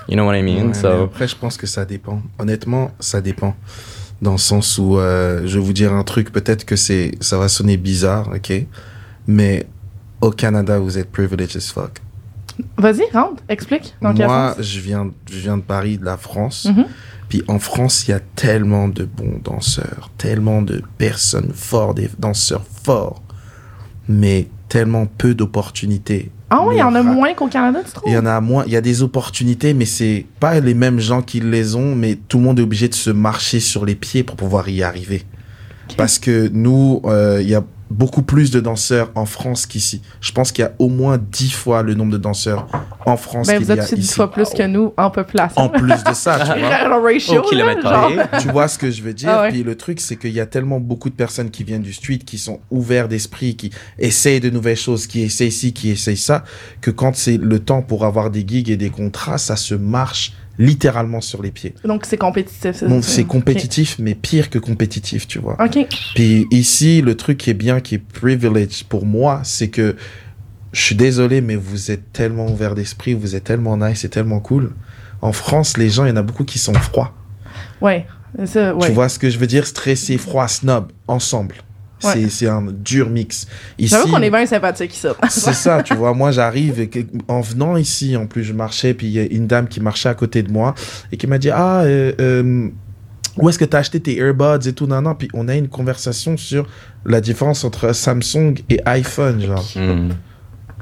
[0.10, 0.68] You know what I mean?
[0.68, 2.22] Ouais, so, après, je pense que ça dépend.
[2.40, 3.56] Honnêtement, ça dépend.
[4.22, 7.38] Dans le sens où, euh, je vais vous dire un truc, peut-être que c'est, ça
[7.38, 8.66] va sonner bizarre, ok?
[9.28, 9.66] Mais
[10.22, 12.02] au Canada, vous êtes privileged as fuck.
[12.78, 13.96] Vas-y, rentre, explique.
[14.02, 16.66] Dans Moi, je viens, je viens de Paris, de la France.
[16.66, 16.86] Mhm.
[17.30, 22.10] Puis en France, il y a tellement de bons danseurs, tellement de personnes fortes, des
[22.18, 23.22] danseurs forts,
[24.08, 26.32] mais tellement peu d'opportunités.
[26.50, 28.10] Ah oui, il y en a moins qu'au Canada, tu trouves?
[28.10, 31.00] Il y en a moins, il y a des opportunités, mais c'est pas les mêmes
[31.00, 33.96] gens qui les ont, mais tout le monde est obligé de se marcher sur les
[33.96, 35.24] pieds pour pouvoir y arriver.
[35.98, 40.02] Parce que nous, euh, il y a beaucoup plus de danseurs en France qu'ici.
[40.22, 42.68] Je pense qu'il y a au moins dix fois le nombre de danseurs
[43.06, 44.14] en France Ben, qu'il vous y êtes a aussi dix ici.
[44.16, 45.62] fois plus que nous en population.
[45.62, 46.88] En plus de ça, tu vois.
[46.88, 48.16] Le ratio, Au kilomètre là, genre.
[48.30, 48.42] carré.
[48.42, 49.30] tu vois ce que je veux dire?
[49.30, 49.50] Ah ouais.
[49.52, 52.20] Puis le truc, c'est qu'il y a tellement beaucoup de personnes qui viennent du street,
[52.20, 56.44] qui sont ouverts d'esprit, qui essayent de nouvelles choses, qui essayent ci, qui essayent ça,
[56.82, 60.34] que quand c'est le temps pour avoir des gigs et des contrats, ça se marche
[60.60, 61.76] littéralement sur les pieds.
[61.84, 65.54] Donc, c'est compétitif, c'est Donc c'est compétitif, mais pire que compétitif, tu vois.
[65.64, 65.78] OK.
[65.78, 65.98] OK.
[66.16, 69.96] Puis ici, le truc qui est bien, qui est privilege pour moi, c'est que
[70.72, 74.40] je suis désolé, mais vous êtes tellement ouvert d'esprit, vous êtes tellement nice, c'est tellement
[74.40, 74.72] cool.
[75.22, 77.14] En France, les gens, il y en a beaucoup qui sont froids.
[77.82, 78.06] Ouais.
[78.46, 78.88] Ça, ouais.
[78.88, 79.66] Tu vois ce que je veux dire?
[79.66, 81.56] Stressé, froid, snob, ensemble.
[82.04, 82.14] Ouais.
[82.14, 83.48] C'est- C'est un dur mix.
[83.80, 85.16] Ici, J'avoue qu'on est bien sympathique, ça.
[85.30, 86.14] c'est ça, tu vois.
[86.14, 89.24] Moi, j'arrive et que- en venant ici, en plus, je marchais, puis il y a
[89.24, 90.76] une dame qui marchait à côté de moi
[91.12, 92.70] et qui m'a dit Ah, euh, euh,
[93.38, 95.16] où est-ce que tu as acheté tes earbuds et tout Non, non.
[95.16, 96.68] Puis on a une conversation sur
[97.06, 99.66] la différence entre Samsung et iPhone, genre.
[99.76, 100.10] mm,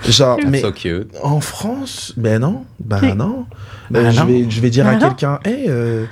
[0.09, 1.09] Genre, mais so cute.
[1.23, 3.15] en France, ben non, ben Ok.
[3.15, 3.45] non.
[3.89, 5.07] Ben Euh, je, vais, je vais dire Ben à non.
[5.07, 6.05] quelqu'un Hey, euh,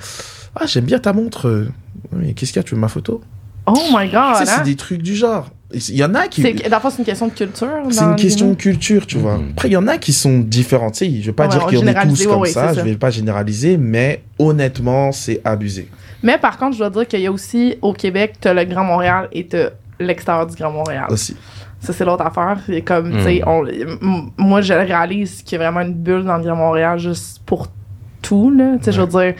[0.56, 1.66] ah, j'aime bien ta montre.
[2.12, 2.62] Mais qu'est-ce qu'il y a?
[2.62, 3.22] Tu veux ma photo?
[3.66, 4.54] Oh my God, Tu sais, hein?
[4.58, 5.48] c'est des trucs du genre.
[5.72, 6.42] Il y en a qui.
[6.42, 7.68] C'est, fond, c'est une question de culture.
[7.90, 9.38] C'est une question de culture, tu vois.
[9.38, 9.48] Mhm.
[9.52, 10.90] Après, il y en a qui sont différents.
[10.90, 12.48] Tu sais, je vais pas Ouais, dire qu'il y en a tous ouais, comme ouais,
[12.48, 12.68] ça.
[12.68, 12.84] c'est Je ça.
[12.84, 15.88] vais pas généraliser, mais honnêtement, c'est abusé.
[16.22, 18.84] Mais par contre, je dois dire qu'il y a aussi, au Québec, t'as le Grand
[18.84, 21.06] Montréal et t'as l'extérieur du Grand Montréal.
[21.10, 21.36] Aussi.
[21.80, 22.58] Ça, c'est l'autre affaire.
[22.66, 23.22] C'est comme, tu Mm.
[23.24, 26.56] sais, on- m- moi, je réalise qu'il y a vraiment une bulle dans le Grand
[26.56, 27.66] Montréal juste pour
[28.22, 28.76] tout, là.
[28.78, 29.34] Tu sais, je veux dire,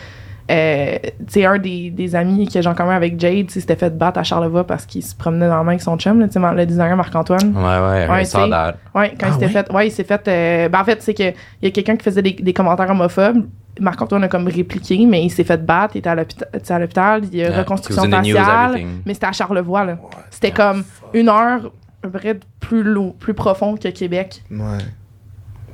[0.50, 0.96] euh,
[1.36, 4.66] un des, des amis que j'ai en commun avec Jade, s'était fait battre à Charlevoix
[4.66, 7.54] parce qu'il se promenait dans la main avec son chum, là, le designer Marc-Antoine.
[7.56, 9.50] Ouais, ouais, quand Ah il s'était ouais?
[9.50, 9.72] fait.
[9.72, 10.28] Ouais, il s'est fait.
[10.28, 12.90] euh, ben, en fait, c'est que il y a quelqu'un qui faisait des, des commentaires
[12.90, 13.46] homophobes.
[13.80, 17.42] Marc-Antoine a comme répliqué, mais il s'est fait battre, il était à l'hôpital, il y
[17.42, 18.72] a Yeah, reconstruction faciale,
[19.04, 19.98] mais c'était à Charlevoix, là.
[20.30, 21.72] C'était comme une heure,
[22.02, 22.84] à peu près, plus
[23.18, 24.42] plus profond que Québec.
[24.50, 24.78] Ouais.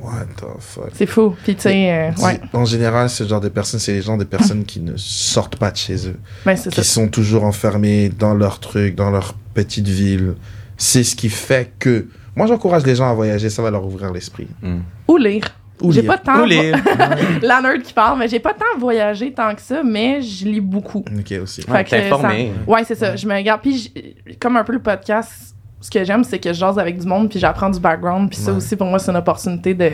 [0.01, 0.91] What the fuck?
[0.95, 1.35] C'est fou.
[1.45, 4.25] Puis, tu sais, euh, ouais, En général, ce genre de personnes, c'est les gens des
[4.25, 6.17] personnes qui ne sortent pas de chez eux,
[6.47, 6.83] ben, c'est qui ça.
[6.85, 10.35] sont toujours enfermés dans leur truc, dans leur petite ville.
[10.77, 12.07] C'est ce qui fait que.
[12.35, 14.47] Moi, j'encourage les gens à voyager, ça va leur ouvrir l'esprit.
[14.63, 14.79] Mm.
[15.09, 15.45] Ou lire.
[15.83, 16.21] Ou J'ai lire.
[16.23, 16.77] pas lire.
[17.43, 20.61] La nerd qui parle, mais j'ai pas à voyager tant que ça, mais je lis
[20.61, 20.99] beaucoup.
[21.19, 21.63] Ok, aussi.
[21.69, 22.53] Ouais, Fait que t'es informé.
[22.67, 23.17] ça- Ouais, c'est ça.
[23.17, 23.61] Je me regarde.
[23.63, 25.50] Puis, j- comme un peu le podcast,
[25.81, 28.29] ce que j'aime, c'est que je jase avec du monde, puis j'apprends du background.
[28.29, 28.59] Puis ça Ouais.
[28.59, 29.93] aussi, pour moi, c'est une opportunité de,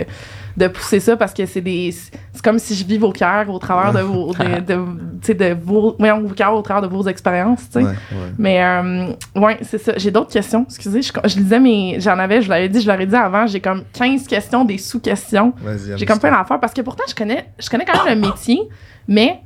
[0.56, 1.92] de pousser ça parce que c'est des.
[1.92, 4.32] C'est comme si je vis vos cœurs au travers de vos.
[4.34, 5.94] De, de, tu sais, de vos.
[5.98, 7.84] voyons, vos cœurs au travers de vos expériences, tu sais.
[7.84, 8.32] Ouais, ouais.
[8.36, 9.06] Mais, euh,
[9.36, 9.92] ouais, c'est ça.
[9.96, 10.64] J'ai d'autres questions.
[10.68, 12.00] Excusez, je, je lisais mes.
[12.00, 15.52] J'en avais, je l'avais dit, je l'aurais dit avant, j'ai comme 15 questions, des sous-questions.
[15.96, 18.58] J'ai comme plein d'affaires parce que pourtant, je connais, je connais quand même le métier,
[19.06, 19.40] mais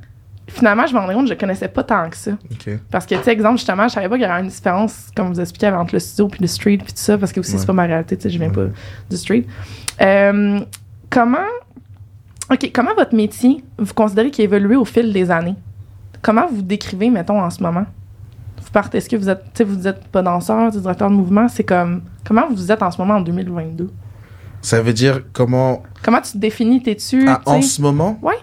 [0.47, 2.31] finalement, je me rendais compte que je connaissais pas tant que ça.
[2.89, 5.33] Parce que, tu sais, exemple, justement, je savais pas qu'il y avait une différence, comme
[5.33, 7.57] vous expliquez, entre le studio puis le street puis tout ça, parce que aussi, Ouais.
[7.59, 8.53] c'est pas ma réalité, tu sais, je viens Ouais.
[8.67, 8.73] pas
[9.09, 9.45] du street.
[10.01, 10.59] Euh,
[11.09, 11.37] comment.
[12.51, 15.55] OK, comment votre métier, vous considérez qu'il a évolué au fil des années?
[16.21, 17.85] Comment vous décrivez, mettons, en ce moment?
[18.61, 21.47] Vous partez, est-ce que vous êtes, tu sais, vous êtes pas danseur, directeur de mouvement?
[21.47, 22.01] C'est comme.
[22.25, 23.89] Comment vous êtes en ce moment en 2022?
[24.61, 25.81] Ça veut dire comment.
[26.03, 26.83] Comment tu te définis?
[26.83, 27.27] T'es-tu.
[27.27, 28.19] Ah, en ce moment?
[28.21, 28.35] Ouais.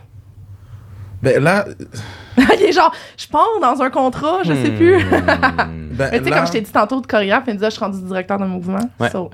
[1.22, 1.66] Ben là.
[2.38, 4.96] Il est genre, je pars dans un contrat, je sais plus.
[5.04, 5.88] Hmm.
[5.98, 7.70] Ben Mais tu sais, là- comme je t'ai dit tantôt de chorégraphe, il me disait,
[7.70, 8.88] je suis rendu directeur de mouvement.
[9.00, 9.10] Ouais.
[9.10, 9.30] So,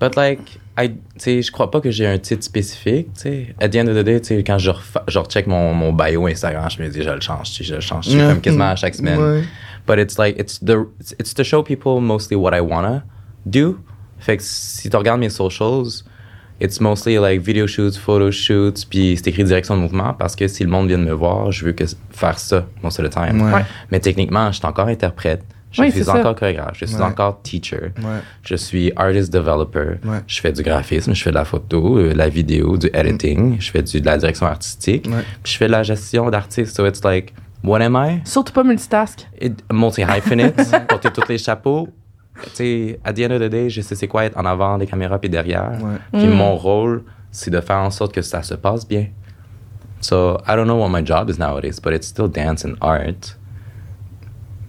[0.00, 3.08] But like, I- tu sais, je crois pas que j'ai un titre spécifique.
[3.14, 3.54] tu sais.
[3.60, 4.70] At the end of the day, tu sais, quand je,
[5.08, 7.74] je recheck mon, mon bio Instagram, je me dis, je le change, tu sais, je
[7.74, 8.08] le change.
[8.08, 8.18] Ouais.
[8.28, 9.18] comme quasiment à chaque semaine.
[9.20, 9.42] Ouais.
[9.86, 13.04] But it's like, it's, the, it's, it's to show people mostly what I wanna
[13.44, 13.78] do.
[14.18, 16.02] Fait que si tu regardes mes socials,
[16.60, 20.48] it's mostly like video shoots, photo shoots, puis c'est écrit direction de mouvement parce que
[20.48, 23.10] si le monde vient de me voir, je veux que faire ça most of the
[23.12, 23.40] time.
[23.52, 23.64] Ouais.
[23.90, 25.42] Mais techniquement, je suis encore interprète.
[25.72, 26.76] Je Oui, suis encore chorégraphe.
[26.78, 27.02] Je suis Ouais.
[27.02, 27.92] encore teacher.
[27.98, 28.20] Ouais.
[28.42, 29.98] Je suis artist developer.
[30.04, 30.20] Ouais.
[30.26, 33.56] Je fais du graphisme, je fais de la photo, euh, la vidéo, du editing.
[33.60, 35.06] Je fais du, de la direction artistique.
[35.06, 35.22] Ouais.
[35.42, 36.74] Puis je fais de la gestion d'artistes.
[36.74, 38.20] So it's like, what am I?
[38.24, 39.26] Surtout pas multitask.
[39.38, 41.88] It- Multi-hyphenate, porter tous les chapeaux.
[42.44, 44.78] Tu sais, at the end of the day, je sais c'est quoi être en avant
[44.78, 45.72] des caméras puis derrière.
[46.12, 46.30] Puis Mm.
[46.30, 49.06] mon rôle, c'est de faire en sorte que ça se passe bien.
[50.00, 53.36] So I don't know what my job is nowadays, but it's still dance and art.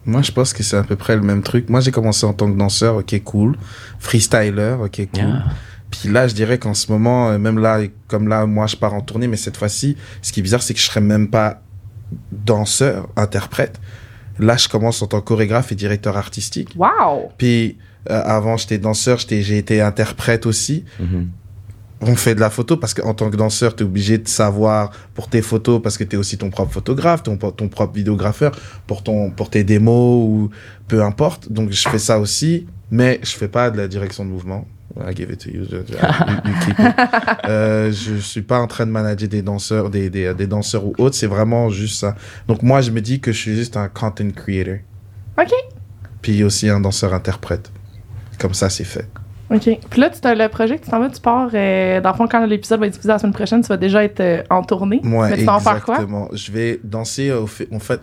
[0.06, 1.68] Moi, je pense que c'est à peu près le même truc.
[1.70, 3.58] Moi, j'ai commencé en tant que danseur, ok, cool.
[4.00, 5.22] Freestyler, ok, cool.
[5.22, 5.44] Yeah.
[5.92, 8.94] Puis là, je dirais qu'en ce moment, euh, même là, comme là, moi, je pars
[8.94, 11.62] en tournée, mais cette fois-ci, ce qui est bizarre, c'est que je serais même pas
[12.32, 13.80] danseur, interprète.
[14.40, 16.70] Là, je commence en tant que chorégraphe et directeur artistique.
[16.76, 17.32] Wow!
[17.38, 17.78] Puis
[18.10, 20.86] euh, avant, j'étais danseur, j'étais, j'ai été interprète aussi.
[21.00, 21.30] Mhm.
[22.00, 24.92] On fait de la photo parce qu'en tant que danseur, tu es obligé de savoir
[25.16, 28.52] pour tes photos parce que tu es aussi ton propre photographe, ton, ton propre vidéographeur,
[28.86, 30.50] pour, ton, pour tes démos ou
[30.88, 31.52] peu importe.
[31.52, 34.68] Donc, je fais ça aussi, mais je fais pas de la direction de mouvement.
[35.06, 35.66] I give it to you.
[35.70, 36.78] Je- it.
[37.48, 41.16] Euh, suis pas en train de manager des danseurs, des, des, des danseurs ou autres.
[41.16, 42.16] C'est vraiment juste ça.
[42.48, 44.78] Donc, moi, je me dis que je suis juste un content creator.
[45.40, 45.52] OK.
[46.22, 47.72] Puis aussi un danseur-interprète.
[48.40, 49.08] Comme ça, c'est fait.
[49.50, 49.70] OK.
[49.90, 51.50] Puis là, tu as le projet que tu t'en vas, tu pars.
[51.54, 54.04] euh, dans le fond, quand l'épisode va être diffusé la semaine prochaine, tu vas déjà
[54.04, 55.00] être euh, en tournée.
[55.04, 55.96] Ouais, Mais tu vas en faire quoi?
[55.96, 56.28] exactement.
[56.34, 57.32] Je vais danser.
[57.32, 58.00] Au fait, en fait,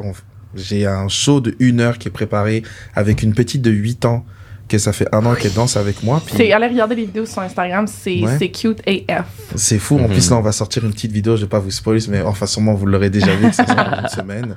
[0.55, 2.62] j'ai un show de une heure qui est préparé
[2.95, 4.25] avec une petite de 8 ans
[4.69, 6.23] que ça fait un an qu'elle danse avec moi.
[6.24, 8.36] Puis C'est allez regarder les vidéos sur Instagram, c'est Ouais.
[8.39, 9.27] c'est cute AF.
[9.55, 9.97] c'est fou.
[9.99, 10.09] En Mhm.
[10.09, 11.36] plus, là, on va sortir une petite vidéo.
[11.36, 13.49] Je vais pas vous spoiler, mais enfin, sûrement, vous l'aurez déjà vu.
[13.51, 14.57] que Ça sort dans une semaine.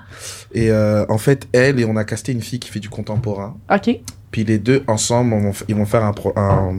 [0.54, 3.56] Et euh, en fait, elle et on a casté une fille qui fait du contemporain.
[3.74, 4.00] OK.
[4.32, 6.74] Puis les deux ensemble, on ils vont faire un, pro- un,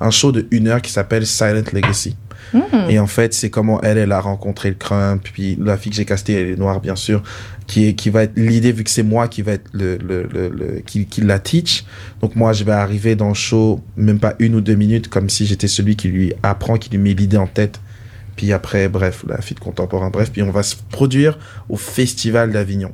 [0.00, 2.16] un show de une heure qui s'appelle Silent Legacy.
[2.52, 2.88] Hmm.
[2.88, 5.22] Et en fait, c'est comment elle, elle a rencontré le crump.
[5.32, 7.22] Puis la fille que j'ai castée, elle est noire, bien sûr.
[7.66, 10.22] Qui, est, qui va être l'idée, vu que c'est moi qui va être le, le,
[10.32, 11.84] le, le- qui, qui la teach.
[12.20, 15.28] Donc moi, je vais arriver dans le show, même pas une ou deux minutes, comme
[15.28, 17.80] si j'étais celui qui lui apprend, qui lui met l'idée en tête.
[18.36, 20.30] Puis après, bref, la fille de contemporain, bref.
[20.30, 22.92] Puis on va se produire au Festival d'Avignon.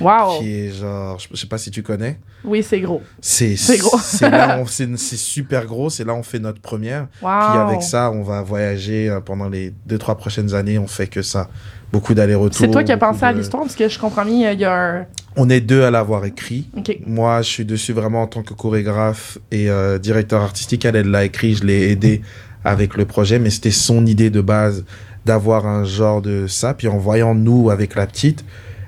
[0.00, 0.38] Wow.
[0.38, 2.18] Qui est genre, je sais pas si tu connais.
[2.44, 3.02] Oui, c'est gros.
[3.20, 3.98] C'est gros.
[3.98, 5.90] c'est super gros.
[5.90, 7.08] C'est là on fait notre première.
[7.22, 7.30] Wow.
[7.50, 10.78] Puis avec ça, on va voyager euh, pendant les deux trois prochaines années.
[10.78, 11.48] On fait que ça.
[11.92, 12.58] Beaucoup d'allers-retours.
[12.58, 14.74] C'est toi qui as pensé à l'histoire, parce que je comprends bien, il y a
[14.74, 15.06] un.
[15.36, 16.68] On est deux à l'avoir écrit.
[17.06, 20.84] Moi, je suis dessus vraiment en tant que chorégraphe et euh, directeur artistique.
[20.84, 21.54] Elle, elle l'a écrit.
[21.54, 22.22] Je l'ai aidé
[22.64, 24.84] avec le projet, mais c'était son idée de base
[25.24, 26.74] d'avoir un genre de ça.
[26.74, 28.44] Puis en voyant nous avec la petite,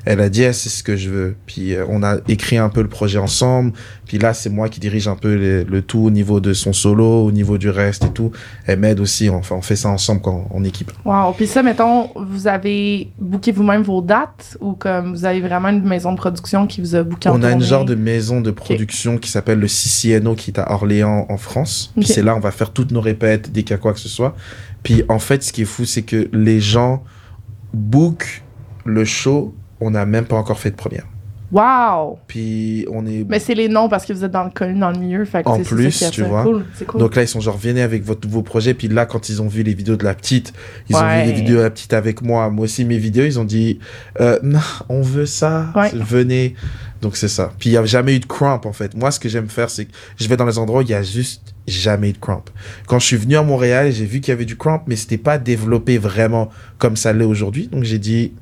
[0.07, 1.37] elle a dit eh, c'est ce que je veux.
[1.47, 3.73] Puis euh, on a écrit un peu le projet ensemble.
[4.07, 6.73] Puis là, c'est moi qui dirige un peu le, le tout au niveau de son
[6.73, 8.31] solo, au niveau du reste et tout.
[8.67, 9.29] Elle m'aide aussi.
[9.29, 10.93] Enfin, on fait ça ensemble quand, en équipe.
[11.05, 11.33] Wow.
[11.37, 15.83] Puis ça, mettons, vous avez booké vous-même vos dates ou comme vous avez vraiment une
[15.83, 18.53] maison de production qui vous a booké en On a une genre de maison de
[18.53, 21.91] production qui s'appelle le CCNO qui est à Orléans en France.
[21.97, 22.11] Puis Ok.
[22.15, 24.09] c'est là on va faire toutes nos répètes dès qu'il y a quoi que ce
[24.09, 24.37] soit.
[24.85, 27.03] Puis en fait, ce qui est fou, c'est que les gens
[27.75, 28.45] bookent
[28.85, 29.55] le show.
[29.81, 31.07] On n'a même pas encore fait de première.
[31.53, 32.19] Wow!
[32.27, 34.91] Puis on est Mais c'est les noms parce que vous êtes dans le connu dans
[34.91, 35.25] le milieu.
[35.25, 36.43] Fait que En plus, ça tu vois.
[36.43, 36.65] Cool.
[36.75, 37.01] C'est cool.
[37.01, 38.75] donc là ils sont genre venez avec votre nouveau projet.
[38.75, 40.53] Puis là quand ils ont vu les vidéos de la petite,
[40.89, 42.51] ils ont vu les vidéos de la petite avec moi.
[42.51, 43.79] Moi aussi mes vidéos, ils ont dit
[44.21, 44.59] euh, non,
[44.89, 45.73] on veut ça.
[45.77, 45.91] Ouais.
[45.95, 46.55] Venez.
[47.01, 47.53] Donc c'est ça.
[47.59, 48.97] Puis il y a jamais eu de cramp en fait.
[48.97, 50.95] Moi ce que j'aime faire c'est que je vais dans les endroits où il y
[50.95, 52.45] a juste jamais eu de cramp.
[52.89, 55.19] Quand je suis venu à Montréal, j'ai vu qu'il y avait du cramp, mais c'était
[55.19, 57.69] pas développé vraiment comme ça l'est aujourd'hui.
[57.69, 58.33] Donc j'ai dit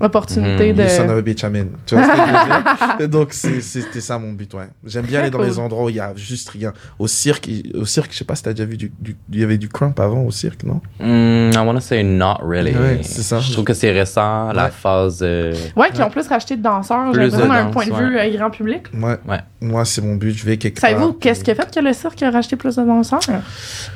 [0.00, 0.76] Opportunité Mhm.
[0.78, 0.82] de.
[0.82, 1.66] You son of a bitch, I'm in.
[1.86, 3.08] Tu vois ce que je veux dire?
[3.08, 4.68] Donc, c'est- c'était ça mon but, ouais.
[4.84, 5.46] J'aime bien aller dans cool.
[5.46, 6.72] les endroits où il y a juste rien.
[6.98, 9.44] Au cirque, au cirque, je sais pas si t'as déjà vu du, du- il y
[9.44, 10.80] avait du crump avant au cirque, non?
[11.00, 12.72] Mm, I want to say not really.
[12.72, 13.38] Ouais, c'est ça.
[13.38, 15.20] Je trouve que c'est récent, la phase.
[15.22, 17.12] euh, Ouais, qui ont plus racheté de danseurs.
[17.14, 18.34] J'ai Plus de l'impression d'un point de vue ouais.
[18.34, 18.82] euh, grand public.
[18.94, 19.16] Ouais.
[19.28, 19.40] Ouais.
[19.60, 20.32] Moi, c'est mon but.
[20.36, 20.90] Je vais quelque part.
[20.90, 23.20] Savez-vous qu'est-ce qui a fait que le cirque a racheté plus de danseurs?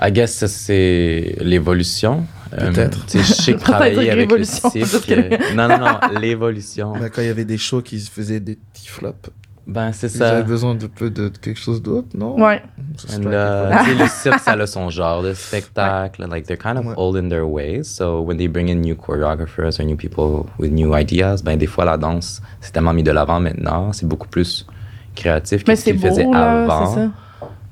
[0.01, 2.25] I guess c'est l'évolution.
[2.55, 3.05] Euh, Peut-être.
[3.07, 5.11] tu sais, je sais que Peut-être travailler avec le cirque.
[5.11, 6.93] euh, Non, non, non, l'évolution.
[7.01, 9.31] Mais quand il y avait des shows qui se faisaient des petits flops,
[9.66, 10.41] Ben, c'est ça.
[10.43, 12.41] besoin de peu de quelque chose d'autre, non?
[12.43, 12.62] Ouais.
[12.97, 16.25] C'est uh, tu sais, le cirque, ça a son genre de spectacle.
[16.27, 16.95] Like, they're kind of Ouais.
[16.97, 17.85] old in their ways.
[17.85, 21.66] So, when they bring in new choreographers or new people with new ideas, ben, des
[21.66, 23.93] fois, la danse, c'est tellement mis de l'avant maintenant.
[23.93, 24.66] C'est beaucoup plus
[25.15, 26.87] créatif que ce c'est qu'ils faisaient avant.
[26.95, 27.11] c'est ça.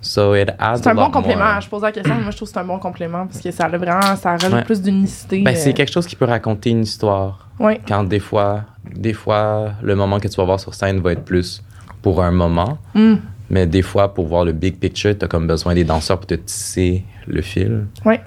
[0.06, 1.44] So it adds C'est un bon complément.
[1.52, 1.60] more.
[1.60, 3.50] Je pose la question, mais moi je trouve que c'est un bon complément parce que
[3.50, 4.62] ça a vraiment, ça rajoute Ouais.
[4.64, 5.42] plus d'unicité.
[5.42, 7.48] Ben, euh, c'est quelque chose qui peut raconter une histoire.
[7.58, 7.80] Ouais.
[7.86, 8.62] Quand des fois,
[8.94, 11.62] des fois, le moment que tu vas voir sur scène va être plus
[12.02, 12.78] pour un moment.
[12.94, 13.14] Mm.
[13.50, 16.26] Mais des fois, pour voir le big picture, tu as comme besoin des danseurs pour
[16.26, 17.86] te tisser le fil.
[18.04, 18.20] Ouais.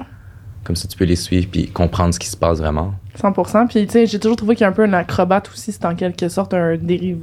[0.63, 2.93] Comme ça, tu peux les suivre puis comprendre ce qui se passe vraiment.
[3.21, 3.67] 100%.
[3.67, 5.85] Puis, tu sais, j'ai toujours trouvé qu'il y a un peu un acrobate aussi, c'est
[5.85, 7.19] en quelque sorte un dérivé.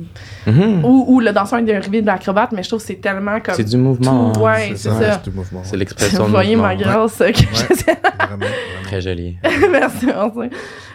[0.46, 0.84] Mhm.
[0.84, 3.54] Ou, ou le danseur est dérivé de l'acrobate, mais je trouve que c'est tellement comme.
[3.54, 4.32] C'est du mouvement.
[4.32, 5.12] tout, ouais, c'est ça.
[5.14, 5.60] C'est du mouvement.
[5.64, 5.78] C'est ouais.
[5.78, 6.68] l'expression Vous voyez mouvement.
[6.68, 7.96] ma grâce euh, que j'essaie.
[8.18, 8.46] Vraiment, vraiment.
[8.84, 9.36] Très joli.
[9.70, 10.50] merci, merci.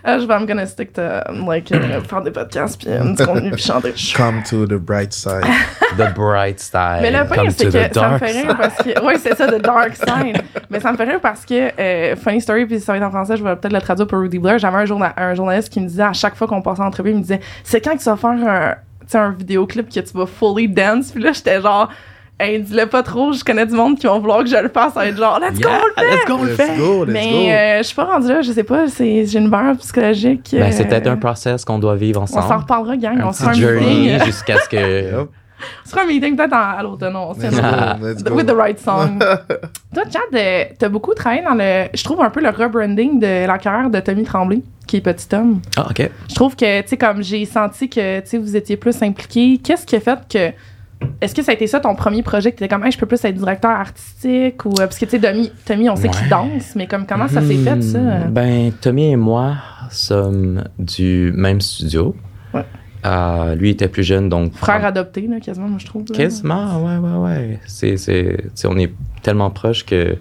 [0.08, 1.02] Euh, je vais me gonna stick to,
[1.48, 3.94] like, euh, faire des podcasts, puis euh, du contenu, puis chanter.
[4.16, 5.44] Come to the bright side.
[5.98, 7.02] The bright side.
[7.02, 9.06] Mais le pire, c'est que ça me fait rire parce que.
[9.06, 10.42] Oui, c'est ça, The Dark Side.
[10.70, 13.12] Mais ça me fait rire parce que, euh, funny story, puis ça va être en
[13.12, 14.58] français, je vais peut-être le traduire pour Rudy Blair.
[14.58, 17.12] J'avais un, journa- un journaliste qui me disait à chaque fois qu'on passait en entrevue,
[17.12, 18.76] il me disait C'est quand que tu vas faire un,
[19.20, 21.12] un vidéoclip que tu vas fully dance?
[21.12, 21.90] Puis là, j'étais genre
[22.40, 24.94] Hey, dis-le pas trop, je connais du monde qui vont vouloir que je le fasse.
[24.96, 26.58] Ça va être genre Let's go, Yeah, on le fait let's go, on le Let's
[26.58, 26.78] fait.
[26.78, 29.50] go, let's Mais euh, je suis pas rendue là, je sais pas, c'est- j'ai une
[29.50, 30.50] barre psychologique.
[30.54, 32.48] Ben, c'est euh, peut-être un process qu'on doit vivre On ensemble.
[32.48, 33.22] s'en reparlera, gang.
[33.22, 35.28] un on se journey euh, jusqu'à ce que.
[35.62, 37.16] On se fera un meeting peut-être à l'automne.
[37.16, 37.98] on pas.
[38.24, 38.36] go.
[38.36, 39.20] With the right song.
[39.94, 41.88] Toi, Chad, euh, t'as beaucoup travaillé dans le.
[41.94, 45.34] Je trouve un peu le rebranding de la carrière de Tommy Tremblay, qui est Petit
[45.36, 45.62] Homme.
[45.78, 46.10] Ah, ok.
[46.30, 49.60] Je trouve que, tu sais, comme j'ai senti que, tu sais, vous étiez plus impliqué.
[49.64, 50.52] Qu'est-ce qui a fait que.
[51.20, 53.08] Est-ce que ça a été ça ton premier projet que t'étais comme, Hey, je peux
[53.08, 54.70] plus être directeur artistique ou.
[54.74, 57.42] euh, Parce que, tu sais, Tommy, Tommy, on sait qu'il danse, mais comme comment ça
[57.42, 57.98] s'est fait, ça?
[57.98, 59.56] Hmm, Ben, Tommy et moi
[59.90, 62.16] sommes du même studio.
[62.54, 62.64] Ouais.
[63.06, 64.54] Euh, lui était plus jeune, donc.
[64.54, 66.06] Frère adopté, là, quasiment, moi, je trouve.
[66.10, 66.16] là.
[66.16, 67.60] Quasiment, ouais, ouais, ouais.
[67.66, 67.96] C'est,
[68.66, 68.92] on est
[69.24, 70.16] tellement proches que,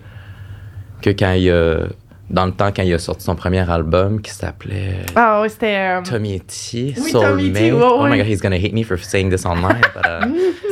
[1.03, 1.89] que quand il a.
[2.31, 5.99] Dans le temps, quand il a sorti son premier album qui s'appelait Ah, c'était.
[5.99, 7.11] euh, Tommy et T, Oui,
[7.53, 9.81] T, ouais, Oh my god, he's gonna hate me for saying this online.
[9.97, 10.27] uh,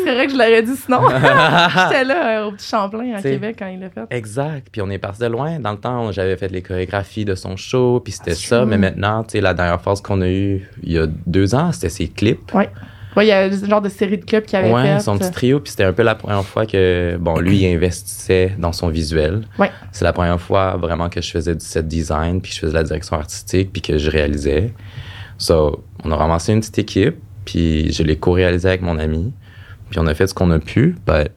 [0.05, 1.01] C'est vrai que je l'aurais dit sinon.
[1.09, 3.23] J'étais là, euh, au petit Champlain, à.
[3.23, 4.03] Québec, quand il l'a fait.
[4.11, 4.69] Exact.
[4.71, 5.59] Puis on est parti de loin.
[5.59, 8.59] Dans le temps, j'avais fait les chorégraphies de son show, puis c'était That's ça.
[8.59, 8.67] true.
[8.67, 11.73] Mais maintenant, tu sais, la dernière phase qu'on a eue il y a deux ans,
[11.73, 12.55] c'était ses clips.
[12.55, 12.71] Ouais,
[13.25, 15.01] il y a ce genre de série de clips qu'il avait Ouais, fait.
[15.01, 15.61] son petit trio.
[15.61, 19.43] Puis c'était un peu la première fois que, bon, lui, il investissait dans son visuel.
[19.59, 19.71] Ouais.
[19.93, 22.83] C'est la première fois vraiment que je faisais du set design, puis je faisais la
[22.83, 24.73] direction artistique, puis que je réalisais.
[25.39, 29.33] So, on a ramassé une petite équipe, puis je l'ai co-réalisé avec mon ami.
[29.91, 31.29] Puis on a fait ce qu'on a pu, but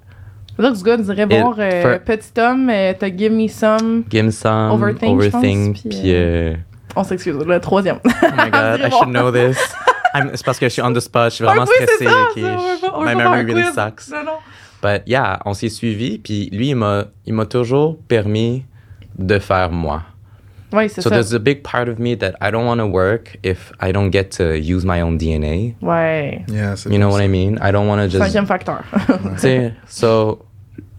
[0.57, 4.03] Looks good, dirais Et voir euh, Petit Homme, euh, t'as Give Me Some.
[4.11, 6.01] give me some, Overthink, je pense, overthink, puis, puis...
[6.07, 6.53] euh,
[6.95, 7.99] On s'excuse, le troisième.
[8.05, 9.57] Oh my god, I should know this.
[10.13, 11.97] I'm- C'est parce que je suis on the spot, je suis vraiment Un quiz, stressé.
[11.99, 13.73] c'est ça, ok, ça, My memory really quiz.
[13.75, 14.09] sucks.
[14.11, 14.38] Non, non.
[14.83, 18.65] But yeah, on s'est suivi, puis lui, il m'a, il m'a toujours permis
[19.17, 20.01] de faire moi.
[20.73, 21.15] Oui, c'est So ça.
[21.17, 24.09] there's a big part of me that I don't want to work if I don't
[24.11, 25.75] get to use my own DNA.
[25.81, 26.43] Ouais.
[26.47, 27.25] Yeah, You know what ça.
[27.25, 27.59] I mean?
[27.61, 28.23] I don't want to just.
[28.23, 28.81] Cinquième facteur.
[29.35, 30.39] Tu sais, so,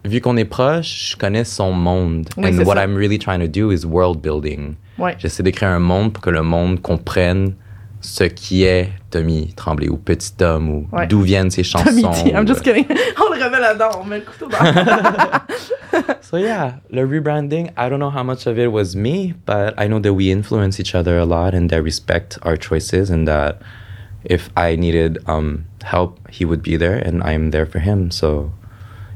[0.04, 2.28] vu qu'on est proche, je connais son monde.
[2.36, 2.84] Oui, And what ça.
[2.84, 4.74] I'm really trying to do is world building.
[4.98, 5.16] ouais.
[5.18, 7.54] J'essaie de créer un monde pour que le monde comprenne
[8.02, 11.06] ce qui est Tommy Tremblay ou Petit Homme ou Ouais.
[11.06, 11.84] d'où viennent ses chansons.
[11.84, 12.84] Tommy T, I'm just kidding.
[13.16, 14.58] On le remet là-dedans, on met le couteau dans.
[16.22, 19.86] So yeah, le rebranding, I don't know how much of it was me, but I
[19.88, 23.60] know that we influence each other a lot and that respect our choices and that
[24.24, 28.10] if I needed um, help, he would be there and I'm there for him.
[28.10, 28.50] So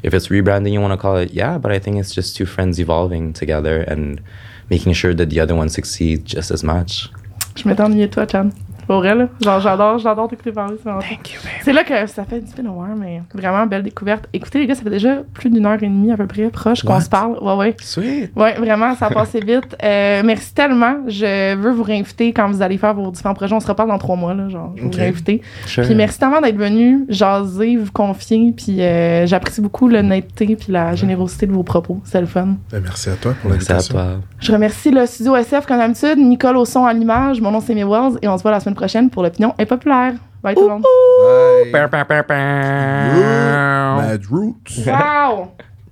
[0.03, 2.45] if it's rebranding you want to call it, yeah, but I think it's just two
[2.47, 4.21] friends evolving together and
[4.69, 7.09] making sure that the other one succeeds just as much.
[7.57, 8.51] Je m'étais ennuyée de toi, Chan.
[8.87, 9.29] Pour vrai, là.
[9.43, 10.75] Genre, j'adore, j'adore t'écouter parler.
[10.77, 11.53] c'est vraiment- Thank you, babe.
[11.63, 14.29] C'est là que ça fait du bien voir, mais vraiment belle découverte.
[14.33, 16.83] Écoutez, les gars, ça fait déjà plus d'une heure et demie à peu près, proche
[16.83, 17.39] qu'on se parle.
[17.41, 17.77] Ouais, ouais.
[17.81, 18.31] Sweet.
[18.37, 19.77] Ouais, vraiment, ça a passé vite.
[19.83, 20.97] Euh, merci tellement.
[21.09, 23.55] Je veux vous réinviter quand vous allez faire vos différents projets.
[23.55, 25.43] On se reparle dans trois mois, là, genre, je vais vous réinviter.
[25.67, 25.85] Sure.
[25.85, 28.53] Puis merci tellement d'être venu jaser, vous confier.
[28.57, 32.01] Puis euh, j'apprécie beaucoup l'honnêteté puis la générosité de vos propos.
[32.05, 32.57] C'est le fun.
[32.71, 33.95] Ben, merci à toi pour Merci à l'invitation.
[33.95, 34.07] toi.
[34.39, 37.41] Je remercie le studio SF comme d'habitude, Nicole au son à l'image.
[37.41, 40.15] Mon nom c'est Amy Wells et on se voit la semaine prochaine pour l'opinion impopulaire.
[40.43, 40.85] Bye tout le monde.
[41.73, 41.73] Bye.
[44.87, 45.49] Wow!